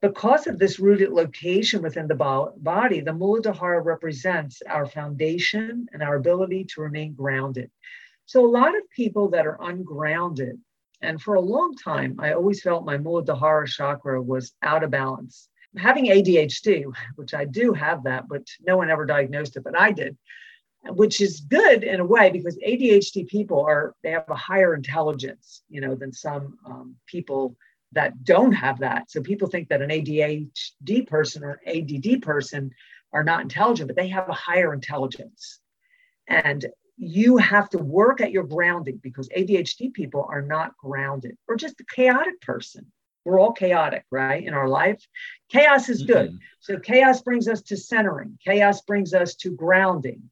Because 0.06 0.46
of 0.46 0.60
this 0.60 0.80
rooted 0.80 1.10
location 1.10 1.82
within 1.82 2.08
the 2.08 2.14
body, 2.14 3.00
the 3.00 3.10
Muladhara 3.10 3.84
represents 3.84 4.62
our 4.70 4.86
foundation 4.86 5.88
and 5.92 6.04
our 6.04 6.18
ability 6.18 6.66
to 6.66 6.82
remain 6.82 7.16
grounded. 7.16 7.72
So, 8.28 8.46
a 8.46 8.56
lot 8.62 8.78
of 8.78 8.84
people 8.96 9.30
that 9.30 9.48
are 9.48 9.58
ungrounded, 9.60 10.60
and 11.02 11.20
for 11.20 11.34
a 11.34 11.42
long 11.42 11.74
time, 11.76 12.20
I 12.20 12.34
always 12.34 12.62
felt 12.62 12.86
my 12.86 13.00
Muladhara 13.00 13.66
chakra 13.66 14.22
was 14.22 14.54
out 14.62 14.84
of 14.84 14.92
balance. 14.92 15.50
Having 15.76 16.06
ADHD, 16.06 16.86
which 17.16 17.34
I 17.34 17.46
do 17.46 17.74
have 17.74 18.04
that, 18.04 18.28
but 18.28 18.44
no 18.62 18.78
one 18.78 18.92
ever 18.92 19.08
diagnosed 19.08 19.58
it, 19.58 19.64
but 19.64 19.76
I 19.76 19.92
did, 19.92 20.16
which 20.84 21.20
is 21.20 21.40
good 21.40 21.84
in 21.84 22.00
a 22.00 22.06
way 22.06 22.30
because 22.30 22.60
ADHD 22.60 23.28
people 23.28 23.66
are, 23.66 23.96
they 24.04 24.12
have 24.12 24.30
a 24.30 24.36
higher 24.36 24.76
intelligence, 24.76 25.64
you 25.68 25.82
know, 25.82 25.96
than 25.96 26.14
some 26.14 26.60
um, 26.64 26.96
people 27.08 27.58
that 27.96 28.24
don't 28.24 28.52
have 28.52 28.80
that. 28.80 29.10
So 29.10 29.22
people 29.22 29.48
think 29.48 29.70
that 29.70 29.82
an 29.82 29.90
ADHD 29.90 31.08
person 31.08 31.44
or 31.44 31.60
ADD 31.66 32.22
person 32.22 32.72
are 33.12 33.24
not 33.24 33.42
intelligent, 33.42 33.88
but 33.88 33.96
they 33.96 34.10
have 34.10 34.30
a 34.30 34.34
higher 34.34 34.74
intelligence. 34.74 35.60
And 36.28 36.66
you 36.98 37.38
have 37.38 37.70
to 37.70 37.78
work 37.78 38.22
at 38.22 38.32
your 38.32 38.44
grounding 38.44 39.00
because 39.02 39.30
ADHD 39.30 39.94
people 39.94 40.26
are 40.30 40.42
not 40.42 40.78
grounded 40.78 41.38
or 41.48 41.56
just 41.56 41.80
a 41.80 41.86
chaotic 41.86 42.40
person. 42.42 42.92
We're 43.24 43.40
all 43.40 43.54
chaotic, 43.54 44.06
right? 44.12 44.46
In 44.46 44.54
our 44.54 44.68
life, 44.68 45.04
chaos 45.50 45.90
is 45.90 46.04
good. 46.04 46.30
Mm-hmm. 46.30 46.38
So 46.60 46.78
chaos 46.78 47.22
brings 47.22 47.48
us 47.48 47.62
to 47.64 47.78
centering, 47.78 48.38
chaos 48.46 48.82
brings 48.82 49.14
us 49.14 49.36
to 49.36 49.52
grounding. 49.52 50.30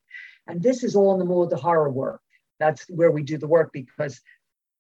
And 0.48 0.62
this 0.62 0.84
is 0.84 0.96
all 0.96 1.14
in 1.14 1.20
the 1.20 1.26
Muladhara 1.26 1.92
work. 1.92 2.22
That's 2.60 2.86
where 2.90 3.12
we 3.12 3.24
do 3.24 3.38
the 3.38 3.48
work 3.48 3.72
because 3.74 4.22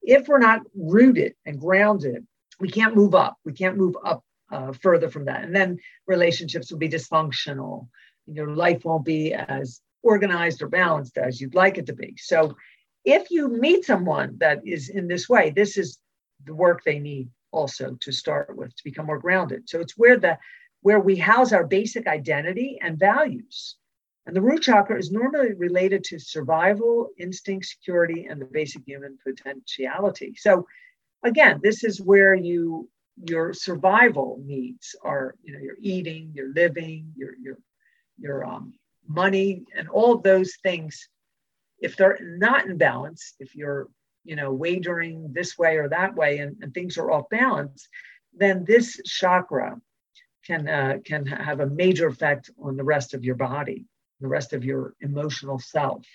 if 0.01 0.27
we're 0.27 0.39
not 0.39 0.61
rooted 0.75 1.33
and 1.45 1.59
grounded 1.59 2.27
we 2.59 2.69
can't 2.69 2.95
move 2.95 3.15
up. 3.15 3.37
We 3.45 3.53
can't 3.53 3.77
move 3.77 3.95
up 4.03 4.23
uh, 4.51 4.71
further 4.73 5.09
from 5.09 5.25
that. 5.25 5.43
And 5.43 5.55
then 5.55 5.77
relationships 6.07 6.71
will 6.71 6.79
be 6.79 6.89
dysfunctional. 6.89 7.87
Your 8.27 8.55
life 8.55 8.85
won't 8.85 9.05
be 9.05 9.33
as 9.33 9.81
organized 10.03 10.61
or 10.61 10.67
balanced 10.67 11.17
as 11.17 11.39
you'd 11.39 11.55
like 11.55 11.77
it 11.77 11.87
to 11.87 11.93
be. 11.93 12.15
So 12.17 12.55
if 13.05 13.31
you 13.31 13.47
meet 13.49 13.85
someone 13.85 14.37
that 14.39 14.61
is 14.65 14.89
in 14.89 15.07
this 15.07 15.27
way, 15.27 15.49
this 15.49 15.77
is 15.77 15.97
the 16.45 16.53
work 16.53 16.83
they 16.83 16.99
need 16.99 17.29
also 17.51 17.97
to 18.01 18.11
start 18.11 18.55
with 18.55 18.75
to 18.75 18.83
become 18.83 19.05
more 19.05 19.19
grounded. 19.19 19.69
So 19.69 19.79
it's 19.79 19.97
where 19.97 20.17
the 20.17 20.37
where 20.81 20.99
we 20.99 21.15
house 21.15 21.53
our 21.53 21.65
basic 21.65 22.07
identity 22.07 22.77
and 22.81 22.99
values. 22.99 23.77
And 24.25 24.35
the 24.35 24.41
root 24.41 24.63
chakra 24.63 24.97
is 24.97 25.11
normally 25.11 25.53
related 25.53 26.03
to 26.05 26.19
survival, 26.19 27.09
instinct, 27.17 27.65
security, 27.65 28.27
and 28.29 28.39
the 28.39 28.45
basic 28.45 28.83
human 28.85 29.17
potentiality. 29.25 30.35
So 30.37 30.65
again, 31.23 31.59
this 31.63 31.83
is 31.83 32.01
where 32.01 32.33
you 32.33 32.89
your 33.25 33.53
survival 33.53 34.41
needs 34.43 34.95
are, 35.03 35.35
you 35.43 35.53
know, 35.53 35.59
your 35.59 35.77
eating, 35.79 36.31
your 36.33 36.53
living, 36.53 37.11
your 37.15 37.35
your 37.41 37.57
your 38.17 38.45
um, 38.45 38.73
money, 39.07 39.63
and 39.75 39.89
all 39.89 40.13
of 40.13 40.23
those 40.23 40.55
things. 40.63 41.09
If 41.79 41.95
they're 41.97 42.19
not 42.21 42.65
in 42.65 42.77
balance, 42.77 43.33
if 43.39 43.55
you're 43.55 43.87
you 44.23 44.35
know 44.35 44.51
wagering 44.51 45.31
this 45.33 45.57
way 45.57 45.77
or 45.77 45.89
that 45.89 46.15
way, 46.15 46.39
and, 46.39 46.57
and 46.61 46.73
things 46.73 46.97
are 46.97 47.11
off 47.11 47.29
balance, 47.29 47.87
then 48.33 48.65
this 48.65 48.99
chakra 49.05 49.79
can 50.45 50.67
uh, 50.67 50.97
can 51.05 51.25
have 51.25 51.59
a 51.59 51.67
major 51.69 52.07
effect 52.07 52.49
on 52.61 52.77
the 52.77 52.83
rest 52.83 53.13
of 53.13 53.23
your 53.23 53.35
body, 53.35 53.85
the 54.21 54.27
rest 54.27 54.53
of 54.53 54.65
your 54.65 54.93
emotional 55.01 55.59
self. 55.59 56.05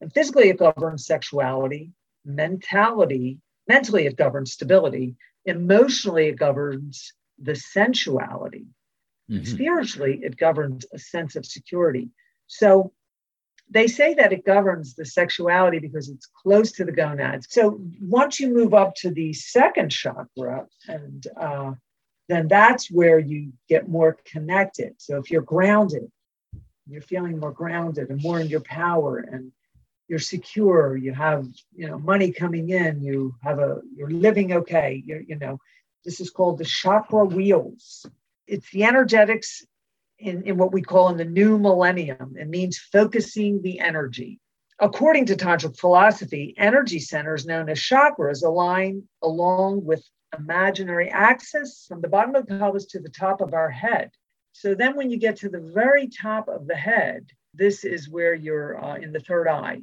And 0.00 0.12
physically, 0.12 0.48
it 0.48 0.58
governs 0.58 1.06
sexuality, 1.06 1.92
mentality, 2.24 3.38
mentally 3.68 4.06
it 4.06 4.16
governs 4.16 4.52
stability 4.52 5.16
emotionally 5.44 6.28
it 6.28 6.38
governs 6.38 7.12
the 7.38 7.54
sensuality 7.54 8.66
mm-hmm. 9.30 9.44
spiritually 9.44 10.20
it 10.22 10.36
governs 10.36 10.86
a 10.92 10.98
sense 10.98 11.36
of 11.36 11.44
security 11.44 12.10
so 12.46 12.92
they 13.68 13.86
say 13.86 14.14
that 14.14 14.32
it 14.32 14.44
governs 14.44 14.94
the 14.94 15.04
sexuality 15.04 15.78
because 15.78 16.08
it's 16.08 16.26
close 16.26 16.72
to 16.72 16.84
the 16.84 16.92
gonads. 16.92 17.48
So 17.50 17.80
once 18.00 18.38
you 18.38 18.52
move 18.52 18.74
up 18.74 18.94
to 18.96 19.10
the 19.10 19.32
second 19.32 19.90
chakra, 19.90 20.66
and 20.86 21.26
uh, 21.38 21.72
then 22.28 22.48
that's 22.48 22.90
where 22.90 23.18
you 23.18 23.52
get 23.68 23.88
more 23.88 24.18
connected. 24.24 24.94
So 24.98 25.16
if 25.18 25.30
you're 25.30 25.42
grounded, 25.42 26.10
you're 26.88 27.02
feeling 27.02 27.40
more 27.40 27.52
grounded 27.52 28.10
and 28.10 28.22
more 28.22 28.38
in 28.38 28.48
your 28.48 28.60
power, 28.60 29.18
and 29.18 29.50
you're 30.08 30.18
secure. 30.18 30.96
You 30.96 31.12
have 31.14 31.46
you 31.74 31.88
know 31.88 31.98
money 31.98 32.32
coming 32.32 32.70
in. 32.70 33.02
You 33.02 33.34
have 33.42 33.58
a 33.58 33.80
you're 33.94 34.10
living 34.10 34.52
okay. 34.52 35.02
You 35.04 35.24
you 35.26 35.36
know 35.36 35.58
this 36.04 36.20
is 36.20 36.30
called 36.30 36.58
the 36.58 36.64
chakra 36.64 37.24
wheels. 37.24 38.06
It's 38.46 38.70
the 38.70 38.84
energetics 38.84 39.64
in, 40.18 40.44
in 40.44 40.56
what 40.56 40.72
we 40.72 40.82
call 40.82 41.08
in 41.08 41.16
the 41.16 41.24
new 41.24 41.58
millennium. 41.58 42.36
It 42.38 42.48
means 42.48 42.78
focusing 42.78 43.60
the 43.62 43.80
energy. 43.80 44.40
According 44.78 45.26
to 45.26 45.36
Tantric 45.36 45.78
philosophy, 45.78 46.54
energy 46.58 47.00
centers 47.00 47.46
known 47.46 47.68
as 47.68 47.78
chakras 47.78 48.44
align 48.44 49.02
along 49.22 49.84
with 49.84 50.04
imaginary 50.36 51.08
axis 51.10 51.86
from 51.88 52.02
the 52.02 52.08
bottom 52.08 52.34
of 52.34 52.46
the 52.46 52.58
pelvis 52.58 52.86
to 52.86 53.00
the 53.00 53.08
top 53.08 53.40
of 53.40 53.54
our 53.54 53.70
head. 53.70 54.10
So 54.52 54.74
then, 54.74 54.96
when 54.96 55.10
you 55.10 55.18
get 55.18 55.36
to 55.38 55.48
the 55.48 55.70
very 55.74 56.08
top 56.08 56.48
of 56.48 56.66
the 56.66 56.76
head, 56.76 57.26
this 57.52 57.84
is 57.84 58.08
where 58.08 58.34
you're 58.34 58.82
uh, 58.82 58.96
in 58.96 59.12
the 59.12 59.20
third 59.20 59.48
eye. 59.48 59.82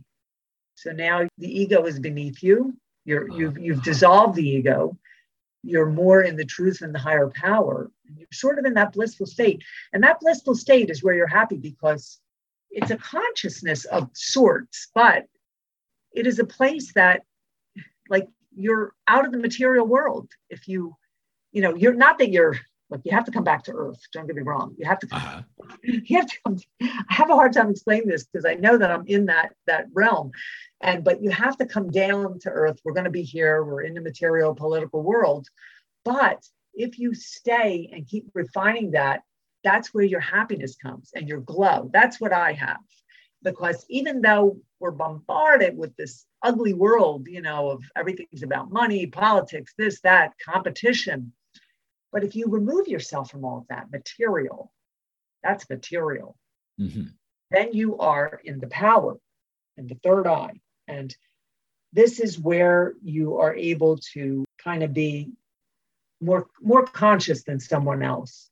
So 0.75 0.91
now 0.91 1.27
the 1.37 1.61
ego 1.61 1.85
is 1.85 1.99
beneath 1.99 2.43
you. 2.43 2.75
You're, 3.05 3.29
uh-huh. 3.29 3.37
you've, 3.37 3.57
you've 3.57 3.83
dissolved 3.83 4.35
the 4.35 4.47
ego 4.47 4.97
you're 5.63 5.89
more 5.89 6.21
in 6.21 6.35
the 6.35 6.45
truth 6.45 6.81
and 6.81 6.93
the 6.93 6.99
higher 6.99 7.29
power. 7.29 7.89
You're 8.15 8.27
sort 8.33 8.59
of 8.59 8.65
in 8.65 8.73
that 8.73 8.91
blissful 8.91 9.25
state. 9.25 9.63
And 9.93 10.03
that 10.03 10.19
blissful 10.19 10.55
state 10.55 10.89
is 10.89 11.01
where 11.01 11.15
you're 11.15 11.25
happy 11.25 11.57
because 11.57 12.19
it's 12.69 12.91
a 12.91 12.97
consciousness 12.97 13.85
of 13.85 14.09
sorts, 14.13 14.89
but 14.93 15.25
it 16.11 16.27
is 16.27 16.39
a 16.39 16.45
place 16.45 16.91
that, 16.93 17.21
like, 18.09 18.27
you're 18.55 18.93
out 19.07 19.25
of 19.25 19.31
the 19.31 19.37
material 19.37 19.87
world. 19.87 20.29
If 20.49 20.67
you, 20.67 20.95
you 21.53 21.61
know, 21.61 21.75
you're 21.75 21.93
not 21.93 22.19
that 22.19 22.29
you're 22.29 22.59
like 22.93 23.01
you 23.05 23.11
have 23.11 23.25
to 23.25 23.31
come 23.31 23.43
back 23.43 23.63
to 23.63 23.71
earth. 23.71 23.99
Don't 24.13 24.27
get 24.27 24.35
me 24.35 24.43
wrong. 24.43 24.75
You 24.77 24.85
have 24.85 24.99
to. 24.99 25.07
Uh-huh. 25.11 25.41
You 25.83 26.17
have 26.17 26.27
to. 26.27 26.35
Come, 26.45 26.57
I 26.81 27.13
have 27.13 27.29
a 27.31 27.35
hard 27.35 27.53
time 27.53 27.69
explaining 27.69 28.07
this 28.07 28.25
because 28.25 28.45
I 28.45 28.53
know 28.53 28.77
that 28.77 28.91
I'm 28.91 29.05
in 29.07 29.25
that 29.25 29.53
that 29.65 29.87
realm, 29.93 30.31
and 30.79 31.03
but 31.03 31.21
you 31.21 31.31
have 31.31 31.57
to 31.57 31.65
come 31.65 31.89
down 31.89 32.39
to 32.41 32.49
earth. 32.49 32.79
We're 32.85 32.93
going 32.93 33.05
to 33.05 33.09
be 33.09 33.23
here. 33.23 33.63
We're 33.63 33.81
in 33.81 33.95
the 33.95 34.01
material 34.01 34.53
political 34.53 35.01
world, 35.01 35.47
but 36.05 36.45
if 36.75 36.99
you 36.99 37.15
stay 37.15 37.89
and 37.91 38.07
keep 38.07 38.27
refining 38.33 38.91
that, 38.91 39.23
that's 39.63 39.93
where 39.93 40.03
your 40.03 40.19
happiness 40.19 40.75
comes 40.75 41.11
and 41.15 41.27
your 41.27 41.41
glow. 41.41 41.89
That's 41.91 42.21
what 42.21 42.31
I 42.31 42.53
have, 42.53 42.85
because 43.41 43.85
even 43.89 44.21
though 44.21 44.57
we're 44.79 44.91
bombarded 44.91 45.75
with 45.75 45.95
this 45.95 46.25
ugly 46.43 46.73
world, 46.73 47.27
you 47.27 47.41
know, 47.41 47.71
of 47.71 47.83
everything's 47.95 48.43
about 48.43 48.71
money, 48.71 49.07
politics, 49.07 49.73
this, 49.77 49.99
that, 50.01 50.33
competition 50.45 51.33
but 52.13 52.23
if 52.23 52.35
you 52.35 52.45
remove 52.47 52.87
yourself 52.87 53.31
from 53.31 53.43
all 53.43 53.57
of 53.57 53.67
that 53.67 53.91
material, 53.91 54.71
that's 55.43 55.69
material, 55.69 56.37
mm-hmm. 56.79 57.07
then 57.49 57.73
you 57.73 57.97
are 57.97 58.39
in 58.43 58.59
the 58.59 58.67
power, 58.67 59.17
in 59.77 59.87
the 59.87 59.97
third 60.03 60.27
eye. 60.27 60.61
And 60.87 61.13
this 61.91 62.19
is 62.19 62.39
where 62.39 62.93
you 63.03 63.37
are 63.37 63.55
able 63.55 63.97
to 64.13 64.45
kind 64.63 64.83
of 64.83 64.93
be 64.93 65.31
more, 66.21 66.47
more 66.61 66.85
conscious 66.85 67.43
than 67.43 67.59
someone 67.59 68.03
else. 68.03 68.49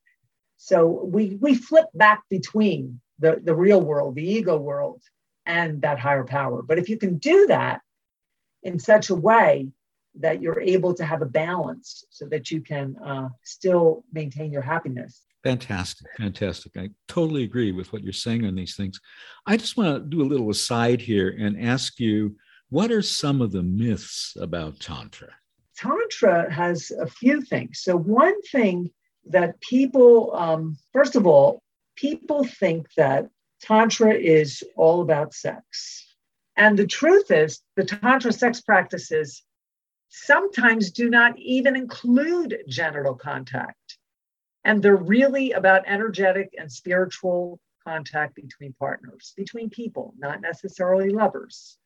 So 0.57 0.87
we, 0.87 1.37
we 1.39 1.53
flip 1.55 1.85
back 1.93 2.23
between 2.29 2.99
the, 3.19 3.39
the 3.41 3.55
real 3.55 3.81
world, 3.81 4.15
the 4.15 4.27
ego 4.27 4.57
world, 4.57 5.01
and 5.45 5.81
that 5.83 5.99
higher 5.99 6.23
power. 6.23 6.63
But 6.63 6.79
if 6.79 6.89
you 6.89 6.97
can 6.97 7.19
do 7.19 7.47
that 7.47 7.81
in 8.63 8.79
such 8.79 9.09
a 9.09 9.15
way 9.15 9.69
that 10.15 10.41
you're 10.41 10.59
able 10.59 10.93
to 10.93 11.05
have 11.05 11.21
a 11.21 11.25
balance 11.25 12.05
so 12.09 12.25
that 12.27 12.51
you 12.51 12.61
can 12.61 12.95
uh, 12.97 13.29
still 13.43 14.03
maintain 14.11 14.51
your 14.51 14.61
happiness. 14.61 15.23
Fantastic. 15.43 16.07
Fantastic. 16.17 16.73
I 16.77 16.89
totally 17.07 17.43
agree 17.43 17.71
with 17.71 17.91
what 17.91 18.03
you're 18.03 18.13
saying 18.13 18.45
on 18.45 18.55
these 18.55 18.75
things. 18.75 18.99
I 19.47 19.57
just 19.57 19.77
want 19.77 19.95
to 19.95 20.09
do 20.09 20.21
a 20.21 20.27
little 20.27 20.49
aside 20.49 21.01
here 21.01 21.35
and 21.39 21.59
ask 21.59 21.99
you 21.99 22.35
what 22.69 22.91
are 22.91 23.01
some 23.01 23.41
of 23.41 23.51
the 23.51 23.63
myths 23.63 24.37
about 24.39 24.79
Tantra? 24.79 25.29
Tantra 25.75 26.51
has 26.51 26.91
a 26.91 27.07
few 27.07 27.41
things. 27.41 27.81
So, 27.81 27.97
one 27.97 28.39
thing 28.43 28.91
that 29.25 29.59
people, 29.61 30.33
um, 30.35 30.77
first 30.93 31.15
of 31.15 31.27
all, 31.27 31.61
people 31.95 32.45
think 32.45 32.87
that 32.95 33.27
Tantra 33.61 34.13
is 34.13 34.63
all 34.77 35.01
about 35.01 35.33
sex. 35.33 36.15
And 36.55 36.77
the 36.77 36.87
truth 36.87 37.29
is, 37.31 37.59
the 37.75 37.83
Tantra 37.83 38.31
sex 38.31 38.61
practices 38.61 39.43
sometimes 40.11 40.91
do 40.91 41.09
not 41.09 41.39
even 41.39 41.75
include 41.75 42.63
genital 42.67 43.15
contact. 43.15 43.97
And 44.63 44.83
they're 44.83 44.95
really 44.95 45.53
about 45.53 45.83
energetic 45.87 46.53
and 46.59 46.71
spiritual 46.71 47.59
contact 47.83 48.35
between 48.35 48.73
partners, 48.73 49.33
between 49.35 49.69
people, 49.69 50.13
not 50.17 50.41
necessarily 50.41 51.09
lovers. 51.09 51.77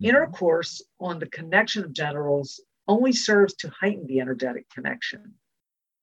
Mm-hmm. 0.00 0.10
Intercourse 0.10 0.82
on 1.00 1.18
the 1.18 1.26
connection 1.26 1.82
of 1.82 1.92
genitals 1.92 2.60
only 2.86 3.12
serves 3.12 3.54
to 3.54 3.70
heighten 3.70 4.06
the 4.06 4.20
energetic 4.20 4.68
connection 4.70 5.34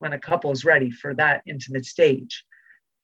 when 0.00 0.12
a 0.12 0.18
couple 0.18 0.50
is 0.50 0.64
ready 0.64 0.90
for 0.90 1.14
that 1.14 1.42
intimate 1.46 1.86
stage. 1.86 2.44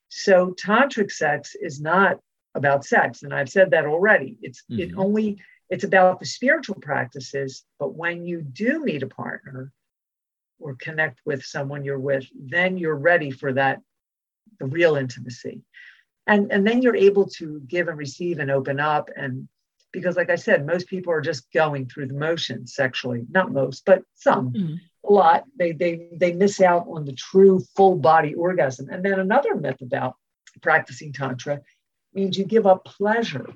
So 0.09 0.55
tantric 0.61 1.13
sex 1.13 1.55
is 1.55 1.81
not 1.81 2.19
about 2.55 2.85
sex, 2.85 3.23
and 3.23 3.33
I've 3.33 3.51
said 3.51 3.71
that 3.71 3.87
already. 3.87 4.37
It's 4.43 4.65
mm-hmm. 4.71 4.81
it 4.81 4.91
only 4.97 5.39
it's 5.69 5.85
about 5.85 6.21
the 6.21 6.27
spiritual 6.27 6.77
practices. 6.77 7.65
But 7.79 7.95
when 7.95 8.25
you 8.25 8.43
do 8.43 8.83
meet 8.83 9.03
a 9.03 9.09
partner 9.09 9.73
or 10.59 10.77
connect 10.77 11.21
with 11.25 11.45
someone 11.45 11.85
you're 11.85 11.99
with, 11.99 12.27
then 12.35 12.79
you're 12.79 12.97
ready 12.97 13.31
for 13.31 13.53
that, 13.53 13.81
the 14.59 14.67
real 14.67 14.97
intimacy. 14.97 15.63
And, 16.27 16.51
and 16.51 16.67
then 16.67 16.83
you're 16.83 16.97
able 16.97 17.27
to 17.37 17.61
give 17.67 17.89
and 17.89 17.99
receive 17.99 18.39
and 18.39 18.51
open 18.51 18.81
up. 18.81 19.11
And 19.17 19.49
because, 19.93 20.17
like 20.17 20.31
I 20.31 20.37
said, 20.37 20.67
most 20.67 20.89
people 20.89 21.13
are 21.13 21.21
just 21.21 21.51
going 21.53 21.87
through 21.87 22.09
the 22.09 22.15
motions 22.15 22.75
sexually, 22.75 23.25
not 23.31 23.53
most, 23.53 23.85
but 23.85 24.03
some. 24.15 24.53
Mm-hmm. 24.53 24.75
A 25.09 25.13
lot 25.13 25.45
they 25.57 25.71
they 25.71 26.09
they 26.13 26.33
miss 26.33 26.61
out 26.61 26.87
on 26.89 27.05
the 27.05 27.13
true 27.13 27.61
full 27.77 27.95
body 27.95 28.35
orgasm. 28.35 28.89
And 28.91 29.05
then 29.05 29.21
another 29.21 29.55
myth 29.55 29.81
about 29.81 30.17
practicing 30.63 31.13
tantra 31.13 31.61
means 32.13 32.37
you 32.37 32.45
give 32.45 32.67
up 32.67 32.85
pleasure 32.85 33.47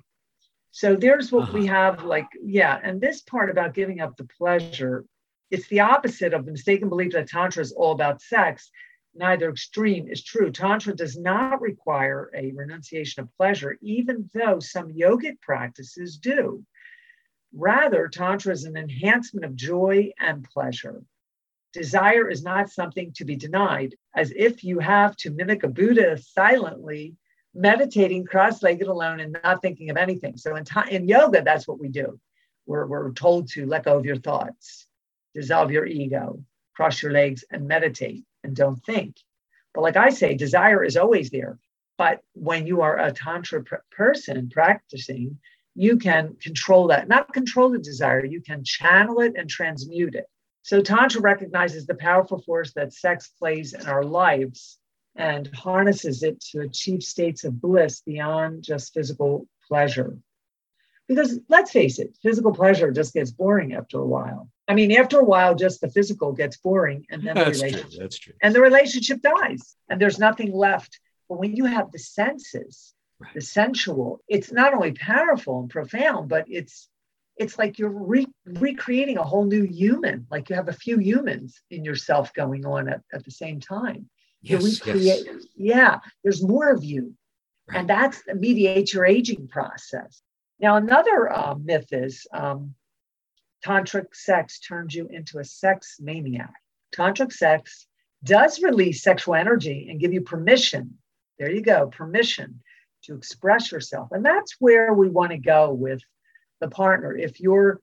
so 0.70 0.94
there's 0.94 1.32
what 1.32 1.44
uh-huh. 1.44 1.58
we 1.58 1.66
have 1.66 2.04
like, 2.04 2.28
yeah. 2.42 2.78
And 2.82 3.00
this 3.00 3.22
part 3.22 3.50
about 3.50 3.74
giving 3.74 4.00
up 4.00 4.16
the 4.16 4.28
pleasure, 4.38 5.04
it's 5.50 5.68
the 5.68 5.80
opposite 5.80 6.32
of 6.32 6.44
the 6.44 6.52
mistaken 6.52 6.88
belief 6.88 7.12
that 7.12 7.28
Tantra 7.28 7.62
is 7.62 7.72
all 7.72 7.92
about 7.92 8.22
sex. 8.22 8.70
Neither 9.14 9.50
extreme 9.50 10.06
is 10.08 10.22
true. 10.22 10.52
Tantra 10.52 10.94
does 10.94 11.16
not 11.16 11.60
require 11.60 12.30
a 12.34 12.52
renunciation 12.52 13.22
of 13.22 13.36
pleasure, 13.36 13.76
even 13.80 14.30
though 14.32 14.60
some 14.60 14.92
yogic 14.92 15.40
practices 15.40 16.16
do. 16.16 16.64
Rather, 17.52 18.06
Tantra 18.06 18.52
is 18.52 18.64
an 18.64 18.76
enhancement 18.76 19.44
of 19.44 19.56
joy 19.56 20.12
and 20.20 20.44
pleasure. 20.44 21.02
Desire 21.72 22.28
is 22.28 22.44
not 22.44 22.70
something 22.70 23.12
to 23.14 23.24
be 23.24 23.34
denied, 23.34 23.96
as 24.14 24.32
if 24.36 24.62
you 24.62 24.78
have 24.78 25.16
to 25.16 25.30
mimic 25.30 25.64
a 25.64 25.68
Buddha 25.68 26.16
silently 26.18 27.16
meditating 27.54 28.24
cross-legged 28.24 28.86
alone 28.86 29.20
and 29.20 29.36
not 29.42 29.62
thinking 29.62 29.90
of 29.90 29.96
anything. 29.96 30.36
So 30.36 30.56
in, 30.56 30.64
t- 30.64 30.90
in 30.90 31.08
yoga, 31.08 31.42
that's 31.42 31.66
what 31.66 31.80
we 31.80 31.88
do. 31.88 32.18
We're, 32.66 32.86
we're 32.86 33.12
told 33.12 33.48
to 33.52 33.66
let 33.66 33.84
go 33.84 33.98
of 33.98 34.04
your 34.04 34.16
thoughts, 34.16 34.86
dissolve 35.34 35.70
your 35.70 35.86
ego, 35.86 36.44
cross 36.74 37.02
your 37.02 37.12
legs 37.12 37.44
and 37.50 37.66
meditate 37.66 38.24
and 38.44 38.54
don't 38.54 38.82
think. 38.84 39.16
But 39.74 39.82
like 39.82 39.96
I 39.96 40.10
say, 40.10 40.34
desire 40.34 40.84
is 40.84 40.96
always 40.96 41.30
there. 41.30 41.58
But 41.98 42.22
when 42.32 42.66
you 42.66 42.80
are 42.80 42.98
a 42.98 43.12
tantra 43.12 43.62
pr- 43.62 43.76
person 43.90 44.48
practicing, 44.48 45.38
you 45.74 45.98
can 45.98 46.36
control 46.40 46.88
that, 46.88 47.08
not 47.08 47.32
control 47.32 47.70
the 47.70 47.78
desire, 47.78 48.24
you 48.24 48.40
can 48.40 48.64
channel 48.64 49.20
it 49.20 49.34
and 49.36 49.48
transmute 49.48 50.14
it. 50.14 50.26
So 50.62 50.82
Tantra 50.82 51.20
recognizes 51.20 51.86
the 51.86 51.94
powerful 51.94 52.40
force 52.42 52.72
that 52.74 52.92
sex 52.92 53.28
plays 53.28 53.72
in 53.72 53.86
our 53.86 54.04
lives 54.04 54.78
and 55.16 55.54
harnesses 55.54 56.22
it 56.22 56.40
to 56.40 56.60
achieve 56.60 57.02
states 57.02 57.44
of 57.44 57.60
bliss 57.60 58.00
beyond 58.00 58.62
just 58.62 58.94
physical 58.94 59.46
pleasure. 59.66 60.16
Because 61.08 61.40
let's 61.48 61.72
face 61.72 61.98
it, 61.98 62.16
physical 62.22 62.52
pleasure 62.52 62.92
just 62.92 63.12
gets 63.12 63.32
boring 63.32 63.74
after 63.74 63.98
a 63.98 64.06
while. 64.06 64.48
I 64.68 64.74
mean, 64.74 64.92
after 64.92 65.18
a 65.18 65.24
while, 65.24 65.56
just 65.56 65.80
the 65.80 65.90
physical 65.90 66.32
gets 66.32 66.56
boring, 66.56 67.04
and 67.10 67.22
then 67.24 67.34
that's 67.34 67.58
the 67.58 67.66
relationship, 67.66 67.90
true. 67.90 67.98
That's 68.00 68.18
true. 68.18 68.34
And 68.40 68.54
the 68.54 68.60
relationship 68.60 69.20
dies, 69.20 69.74
and 69.88 70.00
there's 70.00 70.20
nothing 70.20 70.52
left. 70.52 71.00
But 71.28 71.40
when 71.40 71.56
you 71.56 71.64
have 71.64 71.90
the 71.90 71.98
senses, 71.98 72.94
right. 73.18 73.34
the 73.34 73.40
sensual, 73.40 74.20
it's 74.28 74.52
not 74.52 74.72
only 74.72 74.92
powerful 74.92 75.58
and 75.60 75.68
profound, 75.68 76.28
but 76.28 76.44
it's 76.46 76.88
it's 77.36 77.58
like 77.58 77.78
you're 77.78 77.88
re- 77.88 78.26
recreating 78.44 79.18
a 79.18 79.24
whole 79.24 79.46
new 79.46 79.64
human. 79.64 80.26
Like 80.30 80.50
you 80.50 80.56
have 80.56 80.68
a 80.68 80.72
few 80.74 80.98
humans 80.98 81.60
in 81.70 81.84
yourself 81.84 82.32
going 82.34 82.66
on 82.66 82.88
at, 82.88 83.00
at 83.12 83.24
the 83.24 83.30
same 83.30 83.58
time. 83.58 84.08
Yes, 84.42 84.64
recreate. 84.64 85.26
Yes. 85.26 85.46
Yeah, 85.56 85.98
there's 86.22 86.42
more 86.42 86.70
of 86.70 86.82
you. 86.82 87.14
Right. 87.68 87.78
And 87.78 87.88
that's 87.88 88.22
mediates 88.34 88.94
your 88.94 89.04
aging 89.04 89.48
process. 89.48 90.22
Now, 90.58 90.76
another 90.76 91.32
uh, 91.32 91.54
myth 91.54 91.88
is 91.92 92.26
um, 92.32 92.74
tantric 93.64 94.14
sex 94.14 94.60
turns 94.60 94.94
you 94.94 95.08
into 95.10 95.38
a 95.38 95.44
sex 95.44 95.96
maniac. 96.00 96.52
Tantric 96.94 97.32
sex 97.32 97.86
does 98.24 98.62
release 98.62 99.02
sexual 99.02 99.34
energy 99.34 99.88
and 99.90 100.00
give 100.00 100.12
you 100.12 100.20
permission. 100.20 100.98
There 101.38 101.50
you 101.50 101.62
go, 101.62 101.86
permission 101.86 102.60
to 103.04 103.14
express 103.14 103.72
yourself. 103.72 104.08
And 104.12 104.24
that's 104.24 104.56
where 104.58 104.92
we 104.92 105.08
want 105.08 105.30
to 105.30 105.38
go 105.38 105.72
with 105.72 106.02
the 106.60 106.68
partner. 106.68 107.16
If 107.16 107.40
you're 107.40 107.80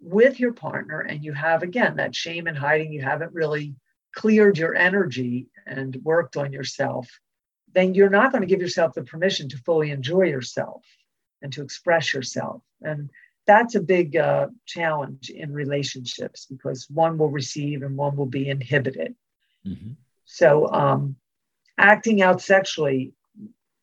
with 0.00 0.38
your 0.38 0.52
partner 0.52 1.00
and 1.00 1.24
you 1.24 1.32
have, 1.32 1.62
again, 1.62 1.96
that 1.96 2.14
shame 2.14 2.46
and 2.46 2.58
hiding, 2.58 2.92
you 2.92 3.02
haven't 3.02 3.32
really 3.32 3.74
cleared 4.18 4.58
your 4.58 4.74
energy 4.74 5.46
and 5.64 5.96
worked 6.02 6.36
on 6.36 6.52
yourself, 6.52 7.08
then 7.72 7.94
you're 7.94 8.10
not 8.10 8.32
going 8.32 8.42
to 8.42 8.48
give 8.48 8.60
yourself 8.60 8.92
the 8.92 9.04
permission 9.04 9.48
to 9.48 9.56
fully 9.58 9.92
enjoy 9.92 10.24
yourself 10.24 10.82
and 11.40 11.52
to 11.52 11.62
express 11.62 12.12
yourself. 12.12 12.60
And 12.82 13.10
that's 13.46 13.76
a 13.76 13.80
big 13.80 14.16
uh, 14.16 14.48
challenge 14.66 15.30
in 15.30 15.52
relationships 15.52 16.46
because 16.46 16.90
one 16.90 17.16
will 17.16 17.30
receive 17.30 17.82
and 17.82 17.96
one 17.96 18.16
will 18.16 18.26
be 18.26 18.48
inhibited. 18.48 19.14
Mm-hmm. 19.64 19.92
So, 20.24 20.68
um, 20.72 21.14
acting 21.78 22.20
out 22.20 22.42
sexually 22.42 23.12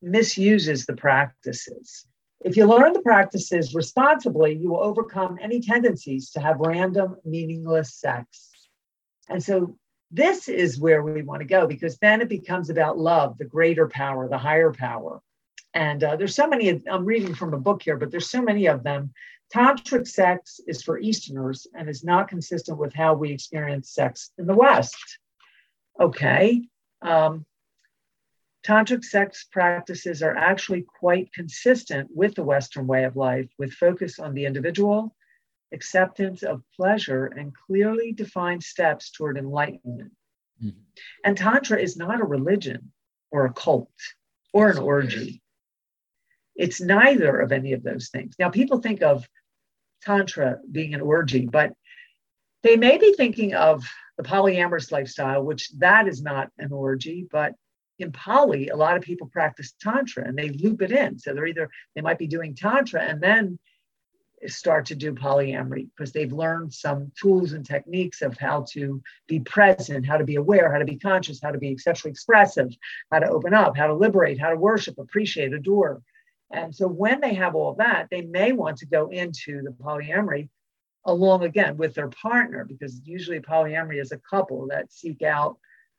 misuses 0.01 0.85
the 0.85 0.97
practices. 0.97 2.05
If 2.43 2.57
you 2.57 2.65
learn 2.65 2.91
the 2.91 3.01
practices 3.01 3.73
responsibly, 3.73 4.53
you 4.53 4.71
will 4.71 4.83
overcome 4.83 5.39
any 5.41 5.61
tendencies 5.61 6.31
to 6.31 6.41
have 6.41 6.59
random, 6.59 7.15
meaningless 7.23 7.95
sex. 7.95 8.51
And 9.29 9.41
so, 9.41 9.77
this 10.11 10.47
is 10.47 10.79
where 10.79 11.03
we 11.03 11.21
want 11.21 11.41
to 11.41 11.47
go 11.47 11.67
because 11.67 11.97
then 11.97 12.21
it 12.21 12.29
becomes 12.29 12.69
about 12.69 12.97
love, 12.97 13.37
the 13.37 13.45
greater 13.45 13.87
power, 13.87 14.29
the 14.29 14.37
higher 14.37 14.71
power. 14.71 15.21
And 15.73 16.03
uh, 16.03 16.15
there's 16.15 16.35
so 16.35 16.47
many, 16.47 16.81
I'm 16.89 17.05
reading 17.05 17.35
from 17.35 17.53
a 17.53 17.59
book 17.59 17.81
here, 17.83 17.97
but 17.97 18.11
there's 18.11 18.29
so 18.29 18.41
many 18.41 18.67
of 18.67 18.83
them. 18.83 19.11
Tantric 19.53 20.07
sex 20.07 20.59
is 20.67 20.81
for 20.81 20.99
Easterners 20.99 21.67
and 21.75 21.89
is 21.89 22.03
not 22.03 22.29
consistent 22.29 22.77
with 22.77 22.93
how 22.93 23.13
we 23.13 23.31
experience 23.31 23.91
sex 23.91 24.31
in 24.37 24.47
the 24.47 24.55
West. 24.55 25.19
Okay. 25.99 26.61
Um, 27.01 27.45
tantric 28.65 29.03
sex 29.03 29.45
practices 29.51 30.23
are 30.23 30.35
actually 30.35 30.85
quite 30.99 31.31
consistent 31.33 32.09
with 32.13 32.35
the 32.35 32.43
Western 32.43 32.87
way 32.87 33.03
of 33.03 33.15
life, 33.15 33.47
with 33.59 33.73
focus 33.73 34.17
on 34.17 34.33
the 34.33 34.45
individual, 34.45 35.15
acceptance 35.73 36.43
of 36.43 36.61
pleasure, 36.75 37.25
and 37.25 37.53
clearly 37.67 38.11
defined 38.11 38.63
steps 38.63 39.11
toward 39.11 39.37
enlightenment. 39.37 40.11
Mm-hmm. 40.63 40.79
And 41.23 41.37
Tantra 41.37 41.79
is 41.79 41.97
not 41.97 42.21
a 42.21 42.25
religion 42.25 42.91
or 43.31 43.45
a 43.45 43.53
cult 43.53 43.89
or 44.53 44.69
an 44.69 44.77
orgy. 44.77 45.41
It's 46.55 46.79
neither 46.79 47.39
of 47.39 47.51
any 47.51 47.73
of 47.73 47.83
those 47.83 48.09
things. 48.09 48.35
Now, 48.39 48.49
people 48.49 48.79
think 48.79 49.01
of 49.01 49.27
Tantra 50.01 50.59
being 50.71 50.93
an 50.93 51.01
orgy, 51.01 51.45
but 51.45 51.73
they 52.63 52.77
may 52.77 52.97
be 52.97 53.13
thinking 53.13 53.53
of 53.53 53.83
the 54.17 54.23
polyamorous 54.23 54.91
lifestyle, 54.91 55.43
which 55.43 55.69
that 55.79 56.07
is 56.07 56.21
not 56.21 56.49
an 56.57 56.71
orgy, 56.71 57.27
but 57.29 57.53
in 57.99 58.11
poly, 58.11 58.69
a 58.69 58.75
lot 58.75 58.97
of 58.97 59.03
people 59.03 59.27
practice 59.27 59.73
Tantra 59.79 60.25
and 60.25 60.37
they 60.37 60.49
loop 60.49 60.81
it 60.81 60.91
in. 60.91 61.19
So 61.19 61.33
they're 61.33 61.47
either, 61.47 61.69
they 61.95 62.01
might 62.01 62.17
be 62.17 62.27
doing 62.27 62.55
Tantra 62.55 63.01
and 63.01 63.21
then 63.21 63.59
start 64.47 64.85
to 64.87 64.95
do 64.95 65.13
polyamory 65.13 65.87
because 65.95 66.11
they've 66.11 66.31
learned 66.31 66.73
some 66.73 67.11
tools 67.19 67.53
and 67.53 67.65
techniques 67.65 68.21
of 68.21 68.37
how 68.37 68.65
to 68.71 69.01
be 69.27 69.39
present, 69.39 70.05
how 70.05 70.17
to 70.17 70.23
be 70.23 70.35
aware, 70.35 70.71
how 70.71 70.79
to 70.79 70.85
be 70.85 70.97
conscious, 70.97 71.39
how 71.41 71.51
to 71.51 71.57
be 71.57 71.77
sexually 71.77 72.11
expressive, 72.11 72.69
how 73.11 73.19
to 73.19 73.29
open 73.29 73.53
up, 73.53 73.77
how 73.77 73.87
to 73.87 73.93
liberate, 73.93 74.39
how 74.39 74.49
to 74.49 74.55
worship, 74.55 74.97
appreciate, 74.97 75.53
adore. 75.53 76.01
And 76.51 76.75
so 76.75 76.87
when 76.87 77.21
they 77.21 77.33
have 77.33 77.55
all 77.55 77.75
that, 77.75 78.07
they 78.11 78.21
may 78.21 78.51
want 78.51 78.77
to 78.77 78.85
go 78.85 79.09
into 79.09 79.61
the 79.61 79.71
polyamory 79.71 80.49
along 81.05 81.43
again 81.43 81.77
with 81.77 81.93
their 81.93 82.09
partner, 82.09 82.65
because 82.65 83.01
usually 83.03 83.39
polyamory 83.39 84.01
is 84.01 84.11
a 84.11 84.21
couple 84.29 84.67
that 84.67 84.91
seek 84.91 85.21
out 85.21 85.57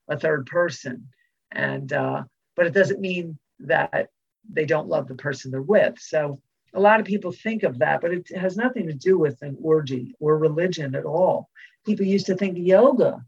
a 0.09 0.18
third 0.18 0.47
person. 0.47 1.09
And 1.53 1.92
uh, 1.92 2.24
but 2.55 2.66
it 2.66 2.74
doesn't 2.74 3.01
mean 3.01 3.38
that 3.61 4.09
they 4.51 4.64
don't 4.64 4.88
love 4.88 5.09
the 5.09 5.14
person 5.14 5.51
they're 5.51 5.62
with. 5.62 5.99
So 5.99 6.40
a 6.77 6.81
lot 6.81 7.01
of 7.01 7.07
people 7.07 7.33
think 7.33 7.62
of 7.62 7.79
that, 7.79 8.03
but 8.03 8.12
it 8.12 8.29
has 8.37 8.57
nothing 8.57 8.87
to 8.87 8.93
do 8.93 9.18
with 9.18 9.41
an 9.41 9.57
orgy 9.62 10.14
or 10.20 10.37
religion 10.37 10.95
at 10.95 11.07
all. 11.07 11.49
People 11.87 12.05
used 12.05 12.27
to 12.27 12.37
think 12.37 12.59
yoga 12.59 13.24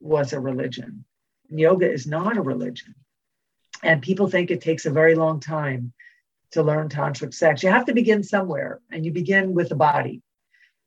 was 0.00 0.32
a 0.32 0.40
religion. 0.40 1.04
Yoga 1.50 1.90
is 1.90 2.06
not 2.06 2.38
a 2.38 2.42
religion. 2.42 2.94
And 3.82 4.00
people 4.00 4.28
think 4.28 4.50
it 4.50 4.62
takes 4.62 4.86
a 4.86 4.90
very 4.90 5.14
long 5.14 5.40
time 5.40 5.92
to 6.52 6.62
learn 6.62 6.88
tantric 6.88 7.34
sex. 7.34 7.62
You 7.62 7.68
have 7.68 7.84
to 7.84 7.92
begin 7.92 8.22
somewhere, 8.22 8.80
and 8.90 9.04
you 9.04 9.12
begin 9.12 9.52
with 9.52 9.68
the 9.68 9.76
body. 9.76 10.22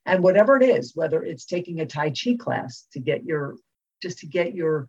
And 0.08 0.24
whatever 0.24 0.60
it 0.60 0.68
is, 0.68 0.96
whether 0.96 1.22
it's 1.22 1.46
taking 1.46 1.80
a 1.80 1.86
Tai 1.86 2.12
Chi 2.12 2.38
class 2.40 2.88
to 2.94 3.00
get 3.00 3.24
your 3.24 3.56
just 4.02 4.18
to 4.20 4.26
get 4.26 4.56
your 4.56 4.88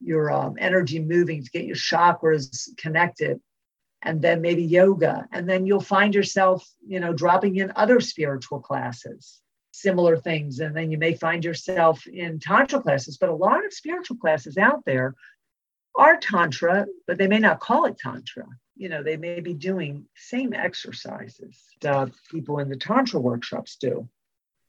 your 0.00 0.30
um, 0.30 0.56
energy 0.58 0.98
moving, 0.98 1.42
to 1.42 1.50
get 1.50 1.64
your 1.64 1.76
chakras 1.76 2.68
connected, 2.76 3.40
and 4.02 4.22
then 4.22 4.40
maybe 4.40 4.62
yoga, 4.62 5.26
and 5.32 5.48
then 5.48 5.66
you'll 5.66 5.80
find 5.80 6.14
yourself, 6.14 6.68
you 6.86 7.00
know, 7.00 7.12
dropping 7.12 7.56
in 7.56 7.72
other 7.74 8.00
spiritual 8.00 8.60
classes, 8.60 9.40
similar 9.72 10.16
things, 10.16 10.60
and 10.60 10.76
then 10.76 10.90
you 10.90 10.98
may 10.98 11.14
find 11.14 11.44
yourself 11.44 12.06
in 12.06 12.38
tantra 12.38 12.80
classes. 12.80 13.18
But 13.18 13.30
a 13.30 13.34
lot 13.34 13.64
of 13.64 13.72
spiritual 13.72 14.16
classes 14.16 14.56
out 14.56 14.84
there 14.84 15.14
are 15.96 16.16
tantra, 16.16 16.86
but 17.06 17.18
they 17.18 17.26
may 17.26 17.38
not 17.38 17.60
call 17.60 17.86
it 17.86 17.98
tantra 17.98 18.46
you 18.78 18.88
know, 18.88 19.02
they 19.02 19.16
may 19.16 19.40
be 19.40 19.52
doing 19.52 20.06
same 20.14 20.54
exercises 20.54 21.64
that 21.80 22.10
people 22.30 22.60
in 22.60 22.68
the 22.68 22.76
Tantra 22.76 23.20
workshops 23.20 23.76
do. 23.76 24.08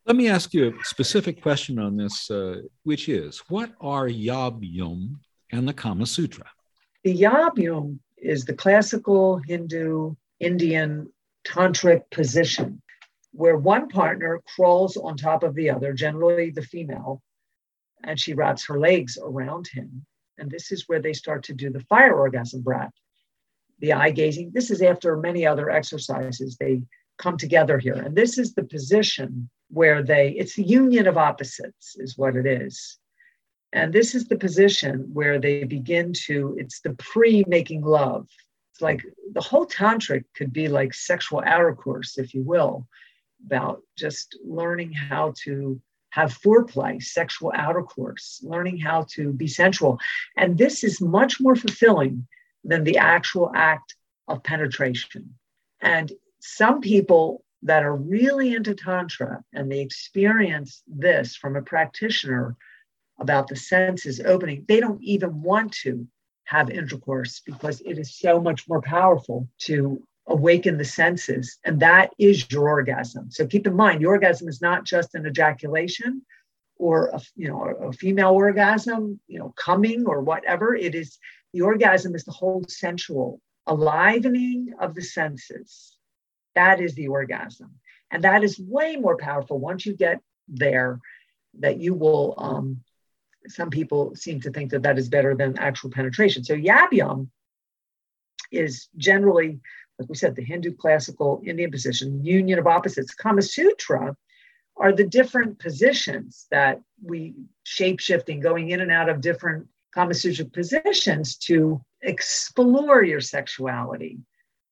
Let 0.06 0.16
me 0.16 0.28
ask 0.28 0.54
you 0.54 0.70
a 0.70 0.84
specific 0.84 1.42
question 1.42 1.78
on 1.78 1.96
this, 1.96 2.32
uh, 2.32 2.62
which 2.84 3.08
is 3.08 3.44
what 3.48 3.72
are 3.80 4.08
Yab 4.08 4.60
yum 4.62 5.20
and 5.52 5.68
the 5.68 5.74
Kama 5.74 6.08
Sutra? 6.08 6.48
The 7.04 7.16
Yab 7.16 7.60
is 8.22 8.46
the 8.46 8.54
classical 8.54 9.38
Hindu 9.48 10.16
Indian 10.40 11.12
tantric 11.46 12.10
position 12.12 12.82
where 13.32 13.58
one 13.58 13.88
partner 13.88 14.42
crawls 14.56 14.98
on 14.98 15.16
top 15.16 15.44
of 15.44 15.56
the 15.56 15.70
other, 15.70 15.94
generally 15.94 16.50
the 16.50 16.62
female, 16.62 17.22
and 18.04 18.20
she 18.20 18.34
wraps 18.34 18.66
her 18.66 18.80
legs 18.80 19.18
around 19.22 19.68
him. 19.68 20.06
And 20.38 20.50
this 20.50 20.72
is 20.72 20.86
where 20.88 21.02
they 21.02 21.14
start 21.14 21.44
to 21.44 21.54
do 21.54 21.70
the 21.70 21.82
fire 21.82 22.16
orgasm 22.16 22.62
breath 22.62 22.94
the 23.80 23.94
eye 23.94 24.12
gazing. 24.12 24.52
This 24.54 24.72
is 24.72 24.82
after 24.82 25.18
many 25.18 25.46
other 25.46 25.70
exercises. 25.70 26.58
They 26.58 26.82
come 27.18 27.38
together 27.38 27.80
here. 27.80 27.94
And 27.94 28.16
this 28.16 28.38
is 28.38 28.54
the 28.54 28.64
position 28.64 29.50
where 29.70 30.04
they, 30.04 30.32
it's 30.32 30.56
the 30.56 30.64
union 30.64 31.08
of 31.08 31.18
opposites, 31.18 31.96
is 31.98 32.18
what 32.18 32.36
it 32.36 32.46
is. 32.46 32.98
And 33.74 33.94
this 33.94 34.16
is 34.16 34.28
the 34.28 34.38
position 34.38 35.10
where 35.14 35.40
they 35.40 35.64
begin 35.64 36.14
to, 36.26 36.56
it's 36.58 36.82
the 36.82 36.94
pre 36.94 37.44
making 37.48 37.84
love. 37.84 38.28
It's 38.72 38.82
like 38.82 39.04
the 39.34 39.42
whole 39.42 39.66
tantric 39.66 40.24
could 40.36 40.52
be 40.52 40.68
like 40.68 40.94
sexual 40.94 41.42
intercourse, 41.42 42.18
if 42.18 42.34
you 42.34 42.42
will, 42.44 42.88
about 43.46 43.82
just 43.96 44.38
learning 44.44 44.94
how 44.94 45.34
to 45.44 45.80
have 46.12 46.40
foreplay, 46.40 47.02
sexual 47.02 47.52
intercourse, 47.52 48.42
learning 48.44 48.78
how 48.80 49.06
to 49.12 49.32
be 49.32 49.48
sensual. 49.48 50.00
And 50.36 50.58
this 50.58 50.84
is 50.84 51.00
much 51.00 51.40
more 51.40 51.56
fulfilling 51.56 52.28
than 52.64 52.84
the 52.84 52.98
actual 52.98 53.52
act 53.54 53.96
of 54.28 54.44
penetration. 54.44 55.36
And 55.82 56.12
some 56.40 56.82
people 56.82 57.44
that 57.64 57.84
are 57.84 57.96
really 57.96 58.56
into 58.56 58.74
Tantra 58.74 59.44
and 59.54 59.72
they 59.72 59.82
experience 59.82 60.82
this 60.88 61.36
from 61.36 61.56
a 61.56 61.62
practitioner 61.62 62.56
about 63.20 63.48
the 63.48 63.56
senses 63.56 64.20
opening, 64.20 64.66
they 64.68 64.80
don't 64.80 65.02
even 65.04 65.42
want 65.42 65.74
to 65.74 66.08
have 66.46 66.70
intercourse 66.70 67.42
because 67.46 67.82
it 67.82 67.98
is 67.98 68.18
so 68.18 68.40
much 68.40 68.68
more 68.68 68.82
powerful 68.82 69.48
to 69.60 70.02
awaken 70.28 70.78
the 70.78 70.86
senses. 70.86 71.58
And 71.66 71.80
that 71.82 72.12
is 72.18 72.50
your 72.52 72.70
orgasm. 72.70 73.30
So 73.32 73.46
keep 73.46 73.68
in 73.68 73.76
mind, 73.76 74.02
your 74.02 74.12
orgasm 74.14 74.48
is 74.48 74.62
not 74.62 74.84
just 74.84 75.16
an 75.16 75.26
ejaculation 75.26 76.24
or 76.78 77.10
a, 77.10 77.22
you 77.36 77.50
know 77.50 77.64
a 77.64 77.92
female 77.92 78.32
orgasm, 78.32 79.20
you 79.28 79.40
know, 79.40 79.54
coming 79.58 80.06
or 80.06 80.22
whatever. 80.22 80.76
It 80.76 80.96
is 80.96 81.20
the 81.54 81.62
orgasm 81.62 82.16
is 82.16 82.24
the 82.24 82.32
whole 82.32 82.64
sensual 82.68 83.42
alivening 83.68 84.68
of 84.80 84.96
the 84.96 85.02
senses. 85.02 85.98
That 86.56 86.80
is 86.80 86.96
the 86.96 87.08
orgasm. 87.08 87.72
And 88.12 88.24
that 88.24 88.44
is 88.44 88.60
way 88.60 88.96
more 88.96 89.18
powerful 89.18 89.60
once 89.60 89.86
you 89.86 89.96
get 89.96 90.20
there 90.48 91.00
that 91.60 91.80
you 91.80 91.94
will, 91.94 92.36
um, 92.38 92.82
some 93.48 93.70
people 93.70 94.16
seem 94.16 94.42
to 94.42 94.52
think 94.52 94.72
that 94.72 94.84
that 94.84 94.98
is 94.98 95.10
better 95.10 95.36
than 95.36 95.58
actual 95.58 95.90
penetration. 95.90 96.44
So 96.44 96.56
Yab 96.56 97.28
is 98.52 98.90
generally, 98.98 99.60
like 99.98 100.10
we 100.10 100.16
said, 100.16 100.36
the 100.36 100.44
Hindu 100.44 100.76
classical 100.76 101.42
Indian 101.46 101.72
position, 101.72 102.24
union 102.24 102.60
of 102.60 102.68
opposites. 102.68 103.14
Kama 103.14 103.42
Sutra 103.42 104.16
are 104.78 104.92
the 104.92 105.06
different 105.06 105.60
positions 105.60 106.48
that 106.52 106.82
we 107.04 107.36
shape 107.64 108.00
shifting, 108.00 108.40
going 108.40 108.70
in 108.70 108.82
and 108.82 108.92
out 108.92 109.10
of 109.10 109.22
different 109.22 109.68
Kama 109.94 110.14
Sutra 110.14 110.46
positions 110.46 111.36
to 111.38 111.82
explore 112.02 113.04
your 113.04 113.22
sexuality, 113.22 114.20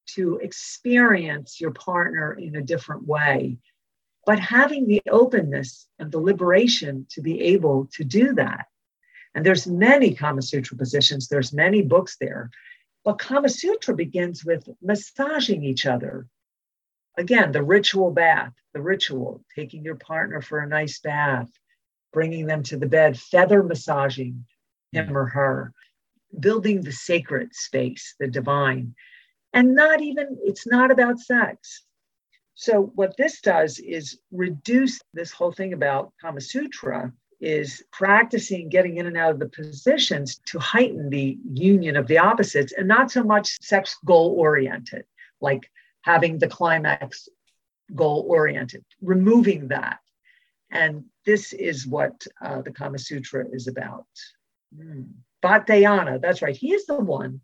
to 0.07 0.37
experience 0.37 1.59
your 1.59 1.71
partner 1.71 2.33
in 2.33 2.55
a 2.55 2.61
different 2.61 3.05
way, 3.05 3.57
but 4.27 4.41
having 4.41 4.85
the 4.85 5.01
openness 5.09 5.87
and 5.99 6.11
the 6.11 6.19
liberation 6.19 7.07
to 7.09 7.21
be 7.21 7.39
able 7.41 7.87
to 7.93 8.03
do 8.03 8.33
that. 8.33 8.65
And 9.33 9.45
there's 9.45 9.65
many 9.65 10.13
Kama 10.13 10.41
Sutra 10.41 10.75
positions, 10.75 11.29
there's 11.29 11.53
many 11.53 11.81
books 11.81 12.17
there. 12.19 12.51
But 13.05 13.19
Kama 13.19 13.47
Sutra 13.47 13.95
begins 13.95 14.43
with 14.43 14.67
massaging 14.81 15.63
each 15.63 15.85
other. 15.85 16.27
Again, 17.17 17.53
the 17.53 17.63
ritual 17.63 18.11
bath, 18.11 18.51
the 18.73 18.81
ritual, 18.81 19.45
taking 19.55 19.81
your 19.81 19.95
partner 19.95 20.41
for 20.41 20.59
a 20.59 20.67
nice 20.67 20.99
bath, 20.99 21.49
bringing 22.11 22.47
them 22.47 22.63
to 22.63 22.75
the 22.75 22.85
bed, 22.85 23.17
feather 23.17 23.63
massaging 23.63 24.45
him 24.91 25.17
or 25.17 25.27
her, 25.27 25.71
building 26.37 26.81
the 26.81 26.91
sacred 26.91 27.55
space, 27.55 28.13
the 28.19 28.27
divine. 28.27 28.93
And 29.53 29.73
not 29.73 30.01
even, 30.01 30.37
it's 30.43 30.67
not 30.67 30.91
about 30.91 31.17
sex. 31.17 31.86
So, 32.59 32.91
what 32.95 33.15
this 33.17 33.39
does 33.39 33.77
is 33.77 34.17
reduce 34.31 34.99
this 35.13 35.31
whole 35.31 35.51
thing 35.51 35.73
about 35.73 36.11
Kama 36.19 36.41
Sutra 36.41 37.13
is 37.39 37.83
practicing 37.91 38.67
getting 38.67 38.97
in 38.97 39.05
and 39.05 39.15
out 39.15 39.29
of 39.29 39.37
the 39.37 39.47
positions 39.47 40.41
to 40.47 40.57
heighten 40.57 41.11
the 41.11 41.37
union 41.53 41.95
of 41.95 42.07
the 42.07 42.17
opposites 42.17 42.73
and 42.75 42.87
not 42.87 43.11
so 43.11 43.23
much 43.23 43.61
sex 43.61 43.97
goal 44.03 44.33
oriented, 44.39 45.05
like 45.39 45.69
having 46.01 46.39
the 46.39 46.47
climax 46.47 47.29
goal 47.93 48.25
oriented, 48.27 48.83
removing 49.03 49.67
that. 49.67 49.99
And 50.71 51.05
this 51.27 51.53
is 51.53 51.85
what 51.85 52.25
uh, 52.41 52.63
the 52.63 52.71
Kama 52.71 52.97
Sutra 52.97 53.45
is 53.51 53.67
about. 53.67 54.07
Mm. 54.75 55.09
Vatayana, 55.43 56.19
that's 56.19 56.41
right. 56.41 56.57
He 56.57 56.73
is 56.73 56.87
the 56.87 56.99
one 56.99 57.39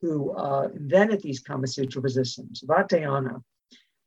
who 0.00 0.30
uh, 0.30 0.68
invented 0.76 1.22
these 1.22 1.40
Kama 1.40 1.66
Sutra 1.66 2.00
positions, 2.00 2.62
Vatayana. 2.64 3.42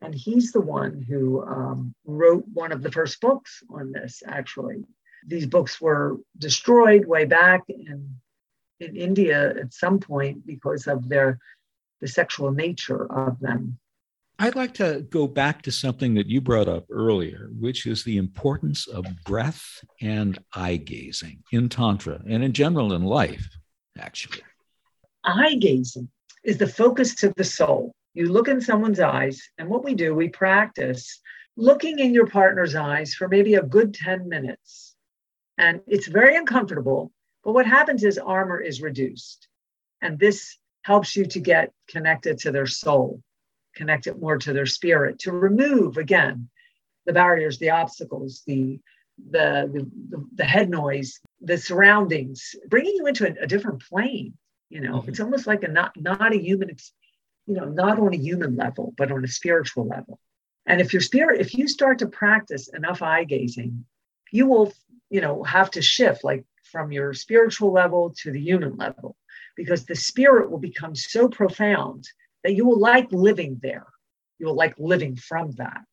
And 0.02 0.14
he's 0.14 0.52
the 0.52 0.62
one 0.62 1.02
who 1.02 1.44
um, 1.44 1.94
wrote 2.06 2.46
one 2.54 2.72
of 2.72 2.84
the 2.84 2.92
first 2.92 3.20
books 3.20 3.64
on 3.70 3.92
this, 3.92 4.22
actually. 4.26 4.84
These 5.26 5.48
books 5.48 5.82
were 5.82 6.18
destroyed 6.38 7.06
way 7.06 7.26
back 7.26 7.64
in, 7.68 8.16
in 8.80 8.96
India 8.96 9.50
at 9.60 9.74
some 9.74 10.00
point 10.00 10.46
because 10.46 10.88
of 10.88 11.10
their 11.10 11.40
the 12.00 12.08
sexual 12.08 12.52
nature 12.52 13.12
of 13.12 13.40
them. 13.40 13.80
I'd 14.40 14.56
like 14.56 14.76
to 14.76 15.02
go 15.10 15.28
back 15.28 15.64
to 15.64 15.72
something 15.72 16.14
that 16.14 16.28
you 16.28 16.42
brought 16.42 16.68
up 16.68 16.86
earlier, 16.92 17.50
which 17.60 17.88
is 17.88 18.04
the 18.04 18.18
importance 18.18 18.88
of 18.88 19.06
breath 19.26 19.84
and 20.00 20.38
eye 20.54 20.78
gazing 20.78 21.44
in 21.52 21.70
Tantra 21.70 22.22
and 22.30 22.44
in 22.44 22.54
general 22.54 22.94
in 22.94 23.04
life, 23.04 23.50
actually. 23.98 24.44
Eye 25.24 25.56
gazing 25.56 26.08
is 26.44 26.58
the 26.58 26.68
focus 26.68 27.16
to 27.16 27.34
the 27.36 27.44
soul. 27.44 27.96
You 28.18 28.32
look 28.32 28.48
in 28.48 28.62
someone's 28.62 29.00
eyes, 29.00 29.48
and 29.60 29.70
what 29.70 29.84
we 29.84 29.94
do, 29.94 30.16
we 30.16 30.30
practice 30.30 31.22
looking 31.56 32.00
in 32.00 32.16
your 32.16 32.26
partner's 32.26 32.74
eyes 32.74 33.14
for 33.14 33.28
maybe 33.28 33.54
a 33.54 33.62
good 33.62 33.94
10 33.94 34.28
minutes. 34.28 34.96
And 35.60 35.82
it's 35.86 36.08
very 36.08 36.36
uncomfortable, 36.36 37.12
but 37.44 37.54
what 37.54 37.68
happens 37.68 38.04
is 38.04 38.18
armor 38.18 38.60
is 38.60 38.82
reduced. 38.82 39.48
And 40.02 40.18
this 40.18 40.58
helps 40.82 41.16
you 41.16 41.26
to 41.26 41.40
get 41.40 41.74
connected 41.88 42.40
to 42.40 42.52
their 42.52 42.66
soul 42.66 43.22
connect 43.76 44.08
it 44.08 44.20
more 44.20 44.38
to 44.40 44.52
their 44.52 44.66
spirit, 44.66 45.20
to 45.20 45.32
remove 45.32 45.98
again 45.98 46.50
the 47.06 47.14
barriers, 47.14 47.60
the 47.60 47.70
obstacles, 47.70 48.42
the 48.48 48.80
the 49.30 49.70
the, 50.10 50.26
the 50.34 50.44
head 50.44 50.72
noise, 50.72 51.20
the 51.42 51.58
surroundings, 51.58 52.56
bringing 52.68 52.96
you 52.96 53.06
into 53.06 53.28
a, 53.28 53.44
a 53.44 53.48
different 53.48 53.84
plane. 53.88 54.34
You 54.70 54.82
know, 54.82 54.96
mm-hmm. 54.96 55.10
it's 55.10 55.20
almost 55.20 55.46
like 55.46 55.62
a 55.62 55.68
not 55.68 55.92
not 55.96 56.34
a 56.34 56.42
human, 56.42 56.76
you 57.48 57.56
know, 57.56 57.66
not 57.66 57.98
on 58.00 58.14
a 58.14 58.18
human 58.18 58.56
level, 58.56 58.94
but 58.98 59.12
on 59.12 59.24
a 59.24 59.28
spiritual 59.28 59.88
level. 59.88 60.20
And 60.66 60.82
if 60.82 60.92
your 60.92 61.02
spirit, 61.02 61.40
if 61.40 61.56
you 61.56 61.68
start 61.68 62.00
to 62.00 62.08
practice 62.08 62.68
enough 62.68 63.02
eye 63.02 63.24
gazing, 63.24 63.86
you 64.32 64.46
will, 64.46 64.74
you 65.10 65.22
know, 65.22 65.44
have 65.44 65.72
to 65.72 65.82
shift 65.82 66.24
like 66.24 66.46
from 66.64 66.92
your 66.92 67.14
spiritual 67.14 67.72
level 67.72 68.14
to 68.22 68.32
the 68.32 68.42
human 68.42 68.76
level, 68.76 69.16
because 69.56 69.86
the 69.86 69.96
spirit 69.96 70.52
will 70.52 70.60
become 70.60 70.94
so 70.94 71.30
profound 71.30 72.08
that 72.44 72.54
you 72.54 72.66
will 72.66 72.80
like 72.80 73.10
living 73.12 73.60
there. 73.64 73.88
You 74.40 74.48
will 74.48 74.56
like 74.56 74.76
living 74.78 75.16
from 75.16 75.52
that. 75.54 75.86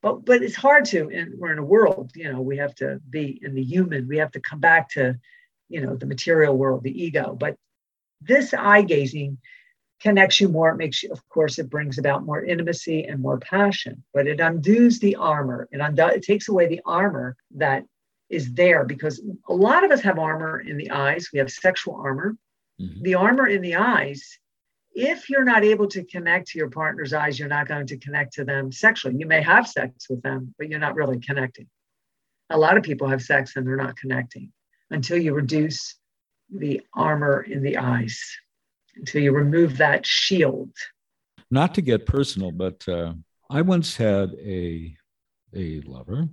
But 0.00 0.24
but 0.24 0.42
it's 0.42 0.56
hard 0.56 0.86
to, 0.86 1.10
and 1.10 1.34
we're 1.38 1.52
in 1.52 1.58
a 1.58 1.64
world, 1.64 2.12
you 2.14 2.32
know, 2.32 2.40
we 2.40 2.56
have 2.56 2.74
to 2.76 3.00
be 3.10 3.38
in 3.42 3.54
the 3.54 3.62
human, 3.62 4.08
we 4.08 4.16
have 4.18 4.32
to 4.32 4.40
come 4.40 4.60
back 4.60 4.88
to, 4.90 5.18
you 5.68 5.82
know, 5.82 5.96
the 5.96 6.06
material 6.06 6.56
world, 6.56 6.82
the 6.82 7.02
ego. 7.04 7.36
But 7.38 7.56
this 8.20 8.54
eye 8.54 8.82
gazing 8.82 9.38
connects 10.00 10.40
you 10.40 10.48
more. 10.48 10.70
It 10.70 10.76
makes 10.76 11.02
you, 11.02 11.10
of 11.10 11.26
course, 11.28 11.58
it 11.58 11.70
brings 11.70 11.98
about 11.98 12.24
more 12.24 12.44
intimacy 12.44 13.04
and 13.04 13.20
more 13.20 13.38
passion, 13.38 14.04
but 14.14 14.26
it 14.26 14.40
undoes 14.40 14.98
the 14.98 15.16
armor. 15.16 15.68
It, 15.72 15.80
undo, 15.80 16.06
it 16.06 16.22
takes 16.22 16.48
away 16.48 16.66
the 16.66 16.80
armor 16.84 17.36
that 17.56 17.84
is 18.28 18.52
there 18.52 18.84
because 18.84 19.22
a 19.48 19.54
lot 19.54 19.84
of 19.84 19.90
us 19.90 20.00
have 20.02 20.18
armor 20.18 20.60
in 20.60 20.76
the 20.76 20.90
eyes. 20.90 21.30
We 21.32 21.38
have 21.38 21.50
sexual 21.50 21.94
armor. 21.94 22.36
Mm-hmm. 22.80 23.02
The 23.02 23.14
armor 23.14 23.48
in 23.48 23.62
the 23.62 23.76
eyes 23.76 24.38
if 25.00 25.30
you're 25.30 25.44
not 25.44 25.62
able 25.62 25.86
to 25.86 26.02
connect 26.02 26.48
to 26.48 26.58
your 26.58 26.70
partner's 26.70 27.12
eyes, 27.12 27.38
you're 27.38 27.46
not 27.46 27.68
going 27.68 27.86
to 27.86 27.96
connect 27.98 28.32
to 28.32 28.44
them 28.44 28.72
sexually. 28.72 29.14
You 29.16 29.26
may 29.26 29.40
have 29.42 29.68
sex 29.68 30.10
with 30.10 30.22
them, 30.22 30.54
but 30.58 30.68
you're 30.68 30.80
not 30.80 30.96
really 30.96 31.20
connecting. 31.20 31.68
A 32.50 32.58
lot 32.58 32.76
of 32.76 32.82
people 32.82 33.06
have 33.06 33.22
sex 33.22 33.54
and 33.54 33.64
they're 33.64 33.76
not 33.76 33.96
connecting 33.96 34.52
until 34.90 35.16
you 35.16 35.34
reduce 35.34 35.94
the 36.50 36.80
armor 36.94 37.42
in 37.42 37.62
the 37.62 37.76
eyes, 37.76 38.20
until 38.98 39.22
you 39.22 39.32
remove 39.32 39.76
that 39.78 40.04
shield. 40.06 40.70
Not 41.50 41.74
to 41.74 41.82
get 41.82 42.06
personal, 42.06 42.50
but 42.50 42.86
uh, 42.88 43.14
I 43.50 43.62
once 43.62 43.96
had 43.96 44.34
a, 44.44 44.94
a 45.54 45.80
lover, 45.82 46.28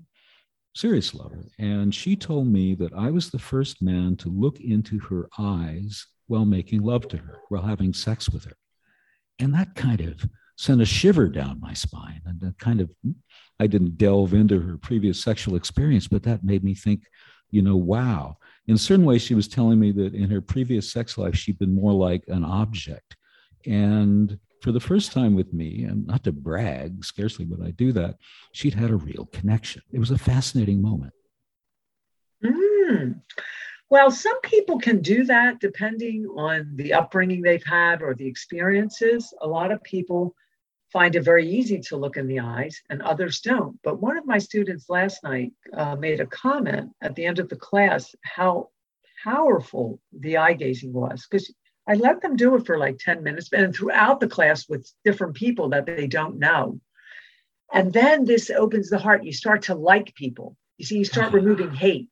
serious 0.76 1.14
lover, 1.14 1.46
and 1.58 1.96
she 1.96 2.16
told 2.16 2.48
me 2.48 2.76
that 2.76 2.94
I 2.94 3.12
was 3.12 3.30
the 3.30 3.40
first 3.40 3.82
man 3.82 4.18
to 4.18 4.30
look 4.30 4.60
into 4.60 5.00
her 5.00 5.30
eyes 5.40 6.06
while 6.28 6.46
making 6.46 6.82
love 6.82 7.08
to 7.10 7.18
her, 7.18 7.38
while 7.50 7.62
having 7.62 7.94
sex 7.94 8.30
with 8.30 8.46
her. 8.46 8.58
And 9.40 9.54
that 9.54 9.76
kind 9.76 10.02
of 10.02 10.28
sent 10.58 10.82
a 10.82 10.86
shiver 10.86 11.28
down 11.28 11.60
my 11.60 11.74
spine. 11.74 12.22
And 12.26 12.40
that 12.42 12.58
kind 12.58 12.82
of, 12.82 12.90
I 13.60 13.68
didn't 13.68 13.98
delve 13.98 14.34
into 14.34 14.60
her 14.60 14.78
previous 14.78 15.22
sexual 15.22 15.56
experience, 15.56 16.08
but 16.08 16.24
that 16.24 16.44
made 16.44 16.64
me 16.64 16.74
think, 16.74 17.04
you 17.52 17.62
know, 17.62 17.76
wow. 17.76 18.38
In 18.68 18.78
certain 18.78 19.06
ways, 19.06 19.22
she 19.22 19.36
was 19.36 19.48
telling 19.48 19.80
me 19.80 19.92
that 19.92 20.16
in 20.16 20.30
her 20.30 20.42
previous 20.42 20.92
sex 20.92 21.18
life, 21.18 21.36
she'd 21.36 21.60
been 21.60 21.76
more 21.76 21.94
like 21.94 22.24
an 22.28 22.44
object. 22.44 23.16
And 23.66 24.40
for 24.62 24.72
the 24.72 24.80
first 24.80 25.12
time 25.12 25.36
with 25.36 25.54
me, 25.54 25.84
and 25.84 26.08
not 26.08 26.24
to 26.24 26.32
brag, 26.32 27.06
scarcely 27.06 27.46
would 27.46 27.66
I 27.66 27.72
do 27.72 27.92
that, 27.94 28.16
she'd 28.54 28.74
had 28.74 28.90
a 28.90 28.96
real 28.96 29.28
connection. 29.32 29.84
It 29.92 30.00
was 30.00 30.12
a 30.12 30.18
fascinating 30.18 30.82
moment. 30.82 31.14
Mm. 32.44 33.22
Well, 33.90 34.10
some 34.10 34.42
people 34.42 34.80
can 34.80 35.02
do 35.02 35.26
that 35.26 35.60
depending 35.60 36.26
on 36.36 36.72
the 36.76 36.94
upbringing 36.94 37.42
they've 37.42 37.64
had 37.64 38.02
or 38.02 38.16
the 38.16 38.28
experiences. 38.28 39.32
A 39.42 39.48
lot 39.48 39.72
of 39.72 39.84
people 39.84 40.36
find 40.96 41.14
it 41.18 41.24
very 41.24 41.46
easy 41.46 41.78
to 41.78 41.98
look 41.98 42.16
in 42.16 42.26
the 42.26 42.40
eyes 42.40 42.82
and 42.90 43.02
others 43.02 43.42
don't. 43.42 43.78
But 43.84 44.02
one 44.02 44.18
of 44.18 44.26
my 44.26 44.38
students 44.38 44.90
last 44.90 45.26
night 45.26 45.52
uh, 45.74 45.98
made 45.98 46.22
a 46.22 46.26
comment 46.26 46.92
at 47.02 47.16
the 47.16 47.26
end 47.26 47.40
of 47.40 47.50
the 47.50 47.58
class 47.58 48.16
how 48.22 48.70
powerful 49.22 50.00
the 50.18 50.38
eye 50.38 50.54
gazing 50.54 50.94
was 50.94 51.28
because 51.30 51.54
I 51.86 51.96
let 51.96 52.22
them 52.22 52.38
do 52.38 52.56
it 52.56 52.66
for 52.66 52.78
like 52.78 52.98
10 52.98 53.24
minutes 53.24 53.50
and 53.52 53.76
throughout 53.76 54.22
the 54.22 54.30
class 54.30 54.70
with 54.70 54.90
different 55.04 55.36
people 55.36 55.68
that 55.72 55.86
they 55.86 56.08
don't 56.08 56.40
know. 56.40 56.80
And 57.74 57.92
then 57.92 58.24
this 58.24 58.50
opens 58.50 58.90
the 58.90 58.98
heart. 58.98 59.26
You 59.26 59.34
start 59.34 59.64
to 59.64 59.76
like 59.76 60.16
people. 60.16 60.56
You 60.78 60.86
see, 60.86 61.00
you 61.00 61.04
start 61.04 61.34
removing 61.40 61.74
hate. 61.74 62.08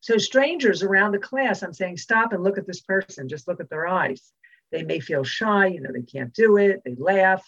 So, 0.00 0.16
strangers 0.16 0.82
around 0.82 1.12
the 1.12 1.18
class, 1.18 1.62
I'm 1.62 1.74
saying, 1.74 1.98
stop 1.98 2.32
and 2.32 2.42
look 2.42 2.56
at 2.56 2.66
this 2.66 2.80
person, 2.80 3.28
just 3.28 3.46
look 3.46 3.60
at 3.60 3.68
their 3.68 3.86
eyes. 3.86 4.32
They 4.72 4.82
may 4.82 5.00
feel 5.00 5.24
shy, 5.24 5.66
you 5.66 5.82
know, 5.82 5.90
they 5.92 6.02
can't 6.02 6.32
do 6.32 6.56
it, 6.56 6.80
they 6.86 6.94
laugh. 6.94 7.44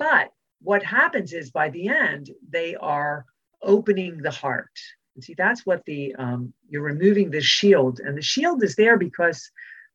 But 0.00 0.32
what 0.62 0.82
happens 0.82 1.34
is 1.34 1.50
by 1.50 1.68
the 1.68 1.88
end, 1.88 2.30
they 2.48 2.74
are 2.74 3.26
opening 3.62 4.16
the 4.16 4.30
heart. 4.30 4.76
And 5.14 5.22
see, 5.22 5.34
that's 5.34 5.66
what 5.66 5.84
the, 5.84 6.14
um, 6.16 6.54
you're 6.70 6.82
removing 6.82 7.30
the 7.30 7.42
shield. 7.42 8.00
And 8.00 8.16
the 8.16 8.22
shield 8.22 8.62
is 8.64 8.74
there 8.76 8.96
because 8.96 9.50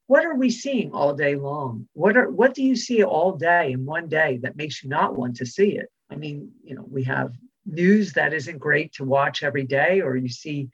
what 0.06 0.24
are 0.24 0.36
we 0.36 0.52
seeing 0.52 0.92
all 0.92 1.16
day 1.16 1.36
long? 1.36 1.88
What 1.94 2.16
are, 2.16 2.30
what 2.30 2.54
do 2.54 2.62
you 2.62 2.76
see 2.76 3.04
all 3.04 3.32
day 3.36 3.72
in 3.72 3.86
one 3.86 4.08
day 4.08 4.38
that 4.44 4.56
makes 4.56 4.84
you 4.84 4.90
not 4.90 5.18
want 5.18 5.38
to 5.38 5.46
see 5.46 5.72
it? 5.76 5.90
I 6.12 6.16
mean, 6.16 6.52
you 6.64 6.76
know, 6.76 6.86
we 6.88 7.04
have 7.06 7.34
news 7.66 8.14
that 8.14 8.32
isn't 8.32 8.60
great 8.60 8.94
to 8.94 9.04
watch 9.04 9.42
every 9.42 9.66
day, 9.66 10.02
or 10.02 10.16
you 10.16 10.30
see 10.30 10.70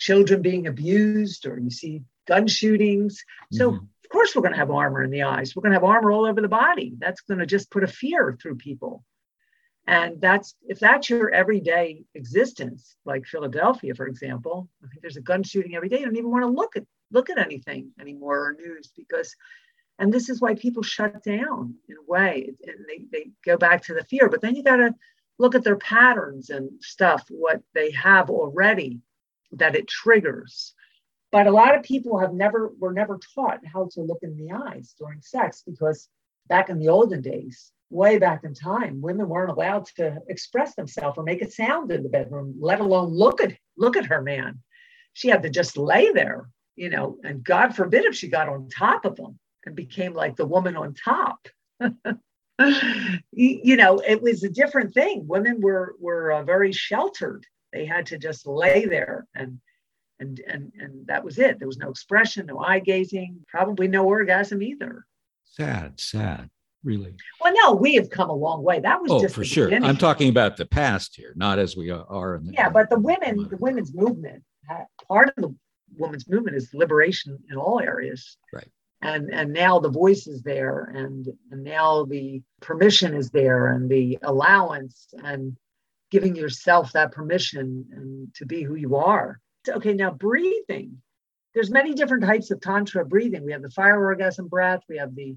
children 0.00 0.42
being 0.42 0.66
abused 0.66 1.46
or 1.46 1.58
you 1.60 1.70
see 1.70 2.02
gun 2.26 2.48
shootings. 2.48 3.22
So, 3.52 3.72
mm-hmm. 3.72 3.84
Course, 4.16 4.34
we're 4.34 4.42
going 4.42 4.52
to 4.52 4.58
have 4.58 4.70
armor 4.70 5.02
in 5.02 5.10
the 5.10 5.24
eyes. 5.24 5.54
We're 5.54 5.62
going 5.62 5.72
to 5.72 5.76
have 5.76 5.84
armor 5.84 6.10
all 6.10 6.24
over 6.24 6.40
the 6.40 6.48
body. 6.48 6.94
That's 6.98 7.20
going 7.20 7.40
to 7.40 7.46
just 7.46 7.70
put 7.70 7.84
a 7.84 7.86
fear 7.86 8.36
through 8.40 8.56
people. 8.56 9.04
And 9.86 10.20
that's 10.20 10.56
if 10.66 10.80
that's 10.80 11.10
your 11.10 11.30
everyday 11.30 12.02
existence, 12.14 12.96
like 13.04 13.26
Philadelphia, 13.26 13.94
for 13.94 14.06
example. 14.06 14.70
I 14.82 14.88
think 14.88 15.02
there's 15.02 15.18
a 15.18 15.20
gun 15.20 15.42
shooting 15.42 15.76
every 15.76 15.90
day. 15.90 16.00
You 16.00 16.06
don't 16.06 16.16
even 16.16 16.30
want 16.30 16.44
to 16.44 16.48
look 16.48 16.76
at 16.76 16.84
look 17.12 17.28
at 17.28 17.38
anything 17.38 17.90
anymore 18.00 18.48
or 18.48 18.52
news 18.54 18.90
because 18.96 19.34
And 19.98 20.12
this 20.12 20.28
is 20.28 20.40
why 20.40 20.54
people 20.54 20.82
shut 20.82 21.22
down 21.22 21.74
in 21.88 21.96
a 21.96 22.10
way 22.10 22.50
and 22.66 22.76
they, 22.88 23.04
they 23.12 23.30
go 23.44 23.56
back 23.56 23.82
to 23.84 23.94
the 23.94 24.04
fear. 24.04 24.28
But 24.28 24.40
then 24.42 24.56
you 24.56 24.62
got 24.62 24.76
to 24.76 24.94
look 25.38 25.54
at 25.54 25.64
their 25.64 25.76
patterns 25.76 26.50
and 26.50 26.70
stuff, 26.82 27.24
what 27.28 27.62
they 27.74 27.90
have 27.92 28.30
already 28.30 29.00
that 29.52 29.76
it 29.76 29.88
triggers. 29.88 30.74
But 31.36 31.46
a 31.46 31.50
lot 31.50 31.76
of 31.76 31.82
people 31.82 32.18
have 32.18 32.32
never 32.32 32.72
were 32.78 32.94
never 32.94 33.20
taught 33.34 33.60
how 33.70 33.90
to 33.92 34.00
look 34.00 34.20
in 34.22 34.38
the 34.38 34.52
eyes 34.52 34.94
during 34.98 35.20
sex 35.20 35.62
because 35.66 36.08
back 36.48 36.70
in 36.70 36.78
the 36.78 36.88
olden 36.88 37.20
days, 37.20 37.72
way 37.90 38.18
back 38.18 38.44
in 38.44 38.54
time, 38.54 39.02
women 39.02 39.28
weren't 39.28 39.50
allowed 39.50 39.84
to 39.96 40.16
express 40.30 40.74
themselves 40.74 41.18
or 41.18 41.24
make 41.24 41.42
a 41.42 41.50
sound 41.50 41.92
in 41.92 42.02
the 42.02 42.08
bedroom, 42.08 42.54
let 42.58 42.80
alone 42.80 43.10
look 43.12 43.42
at 43.42 43.52
look 43.76 43.98
at 43.98 44.06
her 44.06 44.22
man. 44.22 44.62
She 45.12 45.28
had 45.28 45.42
to 45.42 45.50
just 45.50 45.76
lay 45.76 46.10
there, 46.10 46.48
you 46.74 46.88
know, 46.88 47.18
and 47.22 47.44
God 47.44 47.76
forbid 47.76 48.06
if 48.06 48.14
she 48.14 48.28
got 48.28 48.48
on 48.48 48.70
top 48.70 49.04
of 49.04 49.18
him 49.18 49.38
and 49.66 49.76
became 49.76 50.14
like 50.14 50.36
the 50.36 50.46
woman 50.46 50.74
on 50.74 50.94
top. 50.94 51.48
you 53.32 53.76
know, 53.76 53.98
it 53.98 54.22
was 54.22 54.42
a 54.42 54.48
different 54.48 54.94
thing. 54.94 55.28
Women 55.28 55.60
were 55.60 55.96
were 56.00 56.32
uh, 56.32 56.44
very 56.44 56.72
sheltered. 56.72 57.44
They 57.74 57.84
had 57.84 58.06
to 58.06 58.16
just 58.16 58.46
lay 58.46 58.86
there 58.86 59.26
and 59.34 59.60
and 60.20 60.40
and 60.40 60.72
and 60.78 61.06
that 61.06 61.24
was 61.24 61.38
it. 61.38 61.58
There 61.58 61.68
was 61.68 61.78
no 61.78 61.90
expression, 61.90 62.46
no 62.46 62.58
eye 62.58 62.78
gazing, 62.78 63.44
probably 63.48 63.88
no 63.88 64.04
orgasm 64.04 64.62
either. 64.62 65.06
Sad, 65.44 65.98
sad, 65.98 66.50
really. 66.84 67.14
Well, 67.40 67.54
no, 67.64 67.74
we 67.74 67.94
have 67.94 68.10
come 68.10 68.30
a 68.30 68.34
long 68.34 68.62
way. 68.62 68.80
That 68.80 69.00
was 69.00 69.10
oh, 69.10 69.20
just 69.20 69.34
for 69.34 69.44
sure. 69.44 69.66
Beginning. 69.66 69.88
I'm 69.88 69.96
talking 69.96 70.28
about 70.28 70.56
the 70.56 70.66
past 70.66 71.16
here, 71.16 71.32
not 71.36 71.58
as 71.58 71.76
we 71.76 71.90
are 71.90 72.36
in 72.36 72.46
the. 72.46 72.52
Yeah, 72.52 72.68
but 72.68 72.90
the 72.90 72.98
women, 72.98 73.48
the 73.48 73.56
women's 73.56 73.94
movement, 73.94 74.42
part 75.08 75.28
of 75.28 75.34
the 75.36 75.54
women's 75.96 76.28
movement 76.28 76.56
is 76.56 76.72
liberation 76.74 77.38
in 77.50 77.56
all 77.56 77.80
areas. 77.80 78.36
Right. 78.52 78.68
And 79.02 79.30
and 79.32 79.52
now 79.52 79.78
the 79.78 79.90
voice 79.90 80.26
is 80.26 80.42
there, 80.42 80.90
and 80.94 81.28
and 81.50 81.62
now 81.62 82.04
the 82.04 82.42
permission 82.60 83.14
is 83.14 83.30
there, 83.30 83.68
and 83.68 83.90
the 83.90 84.18
allowance, 84.22 85.08
and 85.22 85.56
giving 86.10 86.34
yourself 86.34 86.92
that 86.92 87.12
permission 87.12 87.84
and 87.92 88.34
to 88.34 88.46
be 88.46 88.62
who 88.62 88.74
you 88.74 88.96
are. 88.96 89.40
Okay, 89.68 89.94
now 89.94 90.10
breathing 90.10 91.02
there's 91.56 91.70
many 91.70 91.94
different 91.94 92.22
types 92.22 92.50
of 92.50 92.60
tantra 92.60 93.02
breathing. 93.02 93.42
We 93.42 93.52
have 93.52 93.62
the 93.62 93.70
fire 93.70 94.04
orgasm 94.04 94.46
breath, 94.46 94.82
we 94.90 94.98
have 94.98 95.14
the 95.14 95.36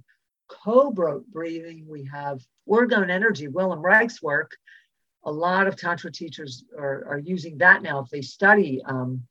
cobra 0.49 1.21
breathing, 1.21 1.85
we 1.87 2.03
have 2.11 2.41
orgone 2.67 3.09
energy, 3.09 3.47
Wilhelm 3.47 3.81
Reich's 3.81 4.21
work. 4.21 4.51
A 5.23 5.31
lot 5.31 5.67
of 5.67 5.77
tantra 5.77 6.11
teachers 6.11 6.65
are, 6.77 7.05
are 7.07 7.19
using 7.19 7.59
that 7.59 7.83
now. 7.83 7.99
If 7.99 8.09
they 8.09 8.21
study 8.21 8.81
um, 8.83 9.23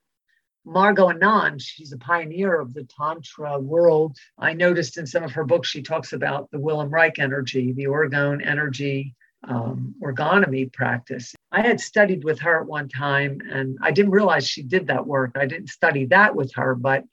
Margot 0.65 1.11
Anand, 1.11 1.61
she's 1.61 1.93
a 1.93 1.99
pioneer 1.99 2.59
of 2.59 2.73
the 2.73 2.85
Tantra 2.85 3.59
world. 3.59 4.17
I 4.39 4.55
noticed 4.55 4.97
in 4.97 5.07
some 5.07 5.25
of 5.25 5.33
her 5.33 5.45
books, 5.45 5.69
she 5.69 5.83
talks 5.83 6.15
about 6.15 6.51
the 6.51 6.59
Wilhelm 6.59 6.89
Reich 6.89 7.19
energy, 7.19 7.73
the 7.73 7.85
orgone 7.85 8.43
energy, 8.47 9.15
um, 9.47 9.95
orgonomy 10.03 10.73
practice. 10.73 11.35
I 11.53 11.63
had 11.63 11.81
studied 11.81 12.25
with 12.25 12.41
her 12.41 12.61
at 12.61 12.67
one 12.67 12.89
time, 12.89 13.41
and 13.51 13.79
I 13.81 13.91
didn't 13.91 14.11
realize 14.11 14.47
she 14.47 14.63
did 14.63 14.89
that 14.89 15.07
work. 15.07 15.33
I 15.37 15.47
didn't 15.47 15.69
study 15.69 16.07
that 16.07 16.35
with 16.35 16.53
her, 16.55 16.75
but 16.75 17.05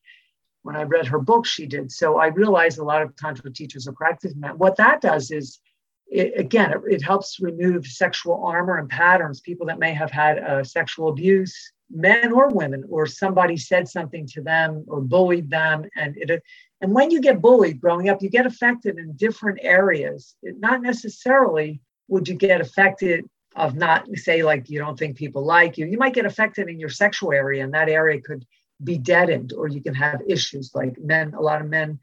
when 0.63 0.75
I 0.75 0.83
read 0.83 1.05
her 1.07 1.19
book, 1.19 1.45
she 1.45 1.67
did. 1.67 1.91
So 1.91 2.17
I 2.17 2.27
realized 2.27 2.79
a 2.79 2.83
lot 2.83 3.03
of 3.03 3.15
Tantra 3.15 3.51
teachers 3.53 3.87
are 3.87 3.93
practicing 3.93 4.41
that. 4.41 4.57
What 4.57 4.77
that 4.77 4.99
does 4.99 5.29
is, 5.29 5.59
it, 6.07 6.33
again, 6.39 6.71
it, 6.71 6.81
it, 6.87 7.03
helps 7.03 7.39
remove 7.39 7.85
sexual 7.85 8.43
armor 8.43 8.77
and 8.77 8.89
patterns. 8.89 9.41
People 9.41 9.67
that 9.67 9.79
may 9.79 9.93
have 9.93 10.09
had 10.09 10.39
uh, 10.39 10.63
sexual 10.63 11.09
abuse, 11.09 11.71
men 11.91 12.33
or 12.33 12.49
women, 12.49 12.83
or 12.89 13.05
somebody 13.05 13.57
said 13.57 13.87
something 13.87 14.25
to 14.27 14.41
them 14.41 14.83
or 14.87 15.01
bullied 15.01 15.51
them, 15.51 15.85
and 15.95 16.17
it. 16.17 16.41
And 16.81 16.93
when 16.93 17.11
you 17.11 17.21
get 17.21 17.41
bullied 17.41 17.79
growing 17.79 18.09
up, 18.09 18.21
you 18.21 18.29
get 18.29 18.45
affected 18.47 18.97
in 18.97 19.13
different 19.13 19.59
areas. 19.61 20.35
It, 20.41 20.59
not 20.59 20.81
necessarily 20.81 21.79
would 22.07 22.27
you 22.27 22.35
get 22.35 22.61
affected 22.61 23.25
of 23.55 23.75
not 23.75 24.07
say 24.15 24.43
like 24.43 24.69
you 24.69 24.79
don't 24.79 24.97
think 24.97 25.17
people 25.17 25.45
like 25.45 25.77
you? 25.77 25.85
You 25.85 25.97
might 25.97 26.13
get 26.13 26.25
affected 26.25 26.67
in 26.67 26.79
your 26.79 26.89
sexual 26.89 27.31
area 27.31 27.63
and 27.63 27.73
that 27.73 27.89
area 27.89 28.21
could 28.21 28.45
be 28.83 28.97
deadened 28.97 29.53
or 29.53 29.67
you 29.67 29.81
can 29.81 29.95
have 29.95 30.21
issues. 30.27 30.71
Like 30.73 30.97
men 30.99 31.33
a 31.33 31.41
lot 31.41 31.61
of 31.61 31.69
men 31.69 31.99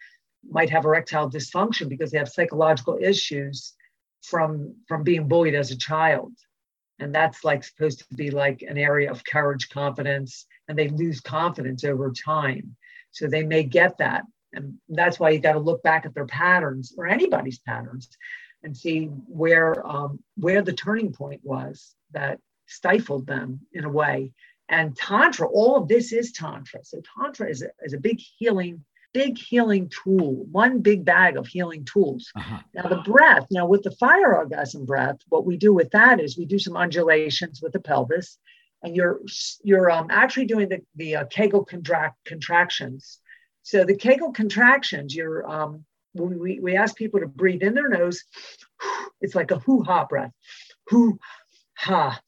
might 0.49 0.71
have 0.71 0.85
erectile 0.85 1.31
dysfunction 1.31 1.89
because 1.89 2.11
they 2.11 2.19
have 2.19 2.29
psychological 2.29 2.99
issues 3.01 3.75
from 4.23 4.75
from 4.89 5.03
being 5.03 5.29
bullied 5.29 5.55
as 5.55 5.71
a 5.71 5.77
child. 5.77 6.33
And 6.99 7.15
that's 7.15 7.45
like 7.45 7.65
supposed 7.65 7.99
to 7.99 8.15
be 8.15 8.31
like 8.31 8.63
an 8.63 8.79
area 8.79 9.11
of 9.11 9.25
courage 9.25 9.69
confidence 9.69 10.47
and 10.69 10.79
they 10.79 10.89
lose 10.89 11.21
confidence 11.21 11.85
over 11.85 12.13
time. 12.13 12.77
So 13.11 13.27
they 13.27 13.43
may 13.43 13.65
get 13.65 13.99
that. 13.99 14.23
And 14.53 14.75
that's 14.89 15.19
why 15.19 15.31
you 15.31 15.41
got 15.41 15.55
to 15.55 15.59
look 15.59 15.83
back 15.83 16.07
at 16.07 16.15
their 16.15 16.27
patterns 16.27 16.95
or 16.97 17.07
anybody's 17.07 17.59
patterns 17.59 18.09
and 18.63 18.77
see 18.77 19.07
where 19.07 19.87
um, 19.87 20.21
where 20.37 20.63
the 20.63 20.73
turning 20.73 21.13
point 21.13 21.41
was 21.43 21.95
that 22.13 22.39
stifled 22.67 23.27
them 23.27 23.61
in 23.73 23.85
a 23.85 23.89
way. 23.89 24.33
And 24.69 24.97
tantra, 24.97 25.47
all 25.49 25.77
of 25.77 25.89
this 25.89 26.13
is 26.13 26.33
tantra. 26.33 26.85
So 26.85 27.03
tantra 27.17 27.51
is 27.51 27.63
a, 27.63 27.69
is 27.83 27.93
a 27.93 27.99
big 27.99 28.19
healing, 28.39 28.85
big 29.13 29.37
healing 29.37 29.91
tool. 29.91 30.47
One 30.51 30.81
big 30.81 31.05
bag 31.05 31.37
of 31.37 31.47
healing 31.47 31.85
tools. 31.85 32.31
Uh-huh. 32.35 32.59
Now 32.75 32.89
the 32.89 33.03
breath. 33.03 33.47
Now 33.51 33.67
with 33.67 33.83
the 33.83 33.91
fire 33.93 34.35
orgasm 34.35 34.87
breath, 34.87 35.19
what 35.29 35.45
we 35.45 35.57
do 35.57 35.75
with 35.75 35.91
that 35.91 36.21
is 36.21 36.39
we 36.39 36.47
do 36.47 36.59
some 36.59 36.77
undulations 36.77 37.61
with 37.61 37.73
the 37.73 37.81
pelvis, 37.81 38.39
and 38.83 38.97
you're 38.97 39.21
you're 39.63 39.91
um, 39.91 40.07
actually 40.11 40.47
doing 40.47 40.69
the 40.69 40.81
the 40.97 41.17
uh, 41.17 41.25
Kegel 41.27 41.65
contract 41.65 42.17
contractions. 42.25 43.19
So 43.65 43.85
the 43.85 43.97
Kegel 43.97 44.33
contractions, 44.33 45.15
you're 45.15 45.49
um, 45.49 45.85
when 46.13 46.39
we, 46.39 46.61
we 46.61 46.77
ask 46.77 46.97
people 46.97 47.21
to 47.21 47.27
breathe 47.27 47.63
in 47.63 47.75
their 47.75 47.89
nose, 47.89 48.23
it's 49.21 49.35
like 49.35 49.51
a 49.51 49.59
hoo 49.59 49.83
ha 49.83 50.07
breath. 50.07 50.33
Hoo 50.89 51.19
ha, 51.77 52.21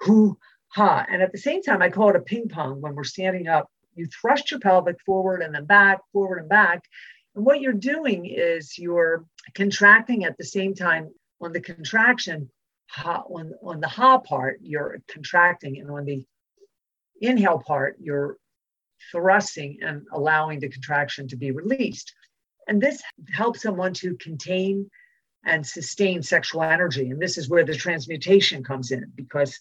hoo 0.00 0.38
ha. 0.68 1.06
And 1.10 1.22
at 1.22 1.32
the 1.32 1.38
same 1.38 1.62
time, 1.62 1.82
I 1.82 1.90
call 1.90 2.10
it 2.10 2.16
a 2.16 2.20
ping 2.20 2.48
pong 2.48 2.80
when 2.80 2.94
we're 2.94 3.04
standing 3.04 3.48
up. 3.48 3.70
You 3.94 4.06
thrust 4.06 4.50
your 4.50 4.60
pelvic 4.60 5.00
forward 5.04 5.42
and 5.42 5.54
then 5.54 5.64
back, 5.64 6.00
forward 6.12 6.38
and 6.38 6.48
back. 6.48 6.84
And 7.34 7.44
what 7.44 7.60
you're 7.60 7.72
doing 7.72 8.26
is 8.26 8.78
you're 8.78 9.24
contracting 9.54 10.24
at 10.24 10.36
the 10.36 10.44
same 10.44 10.74
time 10.74 11.10
on 11.40 11.52
the 11.52 11.60
contraction, 11.60 12.50
ha, 12.88 13.22
on, 13.28 13.52
on 13.62 13.80
the 13.80 13.88
ha 13.88 14.18
part, 14.18 14.58
you're 14.62 14.98
contracting. 15.08 15.78
And 15.78 15.90
on 15.90 16.04
the 16.04 16.24
inhale 17.20 17.62
part, 17.64 17.96
you're 18.00 18.36
thrusting 19.12 19.78
and 19.82 20.06
allowing 20.12 20.60
the 20.60 20.68
contraction 20.68 21.28
to 21.28 21.36
be 21.36 21.50
released. 21.50 22.14
And 22.68 22.80
this 22.80 23.02
helps 23.32 23.62
someone 23.62 23.94
to 23.94 24.14
contain 24.16 24.90
and 25.44 25.66
sustain 25.66 26.22
sexual 26.22 26.62
energy. 26.62 27.10
And 27.10 27.20
this 27.20 27.38
is 27.38 27.48
where 27.48 27.64
the 27.64 27.74
transmutation 27.74 28.62
comes 28.62 28.90
in, 28.90 29.10
because 29.16 29.58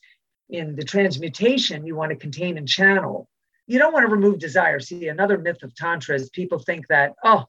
in 0.49 0.75
the 0.75 0.83
transmutation, 0.83 1.85
you 1.85 1.95
want 1.95 2.09
to 2.11 2.15
contain 2.15 2.57
and 2.57 2.67
channel. 2.67 3.29
You 3.65 3.79
don't 3.79 3.93
want 3.93 4.05
to 4.05 4.11
remove 4.11 4.39
desire. 4.39 4.79
See, 4.79 5.07
another 5.07 5.37
myth 5.37 5.63
of 5.63 5.73
Tantra 5.75 6.15
is 6.15 6.29
people 6.29 6.59
think 6.59 6.87
that, 6.87 7.13
oh, 7.23 7.45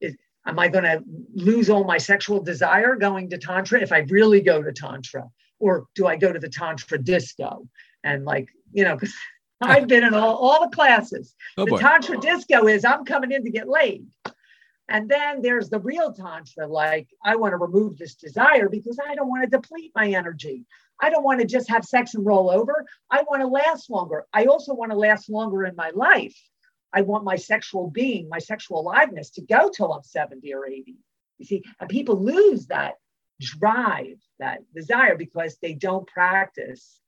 is, 0.00 0.16
am 0.46 0.58
I 0.58 0.68
going 0.68 0.84
to 0.84 1.02
lose 1.34 1.68
all 1.68 1.84
my 1.84 1.98
sexual 1.98 2.42
desire 2.42 2.96
going 2.96 3.30
to 3.30 3.38
Tantra 3.38 3.80
if 3.80 3.92
I 3.92 4.00
really 4.08 4.40
go 4.40 4.62
to 4.62 4.72
Tantra? 4.72 5.28
Or 5.58 5.86
do 5.94 6.06
I 6.06 6.16
go 6.16 6.32
to 6.32 6.38
the 6.38 6.48
Tantra 6.48 6.98
disco? 7.02 7.68
And 8.02 8.24
like, 8.24 8.48
you 8.72 8.84
know, 8.84 8.94
because 8.94 9.14
I've 9.60 9.88
been 9.88 10.04
in 10.04 10.14
all, 10.14 10.36
all 10.36 10.68
the 10.68 10.74
classes. 10.74 11.34
Oh, 11.56 11.64
the. 11.64 11.78
Tantra 11.78 12.18
disco 12.20 12.66
is 12.66 12.84
I'm 12.84 13.04
coming 13.04 13.32
in 13.32 13.44
to 13.44 13.50
get 13.50 13.68
laid. 13.68 14.06
And 14.88 15.08
then 15.08 15.40
there's 15.40 15.70
the 15.70 15.78
real 15.78 16.12
tantra, 16.12 16.66
like 16.66 17.08
I 17.24 17.36
want 17.36 17.52
to 17.52 17.56
remove 17.56 17.96
this 17.96 18.14
desire 18.14 18.68
because 18.68 18.98
I 19.04 19.14
don't 19.14 19.28
want 19.28 19.42
to 19.44 19.48
deplete 19.48 19.92
my 19.94 20.08
energy. 20.08 20.66
I 21.00 21.10
don't 21.10 21.24
want 21.24 21.40
to 21.40 21.46
just 21.46 21.70
have 21.70 21.84
sex 21.84 22.14
and 22.14 22.24
roll 22.24 22.50
over. 22.50 22.84
I 23.10 23.22
want 23.22 23.40
to 23.40 23.46
last 23.46 23.88
longer. 23.90 24.26
I 24.32 24.44
also 24.44 24.74
want 24.74 24.92
to 24.92 24.98
last 24.98 25.30
longer 25.30 25.64
in 25.64 25.74
my 25.74 25.90
life. 25.94 26.36
I 26.92 27.00
want 27.00 27.24
my 27.24 27.36
sexual 27.36 27.90
being, 27.90 28.28
my 28.28 28.38
sexual 28.38 28.80
aliveness 28.80 29.30
to 29.30 29.42
go 29.42 29.68
till 29.68 29.92
I'm 29.92 30.04
70 30.04 30.52
or 30.54 30.66
80. 30.66 30.96
You 31.38 31.46
see, 31.46 31.64
and 31.80 31.88
people 31.88 32.22
lose 32.22 32.66
that 32.66 32.94
drive, 33.40 34.18
that 34.38 34.60
desire 34.74 35.16
because 35.16 35.56
they 35.60 35.74
don't 35.74 36.06
practice. 36.06 37.00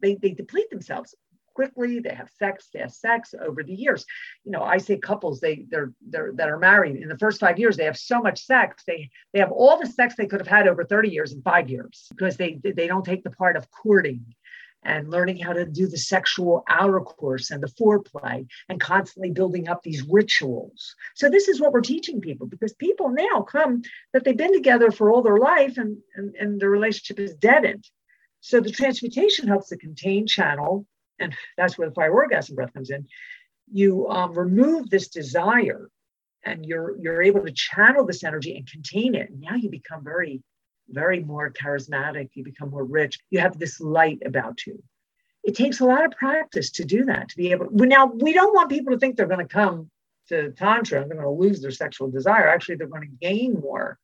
They, 0.00 0.16
they 0.16 0.30
deplete 0.30 0.70
themselves 0.70 1.14
quickly. 1.60 2.00
They 2.00 2.14
have 2.14 2.30
sex. 2.38 2.68
They 2.72 2.80
have 2.80 2.92
sex 2.92 3.34
over 3.38 3.62
the 3.62 3.74
years. 3.74 4.06
You 4.44 4.52
know, 4.52 4.62
I 4.62 4.78
say 4.78 4.96
couples 4.96 5.40
they 5.40 5.66
they're 5.68 5.92
they're 6.08 6.32
that 6.36 6.48
are 6.48 6.58
married 6.58 6.96
in 6.96 7.08
the 7.08 7.18
first 7.18 7.40
five 7.40 7.58
years 7.58 7.76
they 7.76 7.84
have 7.84 7.98
so 7.98 8.20
much 8.22 8.44
sex. 8.44 8.82
They 8.86 9.10
they 9.32 9.40
have 9.40 9.52
all 9.52 9.78
the 9.78 9.86
sex 9.86 10.14
they 10.16 10.26
could 10.26 10.40
have 10.40 10.46
had 10.46 10.68
over 10.68 10.84
30 10.84 11.10
years 11.10 11.32
in 11.32 11.42
five 11.42 11.68
years 11.68 12.06
because 12.10 12.36
they 12.36 12.58
they 12.62 12.86
don't 12.86 13.04
take 13.04 13.24
the 13.24 13.30
part 13.30 13.56
of 13.56 13.70
courting 13.70 14.24
and 14.82 15.10
learning 15.10 15.36
how 15.36 15.52
to 15.52 15.66
do 15.66 15.86
the 15.86 15.98
sexual 15.98 16.64
outer 16.66 17.00
course 17.00 17.50
and 17.50 17.62
the 17.62 17.74
foreplay 17.78 18.46
and 18.70 18.80
constantly 18.80 19.30
building 19.30 19.68
up 19.68 19.82
these 19.82 20.02
rituals. 20.08 20.96
So 21.14 21.28
this 21.28 21.48
is 21.48 21.60
what 21.60 21.74
we're 21.74 21.82
teaching 21.82 22.22
people 22.22 22.46
because 22.46 22.72
people 22.72 23.10
now 23.10 23.42
come 23.42 23.82
that 24.14 24.24
they've 24.24 24.34
been 24.34 24.54
together 24.54 24.90
for 24.90 25.12
all 25.12 25.20
their 25.20 25.36
life 25.36 25.76
and, 25.76 25.98
and, 26.16 26.34
and 26.36 26.58
the 26.58 26.70
relationship 26.70 27.18
is 27.20 27.34
deadened. 27.34 27.84
So 28.40 28.60
the 28.60 28.70
transmutation 28.70 29.48
helps 29.48 29.68
to 29.68 29.76
contain 29.76 30.26
channel 30.26 30.86
and 31.20 31.34
that's 31.56 31.78
where 31.78 31.88
the 31.88 31.94
fire 31.94 32.12
orgasm 32.12 32.56
breath 32.56 32.72
comes 32.72 32.90
in, 32.90 33.06
you 33.72 34.08
um, 34.08 34.36
remove 34.36 34.90
this 34.90 35.08
desire 35.08 35.88
and 36.44 36.64
you're 36.64 36.96
you're 36.98 37.22
able 37.22 37.44
to 37.44 37.52
channel 37.52 38.04
this 38.04 38.24
energy 38.24 38.56
and 38.56 38.70
contain 38.70 39.14
it. 39.14 39.30
And 39.30 39.40
now 39.40 39.54
you 39.54 39.70
become 39.70 40.02
very, 40.02 40.42
very 40.88 41.20
more 41.20 41.50
charismatic. 41.50 42.30
You 42.34 42.44
become 42.44 42.70
more 42.70 42.84
rich. 42.84 43.18
You 43.30 43.40
have 43.40 43.58
this 43.58 43.80
light 43.80 44.22
about 44.24 44.66
you. 44.66 44.82
It 45.44 45.54
takes 45.54 45.80
a 45.80 45.84
lot 45.84 46.04
of 46.04 46.12
practice 46.12 46.70
to 46.72 46.84
do 46.84 47.04
that. 47.04 47.28
To 47.28 47.36
be 47.36 47.52
able. 47.52 47.68
Now 47.70 48.06
we 48.06 48.32
don't 48.32 48.54
want 48.54 48.70
people 48.70 48.92
to 48.92 48.98
think 48.98 49.16
they're 49.16 49.26
going 49.26 49.46
to 49.46 49.52
come 49.52 49.90
to 50.28 50.50
tantra 50.52 51.02
and 51.02 51.10
they're 51.10 51.20
going 51.20 51.36
to 51.36 51.42
lose 51.42 51.60
their 51.60 51.70
sexual 51.70 52.10
desire. 52.10 52.48
Actually, 52.48 52.76
they're 52.76 52.86
going 52.86 53.02
to 53.02 53.26
gain 53.26 53.54
more. 53.54 53.98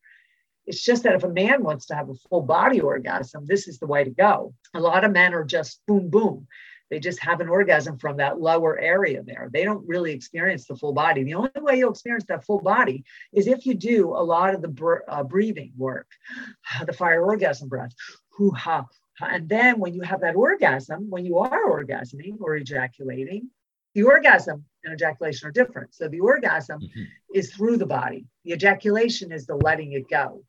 It's 0.66 0.82
just 0.82 1.04
that 1.04 1.14
if 1.14 1.22
a 1.22 1.28
man 1.28 1.62
wants 1.62 1.86
to 1.86 1.94
have 1.94 2.08
a 2.08 2.14
full 2.28 2.42
body 2.42 2.80
orgasm, 2.80 3.46
this 3.46 3.68
is 3.68 3.78
the 3.78 3.86
way 3.86 4.02
to 4.02 4.10
go. 4.10 4.52
A 4.74 4.80
lot 4.80 5.04
of 5.04 5.12
men 5.12 5.32
are 5.32 5.44
just 5.44 5.80
boom, 5.86 6.10
boom. 6.10 6.48
They 6.90 7.00
just 7.00 7.20
have 7.20 7.40
an 7.40 7.48
orgasm 7.48 7.98
from 7.98 8.18
that 8.18 8.40
lower 8.40 8.78
area 8.78 9.22
there. 9.22 9.48
They 9.52 9.64
don't 9.64 9.86
really 9.88 10.12
experience 10.12 10.66
the 10.66 10.76
full 10.76 10.92
body. 10.92 11.24
The 11.24 11.34
only 11.34 11.50
way 11.56 11.78
you'll 11.78 11.90
experience 11.90 12.24
that 12.28 12.44
full 12.44 12.60
body 12.60 13.04
is 13.32 13.46
if 13.46 13.66
you 13.66 13.74
do 13.74 14.10
a 14.10 14.22
lot 14.22 14.54
of 14.54 14.62
the 14.62 14.68
br- 14.68 15.04
uh, 15.08 15.24
breathing 15.24 15.72
work, 15.76 16.06
the 16.86 16.92
fire 16.92 17.24
orgasm 17.24 17.68
breath, 17.68 17.92
hoo 18.30 18.50
ha. 18.52 18.86
And 19.20 19.48
then 19.48 19.80
when 19.80 19.94
you 19.94 20.02
have 20.02 20.20
that 20.20 20.36
orgasm, 20.36 21.10
when 21.10 21.24
you 21.24 21.38
are 21.38 21.70
orgasming 21.70 22.36
or 22.40 22.56
ejaculating, 22.56 23.50
the 23.94 24.02
orgasm 24.02 24.64
and 24.84 24.92
ejaculation 24.92 25.48
are 25.48 25.52
different. 25.52 25.94
So 25.94 26.06
the 26.06 26.20
orgasm 26.20 26.80
mm-hmm. 26.80 27.02
is 27.34 27.52
through 27.52 27.78
the 27.78 27.86
body, 27.86 28.26
the 28.44 28.52
ejaculation 28.52 29.32
is 29.32 29.46
the 29.46 29.56
letting 29.56 29.92
it 29.92 30.08
go. 30.10 30.44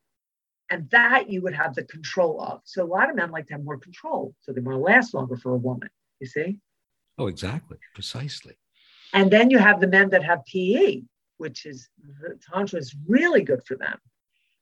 And 0.69 0.89
that 0.89 1.29
you 1.29 1.41
would 1.43 1.53
have 1.53 1.73
the 1.73 1.85
control 1.85 2.41
of. 2.41 2.59
So 2.65 2.83
a 2.83 2.85
lot 2.85 3.09
of 3.09 3.15
men 3.15 3.31
like 3.31 3.47
to 3.47 3.53
have 3.53 3.63
more 3.63 3.77
control. 3.77 4.35
So 4.41 4.51
they 4.51 4.59
want 4.59 4.75
to 4.75 4.81
last 4.81 5.13
longer 5.13 5.38
for 5.38 5.53
a 5.53 5.57
woman. 5.57 5.89
You 6.20 6.28
see? 6.28 6.59
Oh, 7.18 7.28
exactly. 7.28 7.78
Precisely. 7.93 8.57
And 9.13 9.32
then 9.32 9.49
you 9.49 9.57
have 9.57 9.80
the 9.80 9.88
men 9.88 10.09
that 10.09 10.24
have 10.24 10.45
PE, 10.45 11.01
which 11.38 11.65
is 11.65 11.89
Tantra 12.51 12.80
is 12.80 12.95
really 13.07 13.43
good 13.43 13.65
for 13.65 13.76
them. 13.76 13.97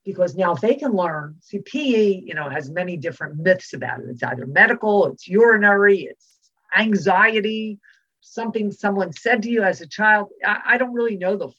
Because 0.04 0.36
now 0.36 0.54
if 0.54 0.62
they 0.62 0.76
can 0.76 0.92
learn, 0.92 1.36
see, 1.42 1.60
PE, 1.60 2.22
you 2.26 2.36
know, 2.36 2.48
has 2.48 2.70
many 2.70 2.96
different 2.96 3.38
myths 3.38 3.74
about 3.74 4.02
it. 4.02 4.06
It's 4.10 4.22
either 4.22 4.46
medical, 4.46 5.08
it's 5.08 5.28
urinary, 5.28 6.04
it's 6.04 6.38
anxiety, 6.78 7.80
something 8.22 8.72
someone 8.72 9.12
said 9.14 9.42
to 9.44 9.50
you 9.50 9.64
as 9.64 9.82
a 9.82 9.88
child. 9.88 10.30
I, 10.46 10.62
I 10.66 10.78
don't 10.78 10.94
really 10.94 11.18
know 11.18 11.38
the 11.38 11.50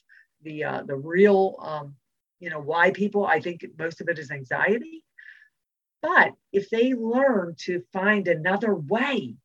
the 0.43 0.63
uh, 0.63 0.83
the 0.83 0.95
real 0.95 1.55
um, 1.59 1.95
you 2.39 2.49
know 2.49 2.59
why 2.59 2.91
people. 2.91 3.25
I 3.25 3.41
think 3.41 3.65
most 3.77 3.99
of 3.99 4.07
it 4.07 4.19
is 4.19 4.31
anxiety. 4.31 5.03
But 6.01 6.33
if 6.53 6.69
they 6.69 6.93
learn 6.93 7.55
to 7.65 7.83
find 7.91 8.27
another 8.27 8.75
way 8.75 9.35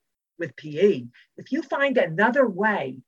with 0.43 0.57
PE, 0.57 1.05
if 1.36 1.53
you 1.53 1.62
find 1.62 1.97
another 1.97 2.49
way 2.49 2.99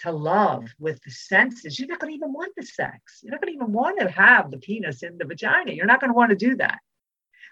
to 0.00 0.10
love 0.10 0.64
with 0.80 0.98
the 1.02 1.10
senses, 1.10 1.78
you're 1.78 1.86
not 1.86 2.00
going 2.00 2.10
to 2.10 2.16
even 2.16 2.32
want 2.32 2.52
the 2.56 2.64
sex. 2.64 3.20
You're 3.22 3.32
not 3.32 3.42
going 3.42 3.52
to 3.52 3.56
even 3.56 3.72
want 3.74 4.00
to 4.00 4.10
have 4.10 4.50
the 4.50 4.56
penis 4.56 5.02
in 5.02 5.18
the 5.18 5.26
vagina. 5.26 5.72
You're 5.72 5.86
not 5.86 6.00
going 6.00 6.08
to 6.08 6.16
want 6.16 6.30
to 6.30 6.46
do 6.48 6.56
that. 6.56 6.78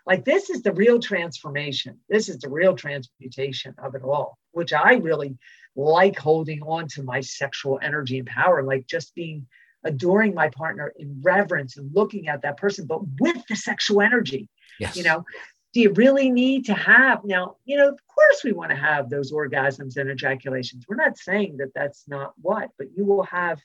Like, 0.07 0.25
this 0.25 0.49
is 0.49 0.63
the 0.63 0.73
real 0.73 0.99
transformation. 0.99 1.99
This 2.09 2.31
is 2.31 2.39
the 2.39 2.49
real 2.49 2.75
transmutation 2.75 3.75
of 3.77 3.95
it 3.95 4.03
all, 4.03 4.39
which 4.53 4.73
I 4.73 4.95
really 4.95 5.37
like 5.77 6.19
holding 6.19 6.63
on 6.63 6.89
to 6.95 7.03
my 7.03 7.21
sexual 7.21 7.79
energy 7.83 8.19
and 8.19 8.27
power, 8.27 8.63
like 8.63 8.87
just 8.87 9.15
being 9.15 9.47
adoring 9.85 10.35
my 10.35 10.49
partner 10.49 10.93
in 10.97 11.21
reverence 11.23 11.77
and 11.77 11.95
looking 11.95 12.29
at 12.29 12.41
that 12.43 12.57
person, 12.57 12.87
but 12.87 13.03
with 13.21 13.47
the 13.49 13.57
sexual 13.57 14.01
energy. 14.01 14.49
Yes. 14.79 14.97
You 14.97 15.05
know, 15.05 15.25
do 15.73 15.81
you 15.81 15.93
really 15.93 16.31
need 16.31 16.65
to 16.67 16.75
have 16.75 17.25
now 17.25 17.57
you 17.65 17.77
know 17.77 17.89
of 17.89 17.99
course 18.07 18.45
we 18.45 18.53
want 18.53 18.71
to 18.71 18.77
have 18.77 19.09
those 19.09 19.33
orgasms 19.33 19.97
and 19.97 20.11
ejaculations. 20.11 20.85
We're 20.89 20.97
not 20.97 21.19
saying 21.19 21.59
that 21.59 21.75
that's 21.75 22.05
not 22.09 22.33
what 22.41 22.71
but 22.79 22.89
you 22.97 23.05
will 23.05 23.23
have 23.25 23.61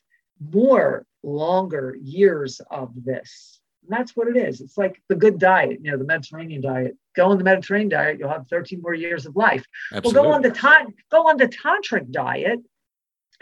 more 0.51 1.05
longer 1.23 1.97
years 2.01 2.61
of 2.69 2.91
this. 3.03 3.59
And 3.83 3.91
that's 3.91 4.15
what 4.15 4.27
it 4.27 4.37
is. 4.37 4.61
It's 4.61 4.77
like 4.77 5.01
the 5.09 5.15
good 5.15 5.39
diet 5.39 5.79
you 5.81 5.91
know 5.91 5.97
the 5.97 6.05
mediterranean 6.05 6.61
diet. 6.61 6.95
Go 7.15 7.27
on 7.27 7.37
the 7.37 7.43
mediterranean 7.43 7.89
diet 7.89 8.19
you'll 8.19 8.29
have 8.29 8.47
13 8.47 8.81
more 8.81 8.93
years 8.93 9.25
of 9.25 9.35
life. 9.35 9.65
Absolutely. 9.91 10.21
well 10.21 10.29
go 10.29 10.35
on 10.35 10.41
the 10.41 10.51
ta- 10.51 10.85
go 11.11 11.27
on 11.27 11.37
the 11.37 11.47
tantric 11.47 12.11
diet 12.11 12.59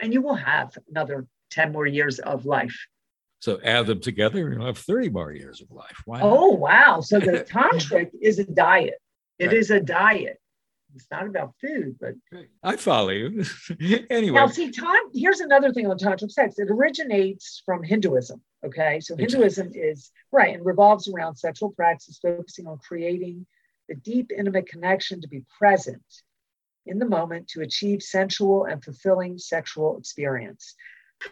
and 0.00 0.12
you 0.12 0.22
will 0.22 0.34
have 0.34 0.76
another 0.90 1.26
10 1.50 1.72
more 1.72 1.86
years 1.86 2.18
of 2.18 2.46
life 2.46 2.86
so 3.44 3.60
add 3.62 3.86
them 3.86 4.00
together, 4.00 4.46
and 4.46 4.54
you'll 4.54 4.64
have 4.64 4.78
30 4.78 5.10
more 5.10 5.30
years 5.30 5.60
of 5.60 5.70
life. 5.70 6.00
Why 6.06 6.22
oh, 6.22 6.48
wow. 6.52 7.02
So 7.02 7.20
the 7.20 7.44
tantric 7.50 8.08
is 8.22 8.38
a 8.38 8.44
diet. 8.44 8.94
It 9.38 9.48
right. 9.48 9.56
is 9.56 9.70
a 9.70 9.80
diet. 9.80 10.38
It's 10.94 11.06
not 11.10 11.26
about 11.26 11.52
food, 11.60 11.96
but 12.00 12.14
I 12.62 12.76
follow 12.76 13.10
you. 13.10 13.44
anyway. 14.08 14.34
Now, 14.34 14.46
see, 14.46 14.70
time, 14.70 15.02
here's 15.12 15.40
another 15.40 15.74
thing 15.74 15.86
on 15.86 15.98
tantric 15.98 16.30
sex. 16.30 16.58
It 16.58 16.70
originates 16.70 17.62
from 17.66 17.82
Hinduism. 17.82 18.40
Okay. 18.64 19.00
So 19.00 19.14
Hinduism 19.14 19.66
exactly. 19.66 19.90
is 19.90 20.10
right 20.32 20.54
and 20.54 20.64
revolves 20.64 21.06
around 21.06 21.36
sexual 21.36 21.68
practice, 21.72 22.18
focusing 22.22 22.66
on 22.66 22.78
creating 22.78 23.44
the 23.90 23.94
deep, 23.94 24.30
intimate 24.34 24.68
connection 24.68 25.20
to 25.20 25.28
be 25.28 25.42
present 25.58 26.02
in 26.86 26.98
the 26.98 27.04
moment 27.04 27.48
to 27.48 27.60
achieve 27.60 28.02
sensual 28.02 28.64
and 28.64 28.82
fulfilling 28.82 29.36
sexual 29.36 29.98
experience. 29.98 30.74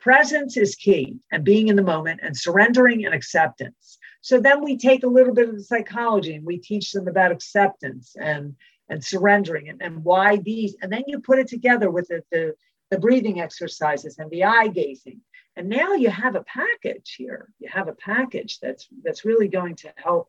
Presence 0.00 0.56
is 0.56 0.74
key 0.74 1.18
and 1.30 1.44
being 1.44 1.68
in 1.68 1.76
the 1.76 1.82
moment 1.82 2.20
and 2.22 2.36
surrendering 2.36 3.04
and 3.04 3.14
acceptance. 3.14 3.98
So 4.20 4.40
then 4.40 4.62
we 4.62 4.76
take 4.76 5.02
a 5.02 5.08
little 5.08 5.34
bit 5.34 5.48
of 5.48 5.56
the 5.56 5.64
psychology 5.64 6.34
and 6.34 6.46
we 6.46 6.58
teach 6.58 6.92
them 6.92 7.08
about 7.08 7.32
acceptance 7.32 8.14
and, 8.20 8.54
and 8.88 9.04
surrendering 9.04 9.68
and, 9.68 9.82
and 9.82 10.04
why 10.04 10.36
these, 10.36 10.76
and 10.80 10.92
then 10.92 11.02
you 11.06 11.20
put 11.20 11.38
it 11.38 11.48
together 11.48 11.90
with 11.90 12.08
the, 12.08 12.22
the, 12.30 12.54
the 12.90 12.98
breathing 12.98 13.40
exercises 13.40 14.18
and 14.18 14.30
the 14.30 14.44
eye 14.44 14.68
gazing. 14.68 15.20
And 15.56 15.68
now 15.68 15.94
you 15.94 16.08
have 16.08 16.34
a 16.34 16.44
package 16.44 17.14
here. 17.16 17.48
You 17.58 17.68
have 17.70 17.88
a 17.88 17.94
package 17.94 18.58
that's 18.60 18.88
that's 19.02 19.24
really 19.24 19.48
going 19.48 19.76
to 19.76 19.92
help 19.96 20.28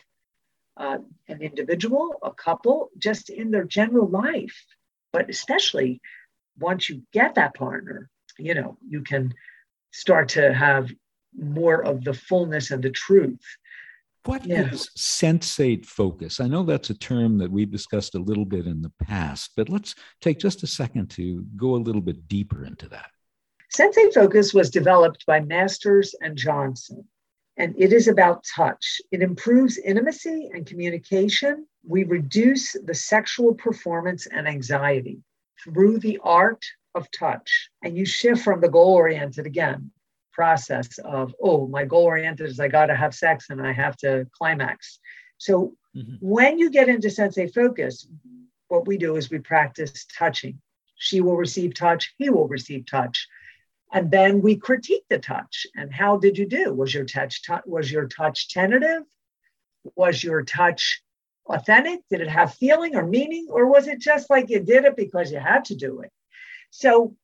uh, 0.75 0.97
an 1.29 1.41
individual, 1.41 2.15
a 2.21 2.31
couple, 2.31 2.89
just 2.97 3.29
in 3.29 3.51
their 3.51 3.63
general 3.63 4.07
life. 4.09 4.65
But 5.13 5.29
especially 5.29 6.01
once 6.59 6.89
you 6.89 7.03
get 7.13 7.35
that 7.35 7.53
partner, 7.53 8.09
you 8.37 8.53
know, 8.53 8.77
you 8.85 9.01
can 9.01 9.33
start 9.93 10.27
to 10.29 10.53
have 10.53 10.91
more 11.37 11.83
of 11.83 12.03
the 12.03 12.13
fullness 12.13 12.71
and 12.71 12.83
the 12.83 12.89
truth. 12.89 13.39
What 14.25 14.45
yeah. 14.45 14.71
is 14.71 14.89
sensate 14.97 15.85
focus? 15.85 16.39
I 16.39 16.47
know 16.47 16.63
that's 16.63 16.89
a 16.89 16.97
term 16.97 17.37
that 17.39 17.51
we've 17.51 17.71
discussed 17.71 18.15
a 18.15 18.19
little 18.19 18.45
bit 18.45 18.65
in 18.67 18.81
the 18.81 18.91
past, 19.03 19.51
but 19.55 19.69
let's 19.69 19.95
take 20.21 20.39
just 20.39 20.63
a 20.63 20.67
second 20.67 21.09
to 21.11 21.45
go 21.57 21.75
a 21.75 21.77
little 21.77 22.01
bit 22.01 22.27
deeper 22.27 22.65
into 22.65 22.87
that. 22.89 23.09
Sensate 23.75 24.13
focus 24.13 24.53
was 24.53 24.69
developed 24.69 25.25
by 25.25 25.41
Masters 25.41 26.15
and 26.21 26.37
Johnson, 26.37 27.03
and 27.57 27.75
it 27.77 27.91
is 27.91 28.07
about 28.07 28.45
touch. 28.55 29.01
It 29.11 29.21
improves 29.21 29.77
intimacy 29.77 30.49
and 30.53 30.65
communication. 30.65 31.67
We 31.85 32.03
reduce 32.03 32.73
the 32.85 32.93
sexual 32.93 33.53
performance 33.55 34.25
and 34.27 34.47
anxiety 34.47 35.19
through 35.63 35.99
the 35.99 36.19
art 36.23 36.63
of 36.95 37.09
touch. 37.11 37.69
And 37.83 37.97
you 37.97 38.05
shift 38.05 38.43
from 38.43 38.61
the 38.61 38.69
goal 38.69 38.93
oriented 38.93 39.45
again 39.45 39.91
process 40.31 40.97
of 40.97 41.33
oh 41.41 41.67
my 41.67 41.85
goal 41.85 42.05
oriented 42.05 42.49
is 42.49 42.59
i 42.59 42.67
got 42.67 42.87
to 42.87 42.95
have 42.95 43.13
sex 43.13 43.51
and 43.51 43.61
i 43.61 43.71
have 43.71 43.95
to 43.97 44.27
climax. 44.37 44.99
So 45.37 45.75
mm-hmm. 45.95 46.15
when 46.19 46.57
you 46.57 46.69
get 46.69 46.89
into 46.89 47.09
sensate 47.09 47.53
focus 47.53 48.07
what 48.67 48.87
we 48.87 48.97
do 48.97 49.15
is 49.15 49.29
we 49.29 49.37
practice 49.39 50.05
touching. 50.17 50.59
She 50.95 51.21
will 51.21 51.37
receive 51.37 51.75
touch 51.75 52.13
he 52.17 52.29
will 52.29 52.47
receive 52.47 52.85
touch. 52.85 53.27
And 53.91 54.09
then 54.09 54.41
we 54.41 54.55
critique 54.55 55.03
the 55.07 55.19
touch. 55.19 55.67
And 55.75 55.93
how 55.93 56.17
did 56.17 56.35
you 56.35 56.47
do? 56.47 56.73
Was 56.73 56.93
your 56.93 57.05
touch 57.05 57.43
t- 57.43 57.65
was 57.65 57.91
your 57.91 58.07
touch 58.07 58.49
tentative? 58.49 59.03
Was 59.95 60.23
your 60.23 60.41
touch 60.43 61.03
authentic? 61.45 61.99
Did 62.09 62.21
it 62.21 62.29
have 62.29 62.55
feeling 62.55 62.95
or 62.95 63.05
meaning? 63.05 63.47
Or 63.51 63.67
was 63.67 63.87
it 63.87 63.99
just 63.99 64.31
like 64.31 64.49
you 64.49 64.61
did 64.61 64.85
it 64.85 64.95
because 64.95 65.31
you 65.31 65.37
had 65.37 65.65
to 65.65 65.75
do 65.75 65.99
it 65.99 66.11
so 66.75 67.15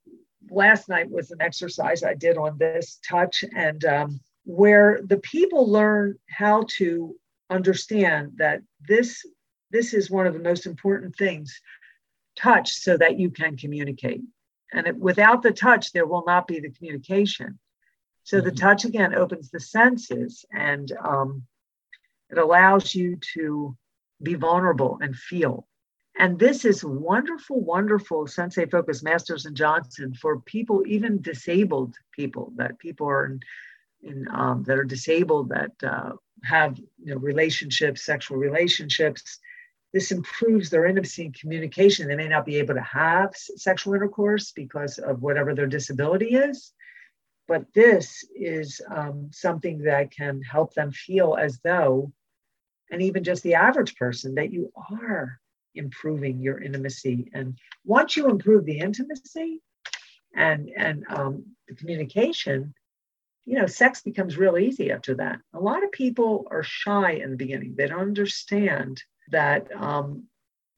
last 0.52 0.90
night 0.90 1.10
was 1.10 1.32
an 1.32 1.42
exercise 1.42 2.04
I 2.04 2.14
did 2.14 2.38
on 2.38 2.60
this 2.60 3.00
touch, 3.04 3.44
and 3.56 3.84
um, 3.84 4.20
where 4.46 5.00
the 5.04 5.18
people 5.18 5.68
learn 5.68 6.20
how 6.30 6.66
to 6.78 7.16
understand 7.50 8.34
that 8.36 8.62
this 8.88 9.26
this 9.72 9.96
is 9.96 10.12
one 10.12 10.28
of 10.28 10.36
the 10.36 10.40
most 10.40 10.68
important 10.68 11.16
things 11.16 11.60
touch 12.36 12.70
so 12.70 12.96
that 12.98 13.20
you 13.20 13.32
can 13.32 13.58
communicate. 13.58 14.22
And 14.72 14.86
it, 14.86 14.96
without 14.96 15.42
the 15.42 15.52
touch 15.52 15.94
there 15.94 16.06
will 16.06 16.24
not 16.28 16.46
be 16.46 16.60
the 16.60 16.70
communication. 16.70 17.58
So 18.26 18.38
mm-hmm. 18.38 18.50
the 18.50 18.56
touch 18.56 18.86
again 18.86 19.16
opens 19.16 19.50
the 19.50 19.60
senses 19.60 20.46
and 20.52 20.92
um, 21.04 21.44
it 22.30 22.38
allows 22.38 22.94
you 22.94 23.18
to 23.34 23.76
be 24.22 24.36
vulnerable 24.36 25.00
and 25.02 25.16
feel 25.16 25.68
and 26.20 26.38
this 26.38 26.66
is 26.66 26.84
wonderful, 26.84 27.62
wonderful 27.62 28.26
Sensate 28.26 28.72
Focus 28.72 29.02
Masters 29.02 29.46
and 29.46 29.56
Johnson 29.56 30.14
for 30.14 30.42
people, 30.42 30.84
even 30.86 31.22
disabled 31.22 31.96
people, 32.12 32.52
that 32.58 32.78
people 32.78 33.08
are 33.08 33.26
in, 33.26 33.40
in 34.04 34.28
um, 34.30 34.64
that 34.64 34.78
are 34.78 34.84
disabled, 34.84 35.50
that 35.50 35.72
uh, 35.82 36.12
have 36.44 36.78
you 36.78 37.14
know, 37.14 37.18
relationships, 37.18 38.06
sexual 38.06 38.38
relationships. 38.38 39.40
This 39.94 40.12
improves 40.12 40.70
their 40.70 40.86
intimacy 40.86 41.26
and 41.26 41.40
communication. 41.40 42.08
They 42.08 42.16
may 42.16 42.28
not 42.28 42.46
be 42.46 42.58
able 42.58 42.76
to 42.76 42.82
have 42.82 43.32
sexual 43.36 43.94
intercourse 43.96 44.52
because 44.52 45.00
of 45.00 45.22
whatever 45.22 45.56
their 45.56 45.68
disability 45.68 46.36
is, 46.36 46.74
But 47.50 47.66
this 47.74 48.24
is 48.36 48.80
um, 48.96 49.32
something 49.34 49.80
that 49.80 50.12
can 50.12 50.42
help 50.44 50.76
them 50.76 50.92
feel 50.92 51.36
as 51.36 51.60
though, 51.64 52.14
and 52.92 53.02
even 53.02 53.24
just 53.24 53.42
the 53.42 53.56
average 53.56 53.96
person, 53.96 54.36
that 54.36 54.54
you 54.54 54.72
are 54.76 55.40
improving 55.80 56.40
your 56.40 56.62
intimacy. 56.62 57.32
And 57.34 57.58
once 57.84 58.16
you 58.16 58.30
improve 58.30 58.66
the 58.66 58.80
intimacy 58.80 59.62
and 60.36 60.70
and 60.76 61.06
um, 61.10 61.46
the 61.68 61.76
communication, 61.76 62.74
you 63.46 63.56
know, 63.58 63.66
sex 63.66 64.02
becomes 64.02 64.38
real 64.38 64.58
easy 64.58 64.92
after 64.92 65.16
that. 65.16 65.40
A 65.54 65.60
lot 65.60 65.84
of 65.84 65.92
people 65.92 66.48
are 66.52 66.64
shy 66.64 67.14
in 67.14 67.32
the 67.32 67.38
beginning. 67.38 67.74
They 67.76 67.88
don't 67.88 68.02
understand 68.02 69.02
that 69.32 69.68
um, 69.76 70.28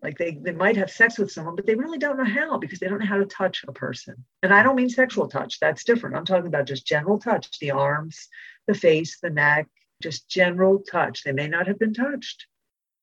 like 0.01 0.17
they, 0.17 0.31
they 0.31 0.51
might 0.51 0.77
have 0.77 0.89
sex 0.89 1.17
with 1.17 1.31
someone, 1.31 1.55
but 1.55 1.65
they 1.65 1.75
really 1.75 1.97
don't 1.97 2.17
know 2.17 2.23
how 2.23 2.57
because 2.57 2.79
they 2.79 2.87
don't 2.87 2.99
know 2.99 3.05
how 3.05 3.17
to 3.17 3.25
touch 3.25 3.63
a 3.67 3.71
person. 3.71 4.15
And 4.41 4.53
I 4.53 4.63
don't 4.63 4.75
mean 4.75 4.89
sexual 4.89 5.27
touch, 5.27 5.59
that's 5.59 5.83
different. 5.83 6.15
I'm 6.15 6.25
talking 6.25 6.47
about 6.47 6.65
just 6.65 6.87
general 6.87 7.19
touch, 7.19 7.59
the 7.59 7.71
arms, 7.71 8.27
the 8.67 8.73
face, 8.73 9.19
the 9.21 9.29
neck, 9.29 9.67
just 10.01 10.27
general 10.27 10.79
touch. 10.79 11.23
They 11.23 11.33
may 11.33 11.47
not 11.47 11.67
have 11.67 11.77
been 11.77 11.93
touched 11.93 12.47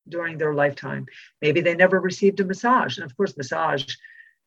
during 0.08 0.38
their 0.38 0.54
lifetime. 0.54 1.06
Maybe 1.42 1.60
they 1.60 1.74
never 1.74 2.00
received 2.00 2.40
a 2.40 2.44
massage. 2.44 2.98
And 2.98 3.04
of 3.04 3.16
course, 3.16 3.36
massage 3.36 3.84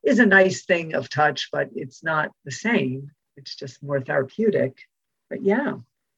is 0.04 0.20
a 0.20 0.26
nice 0.26 0.66
thing 0.66 0.94
of 0.94 1.10
touch, 1.10 1.50
but 1.52 1.70
it's 1.76 2.04
not 2.04 2.32
the 2.46 2.52
same. 2.52 3.12
It's 3.38 3.56
just 3.56 3.84
more 3.84 4.02
therapeutic. 4.02 4.78
But 5.30 5.44
yeah, 5.44 5.76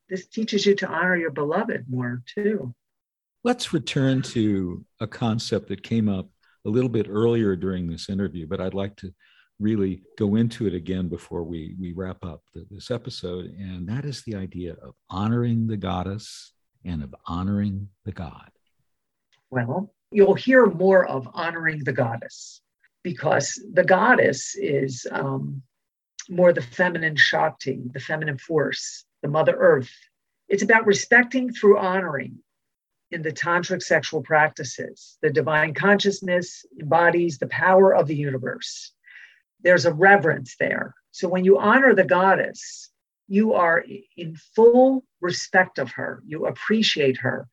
this 0.09 0.27
teaches 0.27 0.65
you 0.65 0.75
to 0.75 0.87
honor 0.87 1.15
your 1.15 1.31
beloved 1.31 1.85
more 1.89 2.23
too. 2.33 2.73
Let's 3.43 3.73
return 3.73 4.21
to 4.21 4.85
a 4.99 5.07
concept 5.07 5.67
that 5.67 5.83
came 5.83 6.07
up 6.07 6.29
a 6.65 6.69
little 6.69 6.89
bit 6.89 7.07
earlier 7.09 7.55
during 7.55 7.87
this 7.87 8.09
interview, 8.09 8.47
but 8.47 8.61
I'd 8.61 8.73
like 8.73 8.95
to 8.97 9.13
really 9.59 10.03
go 10.17 10.35
into 10.35 10.65
it 10.65 10.73
again 10.73 11.09
before 11.09 11.43
we, 11.43 11.75
we 11.79 11.93
wrap 11.93 12.23
up 12.25 12.41
the, 12.53 12.65
this 12.71 12.89
episode. 12.89 13.45
And 13.45 13.87
that 13.87 14.05
is 14.05 14.23
the 14.23 14.35
idea 14.35 14.73
of 14.81 14.93
honoring 15.09 15.67
the 15.67 15.77
goddess 15.77 16.53
and 16.85 17.03
of 17.03 17.13
honoring 17.25 17.89
the 18.05 18.11
god. 18.11 18.49
Well, 19.53 19.93
you'll 20.09 20.33
hear 20.33 20.65
more 20.65 21.05
of 21.05 21.29
honoring 21.31 21.83
the 21.83 21.93
goddess 21.93 22.59
because 23.03 23.63
the 23.71 23.83
goddess 23.83 24.55
is 24.55 25.05
um, 25.11 25.61
more 26.27 26.53
the 26.53 26.61
feminine 26.63 27.15
Shakti, 27.15 27.83
the 27.93 27.99
feminine 27.99 28.39
force, 28.39 29.05
the 29.21 29.27
Mother 29.27 29.55
Earth. 29.55 29.91
It's 30.49 30.63
about 30.63 30.87
respecting 30.87 31.53
through 31.53 31.77
honoring 31.77 32.39
in 33.11 33.21
the 33.21 33.31
tantric 33.31 33.83
sexual 33.83 34.23
practices. 34.23 35.19
The 35.21 35.29
divine 35.29 35.75
consciousness 35.75 36.65
embodies 36.81 37.37
the 37.37 37.47
power 37.47 37.93
of 37.93 38.07
the 38.07 38.15
universe. 38.15 38.91
There's 39.61 39.85
a 39.85 39.93
reverence 39.93 40.55
there. 40.59 40.95
So 41.11 41.27
when 41.27 41.45
you 41.45 41.59
honor 41.59 41.93
the 41.93 42.05
goddess, 42.05 42.89
you 43.27 43.53
are 43.53 43.85
in 44.17 44.35
full 44.55 45.03
respect 45.21 45.77
of 45.77 45.91
her, 45.91 46.23
you 46.25 46.47
appreciate 46.47 47.17
her. 47.17 47.47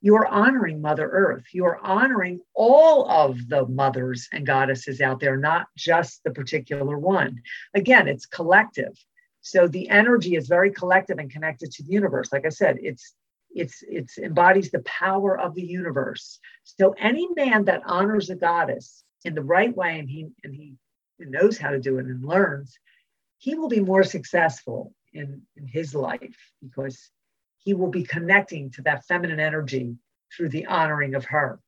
You 0.00 0.16
are 0.16 0.26
honoring 0.26 0.80
Mother 0.80 1.08
Earth. 1.08 1.44
You 1.52 1.64
are 1.64 1.78
honoring 1.84 2.40
all 2.54 3.08
of 3.10 3.48
the 3.48 3.66
mothers 3.66 4.28
and 4.32 4.46
goddesses 4.46 5.00
out 5.00 5.20
there, 5.20 5.36
not 5.36 5.66
just 5.76 6.22
the 6.22 6.30
particular 6.30 6.98
one. 6.98 7.42
Again, 7.74 8.06
it's 8.06 8.26
collective. 8.26 8.92
So 9.40 9.68
the 9.68 9.88
energy 9.88 10.36
is 10.36 10.48
very 10.48 10.70
collective 10.70 11.18
and 11.18 11.30
connected 11.30 11.70
to 11.72 11.82
the 11.82 11.92
universe. 11.92 12.32
Like 12.32 12.46
I 12.46 12.50
said, 12.50 12.78
it's 12.80 13.14
it's 13.50 13.82
it's 13.88 14.18
embodies 14.18 14.70
the 14.70 14.80
power 14.80 15.38
of 15.38 15.54
the 15.54 15.64
universe. 15.64 16.40
So 16.64 16.94
any 16.98 17.28
man 17.34 17.64
that 17.64 17.82
honors 17.86 18.28
a 18.28 18.34
goddess 18.34 19.02
in 19.24 19.34
the 19.34 19.42
right 19.42 19.74
way 19.74 19.98
and 19.98 20.10
he 20.10 20.28
and 20.44 20.54
he 20.54 20.74
knows 21.18 21.58
how 21.58 21.70
to 21.70 21.80
do 21.80 21.98
it 21.98 22.06
and 22.06 22.24
learns, 22.24 22.78
he 23.38 23.54
will 23.54 23.68
be 23.68 23.80
more 23.80 24.02
successful 24.02 24.92
in, 25.12 25.42
in 25.56 25.66
his 25.66 25.94
life 25.94 26.36
because 26.62 27.10
he 27.66 27.74
will 27.74 27.90
be 27.90 28.04
connecting 28.04 28.70
to 28.70 28.80
that 28.82 29.04
feminine 29.06 29.40
energy 29.40 29.96
through 30.34 30.48
the 30.48 30.64
honoring 30.66 31.16
of 31.16 31.24
her. 31.24 31.58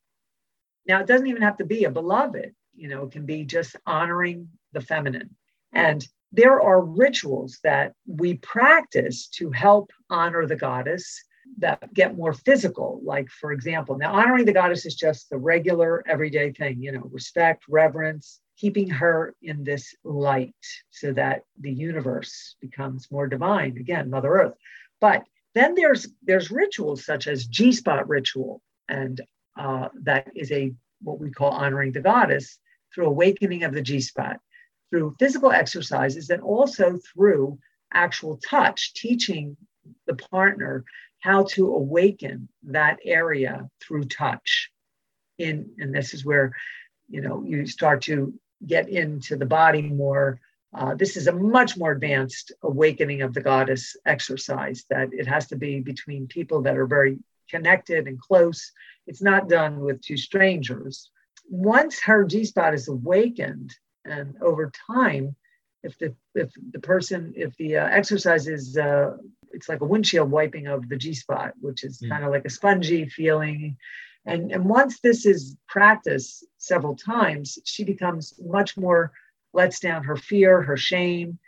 Now, 0.87 1.01
it 1.01 1.09
doesn't 1.09 1.27
even 1.27 1.43
have 1.43 1.57
to 1.57 1.65
be 1.65 1.85
a 1.85 1.91
beloved, 1.91 2.55
you 2.75 2.89
know, 2.89 3.03
it 3.03 3.11
can 3.11 3.27
be 3.27 3.45
just 3.45 3.75
honoring 3.85 4.49
the 4.73 4.81
feminine. 4.81 5.35
And 5.73 6.07
there 6.31 6.61
are 6.61 6.81
rituals 6.81 7.59
that 7.65 7.95
we 8.07 8.35
practice 8.35 9.27
to 9.39 9.51
help 9.51 9.91
honor 10.09 10.47
the 10.47 10.55
goddess 10.55 11.21
that 11.59 11.93
get 11.93 12.17
more 12.17 12.33
physical. 12.33 13.01
Like, 13.03 13.29
for 13.29 13.51
example, 13.51 13.99
now 13.99 14.13
honoring 14.15 14.45
the 14.45 14.53
goddess 14.53 14.87
is 14.87 14.95
just 14.95 15.29
the 15.29 15.39
regular 15.39 16.05
everyday 16.07 16.53
thing, 16.53 16.81
you 16.81 16.93
know, 16.93 17.09
respect, 17.11 17.65
reverence, 17.69 18.39
keeping 18.57 18.89
her 18.89 19.35
in 19.43 19.65
this 19.65 19.97
light 20.05 20.55
so 20.91 21.13
that 21.15 21.43
the 21.61 21.73
universe 21.73 22.55
becomes 22.61 23.11
more 23.11 23.27
divine. 23.27 23.77
Again, 23.79 24.11
Mother 24.11 24.33
Earth. 24.33 24.55
But 25.01 25.25
then 25.59 25.75
there's 25.75 26.07
there's 26.23 26.51
rituals 26.51 27.05
such 27.05 27.27
as 27.27 27.47
G-spot 27.47 28.09
ritual, 28.09 28.63
and 28.89 29.21
uh, 29.59 29.89
that 30.03 30.29
is 30.35 30.53
a 30.53 30.73
what 31.03 31.19
we 31.19 31.31
call 31.31 31.51
honoring 31.51 31.93
the 31.93 32.01
goddess 32.01 32.59
through 32.95 33.07
awakening 33.07 33.65
of 33.65 33.73
the 33.73 33.83
G-spot, 33.83 34.39
through 34.91 35.17
physical 35.19 35.53
exercises, 35.53 36.31
and 36.31 36.43
also 36.43 36.99
through 37.13 37.59
actual 37.93 38.39
touch, 38.39 38.95
teaching 38.95 39.57
the 40.07 40.15
partner 40.15 40.85
how 41.21 41.45
to 41.45 41.75
awaken 41.75 42.49
that 42.65 42.99
area 43.05 43.69
through 43.81 44.05
touch. 44.05 44.71
In 45.39 45.71
and 45.79 45.95
this 45.95 46.15
is 46.15 46.25
where 46.25 46.53
you 47.09 47.21
know 47.21 47.43
you 47.45 47.67
start 47.67 48.03
to 48.03 48.35
get 48.67 48.89
into 48.89 49.37
the 49.37 49.47
body 49.47 49.83
more. 49.83 50.41
Uh, 50.75 50.95
this 50.95 51.17
is 51.17 51.27
a 51.27 51.33
much 51.33 51.77
more 51.77 51.93
advanced 51.93 52.53
awakening 52.63 53.23
of 53.23 53.33
the 53.33 53.41
goddess 53.41 53.97
exercise 54.05 54.85
that 54.91 55.09
it 55.13 55.27
has 55.27 55.47
to 55.47 55.57
be 55.57 55.81
between 55.81 56.27
people 56.27 56.63
that 56.63 56.77
are 56.77 56.87
very 56.87 57.19
connected 57.49 58.07
and 58.07 58.21
close. 58.21 58.73
It's 59.07 59.23
not 59.23 59.49
done 59.49 59.81
with 59.81 60.03
two 60.03 60.19
strangers. 60.19 61.11
Once 61.49 62.01
her 62.01 62.25
G 62.25 62.45
spot 62.45 62.75
is 62.75 62.89
awakened, 62.89 63.75
and 64.05 64.37
over 64.43 64.71
time, 64.87 65.35
if 65.83 65.97
the 65.99 66.15
if 66.35 66.51
the 66.73 66.81
person 66.81 67.33
if 67.37 67.57
the 67.57 67.79
uh, 67.79 67.87
exercise 67.87 68.47
is 68.47 68.77
uh, 68.77 69.17
it's 69.53 69.69
like 69.69 69.81
a 69.81 69.87
windshield 69.87 70.31
wiping 70.31 70.67
of 70.67 70.89
the 70.89 70.97
G 70.97 71.15
spot, 71.15 71.53
which 71.61 71.85
is 71.85 72.01
mm. 72.01 72.11
kind 72.11 72.25
of 72.25 72.31
like 72.31 72.45
a 72.45 72.51
spongy 72.51 73.09
feeling. 73.09 73.77
And, 74.27 74.53
and 74.53 74.65
once 74.67 75.01
this 75.01 75.25
is 75.25 75.57
practiced 75.69 76.45
several 76.59 76.95
times, 76.97 77.59
she 77.65 77.85
becomes 77.85 78.35
much 78.39 78.77
more 78.77 79.13
lets 79.53 79.81
down 79.81 80.05
her 80.05 80.17
fear, 80.17 80.63
her 80.63 80.77
shame, 80.77 81.39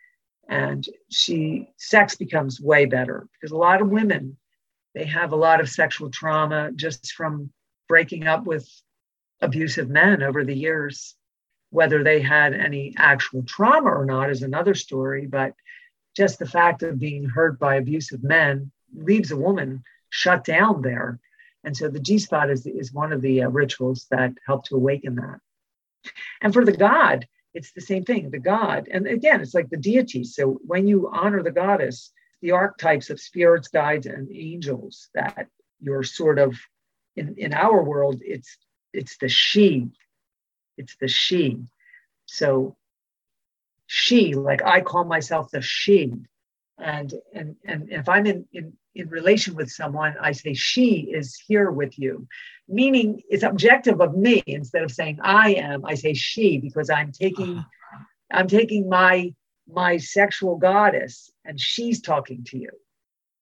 and 0.48 0.84
she 1.10 1.68
sex 1.76 2.16
becomes 2.16 2.60
way 2.60 2.84
better 2.84 3.28
because 3.32 3.52
a 3.52 3.56
lot 3.56 3.80
of 3.80 3.88
women 3.88 4.36
they 4.94 5.04
have 5.04 5.32
a 5.32 5.36
lot 5.36 5.60
of 5.60 5.68
sexual 5.68 6.10
trauma 6.10 6.72
just 6.74 7.12
from 7.12 7.52
breaking 7.88 8.26
up 8.26 8.44
with 8.44 8.68
abusive 9.40 9.88
men 9.88 10.22
over 10.22 10.44
the 10.44 10.54
years. 10.54 11.14
Whether 11.70 12.02
they 12.02 12.20
had 12.20 12.52
any 12.52 12.94
actual 12.96 13.44
trauma 13.44 13.90
or 13.90 14.04
not 14.04 14.30
is 14.30 14.42
another 14.42 14.74
story, 14.74 15.26
but 15.26 15.54
just 16.16 16.38
the 16.38 16.46
fact 16.46 16.82
of 16.82 16.98
being 16.98 17.24
hurt 17.24 17.58
by 17.60 17.76
abusive 17.76 18.24
men 18.24 18.72
leaves 18.92 19.30
a 19.30 19.36
woman 19.36 19.84
shut 20.08 20.42
down 20.44 20.82
there. 20.82 21.20
And 21.62 21.76
so 21.76 21.88
the 21.88 22.00
G 22.00 22.18
spot 22.18 22.50
is, 22.50 22.66
is 22.66 22.92
one 22.92 23.12
of 23.12 23.22
the 23.22 23.44
uh, 23.44 23.48
rituals 23.48 24.06
that 24.10 24.32
help 24.44 24.64
to 24.64 24.74
awaken 24.74 25.14
that. 25.16 25.38
And 26.40 26.52
for 26.52 26.64
the 26.64 26.72
God, 26.72 27.28
it's 27.54 27.72
the 27.72 27.80
same 27.80 28.04
thing. 28.04 28.30
The 28.30 28.38
God, 28.38 28.88
and 28.90 29.06
again, 29.06 29.40
it's 29.40 29.54
like 29.54 29.70
the 29.70 29.76
deity. 29.76 30.24
So 30.24 30.60
when 30.64 30.86
you 30.86 31.10
honor 31.12 31.42
the 31.42 31.50
goddess, 31.50 32.12
the 32.42 32.52
archetypes 32.52 33.10
of 33.10 33.20
spirits, 33.20 33.68
guides, 33.68 34.06
and 34.06 34.30
angels 34.32 35.08
that 35.14 35.48
you're 35.80 36.02
sort 36.02 36.38
of 36.38 36.56
in, 37.16 37.34
in 37.36 37.52
our 37.52 37.82
world, 37.82 38.22
it's 38.24 38.56
it's 38.92 39.16
the 39.18 39.28
she. 39.28 39.88
It's 40.76 40.96
the 41.00 41.08
she. 41.08 41.58
So 42.26 42.76
she, 43.86 44.34
like 44.34 44.62
I 44.62 44.80
call 44.80 45.04
myself 45.04 45.50
the 45.50 45.60
she. 45.60 46.12
And 46.82 47.14
and 47.34 47.56
and 47.64 47.90
if 47.90 48.08
I'm 48.08 48.26
in, 48.26 48.46
in 48.52 48.72
in 48.94 49.08
relation 49.08 49.54
with 49.54 49.70
someone, 49.70 50.14
I 50.20 50.32
say 50.32 50.54
she 50.54 51.10
is 51.12 51.36
here 51.46 51.70
with 51.70 51.98
you, 51.98 52.26
meaning 52.68 53.22
it's 53.28 53.42
objective 53.42 54.00
of 54.00 54.16
me 54.16 54.42
instead 54.46 54.82
of 54.82 54.90
saying 54.90 55.18
I 55.22 55.54
am. 55.54 55.84
I 55.84 55.94
say 55.94 56.14
she 56.14 56.58
because 56.58 56.90
I'm 56.90 57.12
taking 57.12 57.58
uh-huh. 57.58 58.04
I'm 58.32 58.48
taking 58.48 58.88
my 58.88 59.34
my 59.68 59.96
sexual 59.96 60.56
goddess 60.56 61.30
and 61.44 61.60
she's 61.60 62.00
talking 62.00 62.44
to 62.44 62.58
you. 62.58 62.70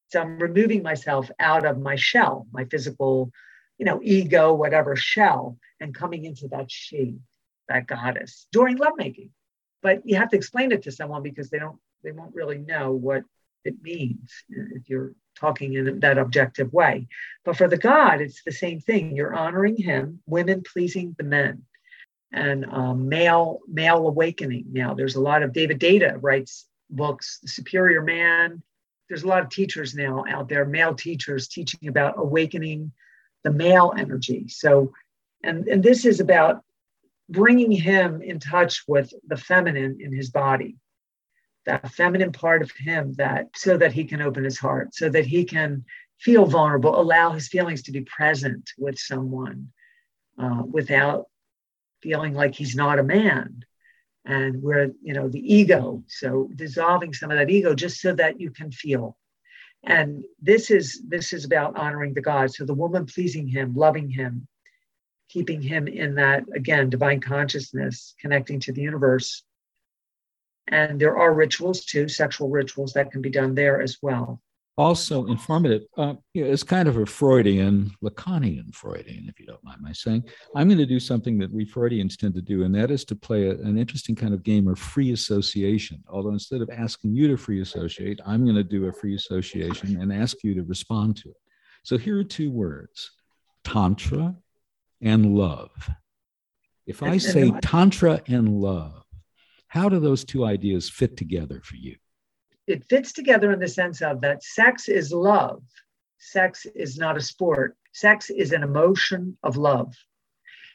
So 0.08 0.20
I'm 0.20 0.38
removing 0.38 0.82
myself 0.82 1.30
out 1.38 1.66
of 1.66 1.78
my 1.78 1.96
shell, 1.96 2.46
my 2.52 2.64
physical, 2.64 3.30
you 3.78 3.84
know, 3.84 4.00
ego, 4.02 4.52
whatever 4.54 4.96
shell, 4.96 5.58
and 5.80 5.94
coming 5.94 6.24
into 6.24 6.48
that 6.48 6.70
she, 6.70 7.18
that 7.68 7.86
goddess 7.86 8.46
during 8.52 8.76
lovemaking 8.76 9.30
but 9.82 10.02
you 10.04 10.16
have 10.16 10.30
to 10.30 10.36
explain 10.36 10.72
it 10.72 10.82
to 10.82 10.92
someone 10.92 11.22
because 11.22 11.50
they 11.50 11.58
don't 11.58 11.78
they 12.02 12.12
won't 12.12 12.34
really 12.34 12.58
know 12.58 12.92
what 12.92 13.22
it 13.64 13.74
means 13.82 14.32
if 14.48 14.88
you're 14.88 15.12
talking 15.36 15.74
in 15.74 16.00
that 16.00 16.18
objective 16.18 16.72
way 16.72 17.06
but 17.44 17.56
for 17.56 17.68
the 17.68 17.76
god 17.76 18.20
it's 18.20 18.42
the 18.44 18.52
same 18.52 18.80
thing 18.80 19.14
you're 19.14 19.34
honoring 19.34 19.76
him 19.76 20.20
women 20.26 20.62
pleasing 20.72 21.14
the 21.18 21.24
men 21.24 21.62
and 22.32 22.64
um, 22.66 23.08
male 23.08 23.60
male 23.68 24.06
awakening 24.06 24.64
now 24.72 24.94
there's 24.94 25.16
a 25.16 25.20
lot 25.20 25.42
of 25.42 25.52
david 25.52 25.78
Deida 25.78 26.18
writes 26.20 26.68
books, 26.90 27.38
The 27.42 27.48
Superior 27.48 28.02
Man. 28.02 28.62
There's 29.08 29.22
a 29.22 29.28
lot 29.28 29.42
of 29.42 29.50
teachers 29.50 29.94
now 29.94 30.24
out 30.28 30.48
there, 30.48 30.64
male 30.64 30.94
teachers 30.94 31.48
teaching 31.48 31.88
about 31.88 32.14
awakening 32.18 32.92
the 33.44 33.52
male 33.52 33.92
energy. 33.96 34.48
So, 34.48 34.92
and, 35.42 35.66
and 35.68 35.82
this 35.82 36.04
is 36.04 36.20
about 36.20 36.62
bringing 37.28 37.70
him 37.70 38.20
in 38.22 38.38
touch 38.38 38.84
with 38.86 39.12
the 39.26 39.36
feminine 39.36 39.98
in 40.00 40.12
his 40.12 40.30
body, 40.30 40.76
that 41.68 41.92
feminine 41.92 42.32
part 42.32 42.62
of 42.62 42.70
him 42.72 43.12
that 43.18 43.46
so 43.54 43.76
that 43.76 43.92
he 43.92 44.04
can 44.04 44.22
open 44.22 44.42
his 44.42 44.58
heart, 44.58 44.94
so 44.94 45.10
that 45.10 45.26
he 45.26 45.44
can 45.44 45.84
feel 46.18 46.46
vulnerable, 46.46 46.98
allow 46.98 47.32
his 47.32 47.48
feelings 47.48 47.82
to 47.82 47.92
be 47.92 48.00
present 48.00 48.70
with 48.78 48.98
someone 48.98 49.68
uh, 50.38 50.62
without 50.68 51.26
feeling 52.02 52.32
like 52.32 52.54
he's 52.54 52.74
not 52.74 52.98
a 52.98 53.02
man. 53.02 53.64
And 54.24 54.62
where 54.62 54.90
you 55.02 55.14
know 55.14 55.28
the 55.28 55.54
ego 55.54 56.02
so 56.06 56.50
dissolving 56.54 57.14
some 57.14 57.30
of 57.30 57.38
that 57.38 57.50
ego 57.50 57.74
just 57.74 58.00
so 58.00 58.14
that 58.14 58.40
you 58.40 58.50
can 58.50 58.72
feel. 58.72 59.16
And 59.84 60.24
this 60.40 60.70
is 60.70 61.02
this 61.06 61.32
is 61.32 61.44
about 61.44 61.76
honoring 61.78 62.14
the 62.14 62.20
god. 62.20 62.52
So 62.52 62.64
the 62.64 62.74
woman 62.74 63.06
pleasing 63.06 63.46
him 63.46 63.74
loving 63.74 64.10
him 64.10 64.48
keeping 65.28 65.62
him 65.62 65.86
in 65.86 66.14
that 66.16 66.44
again 66.54 66.90
divine 66.90 67.20
consciousness 67.20 68.14
connecting 68.20 68.60
to 68.60 68.72
the 68.72 68.82
universe 68.82 69.44
and 70.70 71.00
there 71.00 71.16
are 71.16 71.34
rituals 71.34 71.84
too 71.84 72.08
sexual 72.08 72.48
rituals 72.48 72.92
that 72.92 73.10
can 73.10 73.20
be 73.20 73.30
done 73.30 73.54
there 73.54 73.80
as 73.80 73.98
well 74.02 74.40
also 74.78 75.26
informative. 75.26 75.82
Uh, 75.96 76.14
you 76.32 76.44
know, 76.44 76.50
it's 76.50 76.62
kind 76.62 76.88
of 76.88 76.96
a 76.96 77.04
Freudian, 77.04 77.90
Lacanian 78.02 78.72
Freudian, 78.72 79.28
if 79.28 79.40
you 79.40 79.44
don't 79.44 79.62
mind 79.64 79.80
my 79.80 79.92
saying. 79.92 80.22
I'm 80.54 80.68
going 80.68 80.78
to 80.78 80.86
do 80.86 81.00
something 81.00 81.36
that 81.38 81.52
we 81.52 81.66
Freudians 81.66 82.16
tend 82.16 82.34
to 82.34 82.40
do, 82.40 82.62
and 82.62 82.72
that 82.76 82.92
is 82.92 83.04
to 83.06 83.16
play 83.16 83.48
a, 83.48 83.50
an 83.50 83.76
interesting 83.76 84.14
kind 84.14 84.32
of 84.32 84.44
game 84.44 84.68
of 84.68 84.78
free 84.78 85.12
association. 85.12 86.02
Although 86.08 86.30
instead 86.30 86.62
of 86.62 86.70
asking 86.70 87.14
you 87.14 87.26
to 87.26 87.36
free 87.36 87.60
associate, 87.60 88.20
I'm 88.24 88.44
going 88.44 88.56
to 88.56 88.62
do 88.62 88.86
a 88.86 88.92
free 88.92 89.16
association 89.16 90.00
and 90.00 90.12
ask 90.12 90.36
you 90.44 90.54
to 90.54 90.62
respond 90.62 91.16
to 91.18 91.30
it. 91.30 91.36
So 91.82 91.98
here 91.98 92.18
are 92.18 92.24
two 92.24 92.50
words 92.50 93.10
Tantra 93.64 94.36
and 95.02 95.34
love. 95.34 95.90
If 96.86 97.02
I 97.02 97.18
say 97.18 97.50
Tantra 97.60 98.22
and 98.28 98.48
love, 98.48 99.04
how 99.68 99.88
do 99.88 100.00
those 100.00 100.24
two 100.24 100.44
ideas 100.44 100.90
fit 100.90 101.16
together 101.16 101.60
for 101.62 101.76
you? 101.76 101.96
it 102.68 102.84
fits 102.88 103.12
together 103.12 103.50
in 103.50 103.58
the 103.58 103.68
sense 103.68 104.02
of 104.02 104.20
that 104.20 104.44
sex 104.44 104.88
is 104.88 105.10
love. 105.10 105.62
Sex 106.18 106.66
is 106.74 106.98
not 106.98 107.16
a 107.16 107.20
sport. 107.20 107.76
Sex 107.92 108.30
is 108.30 108.52
an 108.52 108.62
emotion 108.62 109.36
of 109.42 109.56
love. 109.56 109.94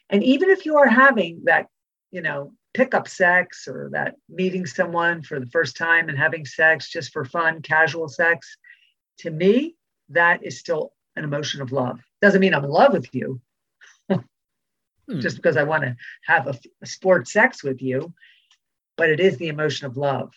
And 0.09 0.23
even 0.23 0.49
if 0.49 0.65
you 0.65 0.77
are 0.77 0.87
having 0.87 1.41
that, 1.45 1.67
you 2.11 2.21
know, 2.21 2.53
pickup 2.73 3.07
sex 3.07 3.67
or 3.67 3.89
that 3.93 4.15
meeting 4.27 4.65
someone 4.65 5.21
for 5.21 5.39
the 5.39 5.45
first 5.47 5.77
time 5.77 6.09
and 6.09 6.17
having 6.17 6.45
sex 6.45 6.89
just 6.89 7.13
for 7.13 7.23
fun, 7.23 7.61
casual 7.61 8.07
sex, 8.07 8.57
to 9.19 9.29
me, 9.29 9.75
that 10.09 10.43
is 10.43 10.59
still 10.59 10.93
an 11.15 11.23
emotion 11.23 11.61
of 11.61 11.71
love. 11.71 11.99
Doesn't 12.21 12.41
mean 12.41 12.55
I'm 12.55 12.65
in 12.65 12.71
love 12.71 12.93
with 12.93 13.13
you. 13.13 13.39
hmm. 14.09 14.19
Just 15.19 15.35
because 15.35 15.57
I 15.57 15.63
want 15.63 15.83
to 15.83 15.95
have 16.25 16.47
a, 16.47 16.57
a 16.81 16.85
sport 16.87 17.27
sex 17.27 17.63
with 17.63 17.81
you, 17.81 18.13
but 18.95 19.09
it 19.09 19.19
is 19.19 19.37
the 19.37 19.47
emotion 19.47 19.87
of 19.87 19.97
love 19.97 20.33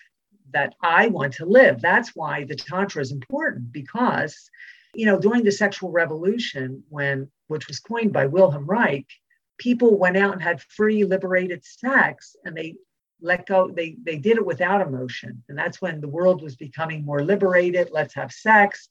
that 0.52 0.74
I 0.82 1.08
want 1.08 1.34
to 1.34 1.46
live. 1.46 1.80
That's 1.80 2.14
why 2.14 2.44
the 2.44 2.54
Tantra 2.54 3.02
is 3.02 3.12
important 3.12 3.72
because, 3.72 4.50
you 4.94 5.06
know, 5.06 5.18
during 5.18 5.44
the 5.44 5.52
sexual 5.52 5.90
revolution, 5.90 6.82
when 6.88 7.30
which 7.48 7.68
was 7.68 7.80
coined 7.80 8.12
by 8.12 8.26
Wilhelm 8.26 8.66
Reich, 8.66 9.06
people 9.58 9.98
went 9.98 10.16
out 10.16 10.32
and 10.32 10.42
had 10.42 10.60
free, 10.62 11.04
liberated 11.04 11.64
sex 11.64 12.36
and 12.44 12.56
they 12.56 12.74
let 13.20 13.46
go, 13.46 13.70
they 13.70 13.96
they 14.02 14.18
did 14.18 14.36
it 14.36 14.46
without 14.46 14.86
emotion. 14.86 15.42
And 15.48 15.56
that's 15.56 15.80
when 15.80 16.00
the 16.00 16.08
world 16.08 16.42
was 16.42 16.56
becoming 16.56 17.04
more 17.04 17.24
liberated. 17.24 17.90
Let's 17.90 18.14
have 18.14 18.32
sex. 18.32 18.88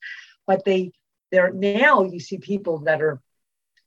But 0.47 0.65
they 0.65 0.91
there 1.31 1.51
now 1.51 2.03
you 2.03 2.19
see 2.19 2.37
people 2.37 2.79
that 2.79 3.01
are 3.01 3.21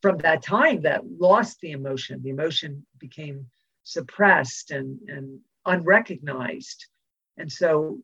from 0.01 0.19
that 0.19 0.43
time 0.43 0.83
that 0.83 1.03
lost 1.19 1.61
the 1.61 1.73
emotion. 1.73 2.23
The 2.23 2.31
emotion 2.31 2.87
became 2.99 3.47
suppressed 3.85 4.71
and, 4.71 4.99
and 5.09 5.41
unrecognized 5.69 6.87
and 7.39 7.51
so, 7.51 8.01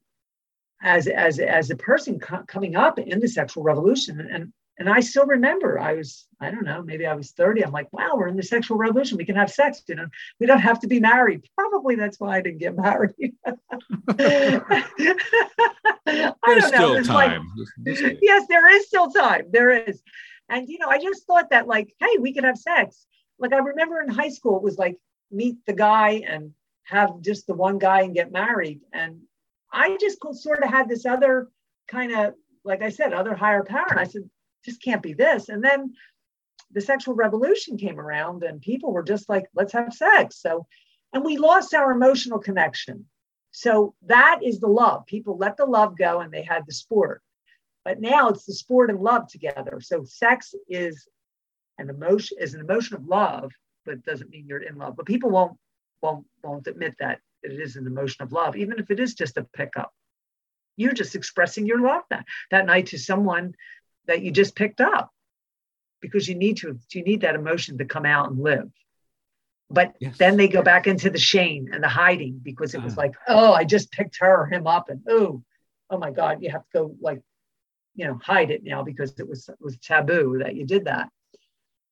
as 0.82 1.06
as 1.06 1.38
as 1.38 1.70
a 1.70 1.76
person 1.76 2.18
co- 2.18 2.44
coming 2.46 2.76
up 2.76 2.98
in 2.98 3.20
the 3.20 3.28
sexual 3.28 3.62
revolution, 3.62 4.20
and 4.20 4.52
and 4.78 4.88
I 4.88 5.00
still 5.00 5.26
remember 5.26 5.78
I 5.78 5.94
was 5.94 6.26
I 6.40 6.50
don't 6.50 6.64
know 6.64 6.82
maybe 6.82 7.06
I 7.06 7.14
was 7.14 7.32
thirty. 7.32 7.64
I'm 7.64 7.72
like, 7.72 7.92
wow, 7.92 8.12
we're 8.14 8.28
in 8.28 8.36
the 8.36 8.42
sexual 8.42 8.76
revolution. 8.76 9.18
We 9.18 9.24
can 9.24 9.36
have 9.36 9.50
sex. 9.50 9.82
You 9.88 9.96
know, 9.96 10.06
we 10.40 10.46
don't 10.46 10.60
have 10.60 10.80
to 10.80 10.86
be 10.86 11.00
married. 11.00 11.42
Probably 11.56 11.96
that's 11.96 12.20
why 12.20 12.36
I 12.36 12.40
didn't 12.40 12.58
get 12.58 12.76
married. 12.76 13.12
There's 16.46 16.66
still 16.66 17.02
time. 17.02 17.50
Like, 17.86 18.18
yes, 18.22 18.46
there 18.48 18.68
is 18.76 18.86
still 18.86 19.10
time. 19.10 19.46
There 19.50 19.88
is. 19.88 20.02
And 20.48 20.68
you 20.68 20.78
know, 20.78 20.88
I 20.88 20.98
just 20.98 21.26
thought 21.26 21.50
that 21.50 21.66
like, 21.66 21.94
hey, 21.98 22.18
we 22.20 22.32
can 22.32 22.44
have 22.44 22.58
sex. 22.58 23.06
Like 23.38 23.52
I 23.52 23.58
remember 23.58 24.00
in 24.00 24.08
high 24.08 24.28
school, 24.28 24.56
it 24.58 24.62
was 24.62 24.78
like 24.78 24.96
meet 25.30 25.56
the 25.66 25.72
guy 25.72 26.22
and 26.28 26.52
have 26.84 27.20
just 27.20 27.46
the 27.46 27.54
one 27.54 27.78
guy 27.78 28.02
and 28.02 28.14
get 28.14 28.32
married. 28.32 28.80
And 28.92 29.20
I 29.72 29.96
just 30.00 30.18
sort 30.32 30.62
of 30.62 30.70
had 30.70 30.88
this 30.88 31.06
other 31.06 31.48
kind 31.88 32.12
of, 32.12 32.34
like 32.64 32.82
I 32.82 32.90
said, 32.90 33.12
other 33.12 33.34
higher 33.34 33.64
power. 33.64 33.86
And 33.90 34.00
I 34.00 34.04
said, 34.04 34.28
just 34.64 34.82
can't 34.82 35.02
be 35.02 35.12
this. 35.12 35.48
And 35.48 35.62
then 35.62 35.94
the 36.72 36.80
sexual 36.80 37.14
revolution 37.14 37.76
came 37.76 38.00
around 38.00 38.42
and 38.42 38.60
people 38.60 38.92
were 38.92 39.02
just 39.02 39.28
like, 39.28 39.44
let's 39.54 39.72
have 39.72 39.92
sex. 39.92 40.40
So, 40.40 40.66
and 41.12 41.24
we 41.24 41.36
lost 41.36 41.74
our 41.74 41.92
emotional 41.92 42.38
connection. 42.38 43.06
So 43.52 43.94
that 44.06 44.40
is 44.42 44.58
the 44.58 44.68
love. 44.68 45.06
People 45.06 45.36
let 45.36 45.56
the 45.56 45.66
love 45.66 45.96
go 45.96 46.20
and 46.20 46.32
they 46.32 46.42
had 46.42 46.64
the 46.66 46.72
sport. 46.72 47.22
But 47.84 48.00
now 48.00 48.28
it's 48.28 48.46
the 48.46 48.54
sport 48.54 48.90
and 48.90 49.00
love 49.00 49.28
together. 49.28 49.78
So 49.80 50.04
sex 50.04 50.54
is 50.68 51.06
an 51.78 51.90
emotion 51.90 52.38
is 52.40 52.54
an 52.54 52.60
emotion 52.60 52.96
of 52.96 53.06
love, 53.06 53.52
but 53.84 53.94
it 53.94 54.04
doesn't 54.04 54.30
mean 54.30 54.46
you're 54.48 54.58
in 54.62 54.76
love. 54.76 54.96
But 54.96 55.06
people 55.06 55.30
won't 55.30 55.56
won't 56.04 56.26
won't 56.42 56.66
admit 56.66 56.94
that 57.00 57.18
it 57.42 57.52
is 57.52 57.76
an 57.76 57.86
emotion 57.86 58.22
of 58.22 58.32
love, 58.32 58.56
even 58.56 58.78
if 58.78 58.90
it 58.90 59.00
is 59.00 59.14
just 59.14 59.38
a 59.38 59.46
pickup. 59.54 59.92
You're 60.76 60.92
just 60.92 61.14
expressing 61.14 61.66
your 61.66 61.80
love 61.80 62.02
that, 62.10 62.24
that 62.50 62.66
night 62.66 62.86
to 62.86 62.98
someone 62.98 63.54
that 64.06 64.22
you 64.22 64.30
just 64.30 64.54
picked 64.54 64.80
up 64.80 65.10
because 66.00 66.28
you 66.28 66.34
need 66.34 66.58
to 66.58 66.78
you 66.92 67.02
need 67.02 67.22
that 67.22 67.34
emotion 67.34 67.78
to 67.78 67.84
come 67.84 68.04
out 68.04 68.30
and 68.30 68.38
live. 68.38 68.70
But 69.70 69.94
yes. 69.98 70.18
then 70.18 70.36
they 70.36 70.48
go 70.48 70.62
back 70.62 70.86
into 70.86 71.08
the 71.08 71.18
shame 71.18 71.70
and 71.72 71.82
the 71.82 71.88
hiding 71.88 72.38
because 72.42 72.74
it 72.74 72.82
was 72.82 72.98
uh, 72.98 73.02
like, 73.02 73.14
oh, 73.26 73.52
I 73.52 73.64
just 73.64 73.90
picked 73.90 74.18
her 74.20 74.42
or 74.42 74.46
him 74.46 74.66
up 74.66 74.90
and 74.90 75.00
oh, 75.08 75.42
oh 75.88 75.98
my 75.98 76.10
God, 76.10 76.42
you 76.42 76.50
have 76.50 76.64
to 76.64 76.68
go 76.74 76.94
like, 77.00 77.22
you 77.94 78.06
know, 78.06 78.18
hide 78.22 78.50
it 78.50 78.62
now 78.62 78.82
because 78.82 79.14
it 79.18 79.26
was 79.26 79.48
it 79.48 79.56
was 79.60 79.78
taboo 79.78 80.40
that 80.42 80.54
you 80.54 80.66
did 80.66 80.84
that. 80.84 81.08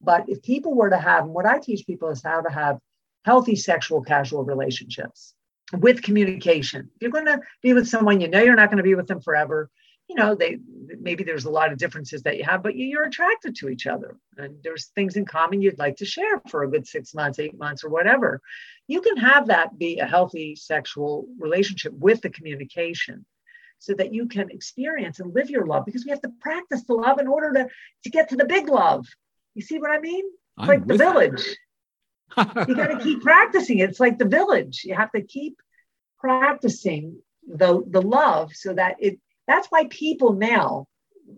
But 0.02 0.28
if 0.28 0.42
people 0.42 0.74
were 0.74 0.90
to 0.90 0.98
have, 0.98 1.24
and 1.24 1.32
what 1.32 1.46
I 1.46 1.58
teach 1.58 1.86
people 1.86 2.08
is 2.10 2.22
how 2.22 2.40
to 2.40 2.50
have 2.50 2.78
healthy 3.24 3.56
sexual 3.56 4.02
casual 4.02 4.44
relationships 4.44 5.34
with 5.72 6.02
communication. 6.02 6.90
If 6.94 7.02
you're 7.02 7.10
going 7.10 7.26
to 7.26 7.40
be 7.62 7.72
with 7.72 7.88
someone, 7.88 8.20
you 8.20 8.28
know 8.28 8.42
you're 8.42 8.56
not 8.56 8.70
going 8.70 8.78
to 8.78 8.82
be 8.82 8.94
with 8.94 9.06
them 9.06 9.20
forever. 9.20 9.70
You 10.08 10.16
know, 10.16 10.34
they 10.34 10.58
maybe 11.00 11.24
there's 11.24 11.46
a 11.46 11.50
lot 11.50 11.72
of 11.72 11.78
differences 11.78 12.22
that 12.24 12.36
you 12.36 12.44
have, 12.44 12.62
but 12.62 12.76
you're 12.76 13.04
attracted 13.04 13.56
to 13.56 13.68
each 13.68 13.86
other, 13.86 14.16
and 14.36 14.56
there's 14.62 14.86
things 14.88 15.16
in 15.16 15.24
common 15.24 15.62
you'd 15.62 15.78
like 15.78 15.96
to 15.98 16.04
share 16.04 16.42
for 16.48 16.64
a 16.64 16.70
good 16.70 16.86
six 16.86 17.14
months, 17.14 17.38
eight 17.38 17.56
months, 17.56 17.82
or 17.82 17.88
whatever. 17.88 18.40
You 18.88 19.00
can 19.00 19.16
have 19.16 19.46
that 19.46 19.78
be 19.78 20.00
a 20.00 20.06
healthy 20.06 20.56
sexual 20.56 21.26
relationship 21.38 21.92
with 21.94 22.20
the 22.20 22.30
communication, 22.30 23.24
so 23.78 23.94
that 23.94 24.12
you 24.12 24.26
can 24.26 24.50
experience 24.50 25.20
and 25.20 25.34
live 25.34 25.48
your 25.48 25.66
love. 25.66 25.86
Because 25.86 26.04
we 26.04 26.10
have 26.10 26.20
to 26.22 26.32
practice 26.40 26.82
the 26.84 26.94
love 26.94 27.18
in 27.18 27.28
order 27.28 27.52
to 27.52 27.68
to 28.04 28.10
get 28.10 28.28
to 28.30 28.36
the 28.36 28.44
big 28.44 28.68
love. 28.68 29.06
You 29.54 29.62
see 29.62 29.78
what 29.78 29.92
I 29.92 30.00
mean? 30.00 30.24
Like 30.58 30.86
the 30.86 30.98
village. 30.98 31.42
That 31.42 31.56
you 32.36 32.74
got 32.74 32.88
to 32.88 33.00
keep 33.02 33.22
practicing. 33.22 33.78
It's 33.78 34.00
like 34.00 34.18
the 34.18 34.24
village. 34.24 34.82
You 34.84 34.94
have 34.94 35.12
to 35.12 35.22
keep 35.22 35.56
practicing 36.18 37.20
the 37.46 37.82
the 37.88 38.00
love 38.00 38.52
so 38.54 38.72
that 38.72 38.96
it 39.00 39.18
that's 39.46 39.66
why 39.68 39.86
people 39.90 40.32
now 40.34 40.86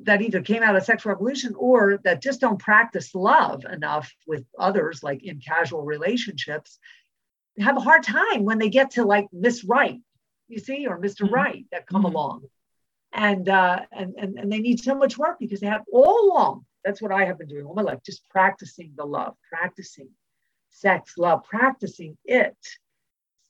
that 0.02 0.22
either 0.22 0.42
came 0.42 0.62
out 0.62 0.76
of 0.76 0.84
sexual 0.84 1.12
revolution 1.12 1.54
or 1.56 1.98
that 2.04 2.22
just 2.22 2.40
don't 2.40 2.58
practice 2.58 3.14
love 3.14 3.64
enough 3.64 4.12
with 4.26 4.44
others 4.58 5.02
like 5.02 5.22
in 5.22 5.40
casual 5.40 5.82
relationships 5.82 6.78
have 7.58 7.76
a 7.76 7.80
hard 7.80 8.02
time 8.02 8.44
when 8.44 8.58
they 8.58 8.68
get 8.68 8.90
to 8.90 9.04
like 9.04 9.26
miss 9.32 9.64
right 9.64 10.00
you 10.48 10.58
see 10.58 10.86
or 10.86 10.98
mister 10.98 11.24
mm-hmm. 11.24 11.34
right 11.34 11.64
that 11.72 11.86
come 11.86 12.04
mm-hmm. 12.04 12.14
along 12.14 12.42
and 13.12 13.48
uh 13.48 13.80
and, 13.92 14.14
and 14.18 14.38
and 14.38 14.52
they 14.52 14.58
need 14.58 14.80
so 14.80 14.94
much 14.94 15.16
work 15.16 15.38
because 15.38 15.60
they 15.60 15.66
have 15.66 15.84
all 15.92 16.30
along 16.30 16.64
that's 16.84 17.00
what 17.00 17.12
i 17.12 17.24
have 17.24 17.38
been 17.38 17.48
doing 17.48 17.64
all 17.64 17.74
my 17.74 17.82
life 17.82 18.00
just 18.04 18.28
practicing 18.28 18.92
the 18.96 19.04
love 19.04 19.34
practicing 19.48 20.10
sex, 20.74 21.16
love, 21.16 21.44
practicing 21.44 22.18
it 22.24 22.56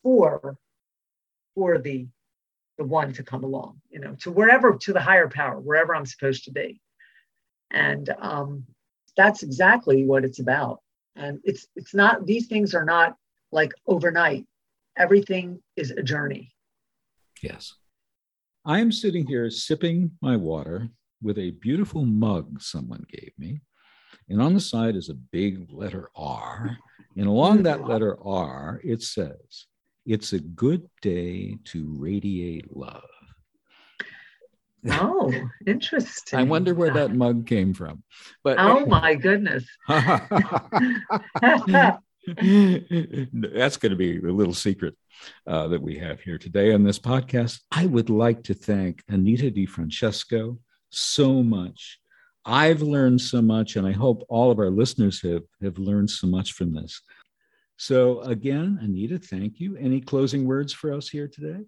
for, 0.03 0.57
for 1.55 1.79
the, 1.79 2.07
the 2.79 2.85
one 2.85 3.13
to 3.15 3.23
come 3.23 3.45
along, 3.45 3.81
you 3.91 3.99
know, 3.99 4.15
to 4.17 4.31
wherever, 4.31 4.77
to 4.77 4.93
the 4.93 5.01
higher 5.01 5.29
power, 5.29 5.59
wherever 5.59 5.95
I'm 5.95 6.07
supposed 6.07 6.45
to 6.45 6.53
be. 6.53 6.81
And 7.71 8.09
um, 8.21 8.67
that's 9.17 9.43
exactly 9.43 10.05
what 10.05 10.25
it's 10.25 10.39
about. 10.39 10.81
And 11.17 11.41
it's 11.45 11.67
it's 11.77 11.95
not 11.95 12.27
these 12.27 12.47
things 12.47 12.75
are 12.75 12.85
not 12.85 13.17
like 13.53 13.73
overnight. 13.87 14.47
Everything 14.97 15.61
is 15.77 15.91
a 15.93 16.03
journey. 16.03 16.53
Yes. 17.43 17.75
I 18.65 18.81
am 18.81 18.91
sitting 18.91 19.27
here 19.27 19.49
sipping 19.51 20.13
my 20.21 20.37
water 20.37 20.89
with 21.23 21.39
a 21.39 21.51
beautiful 21.51 22.05
mug 22.05 22.61
someone 22.61 23.05
gave 23.09 23.33
me. 23.39 23.61
And 24.29 24.41
on 24.41 24.55
the 24.55 24.61
side 24.61 24.97
is 24.97 25.09
a 25.09 25.15
big 25.15 25.71
letter 25.71 26.11
R. 26.15 26.77
And 27.17 27.27
along 27.27 27.63
that 27.63 27.87
letter 27.87 28.19
R, 28.23 28.81
it 28.83 29.03
says, 29.03 29.67
It's 30.07 30.33
a 30.33 30.41
good 30.41 30.89
day 31.01 31.57
to 31.67 31.95
radiate 31.99 32.77
love. 32.77 33.03
Oh, 34.91 35.33
interesting. 35.67 36.39
I 36.39 36.43
wonder 36.43 36.75
where 36.75 36.93
that 36.93 37.15
mug 37.15 37.47
came 37.47 37.73
from. 37.75 38.03
But 38.43 38.59
oh 38.59 38.87
my 39.01 39.15
goodness. 39.15 39.65
That's 39.89 40.29
going 43.77 43.91
to 43.91 43.97
be 43.97 44.19
a 44.19 44.33
little 44.33 44.55
secret 44.55 44.97
uh, 45.47 45.69
that 45.69 45.83
we 45.83 45.99
have 45.99 46.21
here 46.21 46.39
today 46.39 46.73
on 46.73 46.83
this 46.85 46.99
podcast. 46.99 47.61
I 47.71 47.87
would 47.87 48.11
like 48.11 48.43
to 48.45 48.55
thank 48.55 49.03
Anita 49.09 49.51
DeFrancesco 49.51 50.59
so 50.91 51.43
much. 51.43 51.99
I've 52.47 52.83
learned 52.83 53.21
so 53.21 53.41
much, 53.41 53.77
and 53.77 53.87
I 53.87 53.93
hope 53.93 54.25
all 54.29 54.51
of 54.51 54.59
our 54.59 54.71
listeners 54.71 55.21
have, 55.23 55.45
have 55.63 55.79
learned 55.79 56.11
so 56.11 56.27
much 56.27 56.53
from 56.53 56.75
this. 56.75 57.01
So, 57.77 58.21
again, 58.21 58.79
Anita, 58.83 59.19
thank 59.19 59.61
you. 59.61 59.77
Any 59.77 60.01
closing 60.01 60.47
words 60.47 60.73
for 60.73 60.93
us 60.93 61.09
here 61.09 61.27
today? 61.27 61.65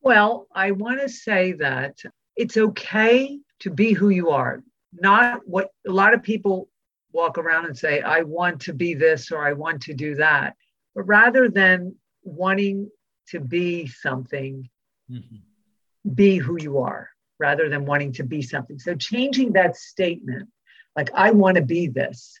Well, 0.00 0.46
I 0.54 0.72
want 0.72 1.00
to 1.00 1.08
say 1.08 1.52
that 1.52 1.98
it's 2.36 2.56
okay 2.56 3.38
to 3.60 3.70
be 3.70 3.92
who 3.92 4.10
you 4.10 4.30
are, 4.30 4.62
not 4.92 5.40
what 5.46 5.70
a 5.86 5.92
lot 5.92 6.14
of 6.14 6.22
people 6.22 6.68
walk 7.12 7.38
around 7.38 7.66
and 7.66 7.76
say, 7.76 8.02
I 8.02 8.22
want 8.22 8.60
to 8.62 8.74
be 8.74 8.92
this 8.94 9.30
or 9.30 9.46
I 9.46 9.52
want 9.52 9.82
to 9.82 9.94
do 9.94 10.16
that. 10.16 10.54
But 10.94 11.04
rather 11.04 11.48
than 11.48 11.94
wanting 12.22 12.90
to 13.28 13.40
be 13.40 13.86
something, 13.86 14.68
mm-hmm. 15.10 16.12
be 16.14 16.36
who 16.36 16.60
you 16.60 16.78
are 16.78 17.10
rather 17.38 17.68
than 17.68 17.86
wanting 17.86 18.12
to 18.12 18.24
be 18.24 18.42
something. 18.42 18.78
So 18.78 18.94
changing 18.94 19.52
that 19.52 19.76
statement, 19.76 20.48
like, 20.94 21.10
I 21.14 21.30
want 21.30 21.56
to 21.56 21.62
be 21.62 21.88
this, 21.88 22.38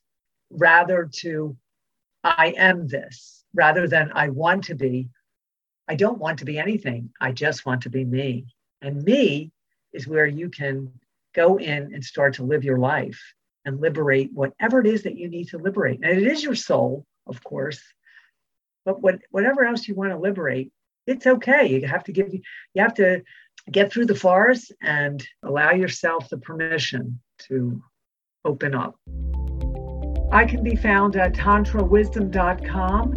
rather 0.50 1.10
to, 1.20 1.56
I 2.24 2.54
am 2.56 2.88
this, 2.88 3.44
rather 3.54 3.86
than 3.86 4.12
I 4.14 4.30
want 4.30 4.64
to 4.64 4.74
be, 4.74 5.08
I 5.88 5.94
don't 5.94 6.18
want 6.18 6.38
to 6.40 6.44
be 6.44 6.58
anything. 6.58 7.10
I 7.20 7.32
just 7.32 7.66
want 7.66 7.82
to 7.82 7.90
be 7.90 8.04
me. 8.04 8.46
And 8.82 9.02
me 9.02 9.52
is 9.92 10.08
where 10.08 10.26
you 10.26 10.48
can 10.48 10.92
go 11.34 11.58
in 11.58 11.94
and 11.94 12.04
start 12.04 12.34
to 12.34 12.44
live 12.44 12.64
your 12.64 12.78
life 12.78 13.20
and 13.64 13.80
liberate 13.80 14.30
whatever 14.32 14.80
it 14.80 14.86
is 14.86 15.02
that 15.02 15.16
you 15.16 15.28
need 15.28 15.48
to 15.48 15.58
liberate. 15.58 16.00
And 16.02 16.18
it 16.18 16.26
is 16.26 16.42
your 16.42 16.54
soul, 16.54 17.04
of 17.26 17.42
course, 17.44 17.80
but 18.84 19.02
what, 19.02 19.18
whatever 19.30 19.64
else 19.64 19.86
you 19.86 19.94
want 19.94 20.12
to 20.12 20.18
liberate, 20.18 20.72
it's 21.06 21.26
okay. 21.26 21.66
You 21.68 21.86
have 21.86 22.04
to 22.04 22.12
give 22.12 22.32
you 22.32 22.42
have 22.76 22.94
to 22.94 23.22
get 23.70 23.92
through 23.92 24.06
the 24.06 24.14
forest 24.14 24.72
and 24.82 25.26
allow 25.42 25.72
yourself 25.72 26.28
the 26.28 26.38
permission 26.38 27.20
to 27.48 27.82
open 28.44 28.74
up. 28.74 28.96
I 30.32 30.44
can 30.44 30.62
be 30.62 30.76
found 30.76 31.16
at 31.16 31.34
tantrawisdom.com, 31.34 33.14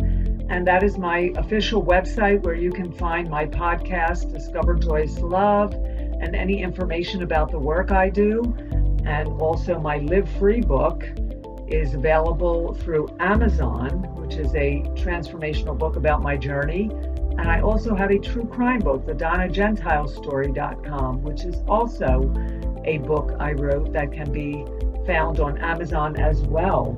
and 0.50 0.68
that 0.68 0.84
is 0.84 0.98
my 0.98 1.32
official 1.38 1.84
website 1.84 2.44
where 2.44 2.56
you 2.56 2.72
can 2.72 2.92
find 2.94 3.30
my 3.30 3.46
podcast, 3.46 4.32
Discover 4.32 4.76
Joyous 4.76 5.20
Love, 5.20 5.74
and 5.74 6.36
any 6.36 6.62
information 6.62 7.24
about 7.24 7.52
the 7.52 7.60
work 7.60 7.92
I 7.92 8.10
do. 8.10 8.56
And 9.06 9.28
also, 9.42 9.80
my 9.80 9.98
Live 9.98 10.30
Free 10.38 10.62
book 10.62 11.04
is 11.68 11.94
available 11.94 12.74
through 12.74 13.08
Amazon, 13.20 13.90
which 14.16 14.36
is 14.36 14.54
a 14.56 14.82
transformational 14.96 15.78
book 15.78 15.96
about 15.96 16.22
my 16.22 16.36
journey. 16.36 16.90
And 17.40 17.50
I 17.50 17.62
also 17.62 17.96
have 17.96 18.12
a 18.12 18.20
true 18.20 18.46
crime 18.46 18.80
book, 18.80 19.06
the 19.06 19.14
Donna 19.14 19.48
Gentile 19.48 20.06
DonnaGentileStory.com, 20.10 21.24
which 21.24 21.46
is 21.46 21.56
also 21.70 22.34
a 22.84 22.98
book 22.98 23.34
I 23.40 23.54
wrote 23.54 23.94
that 23.94 24.12
can 24.12 24.30
be 24.30 24.66
found 25.08 25.40
on 25.40 25.58
Amazon 25.60 26.18
as 26.18 26.42
well. 26.42 26.98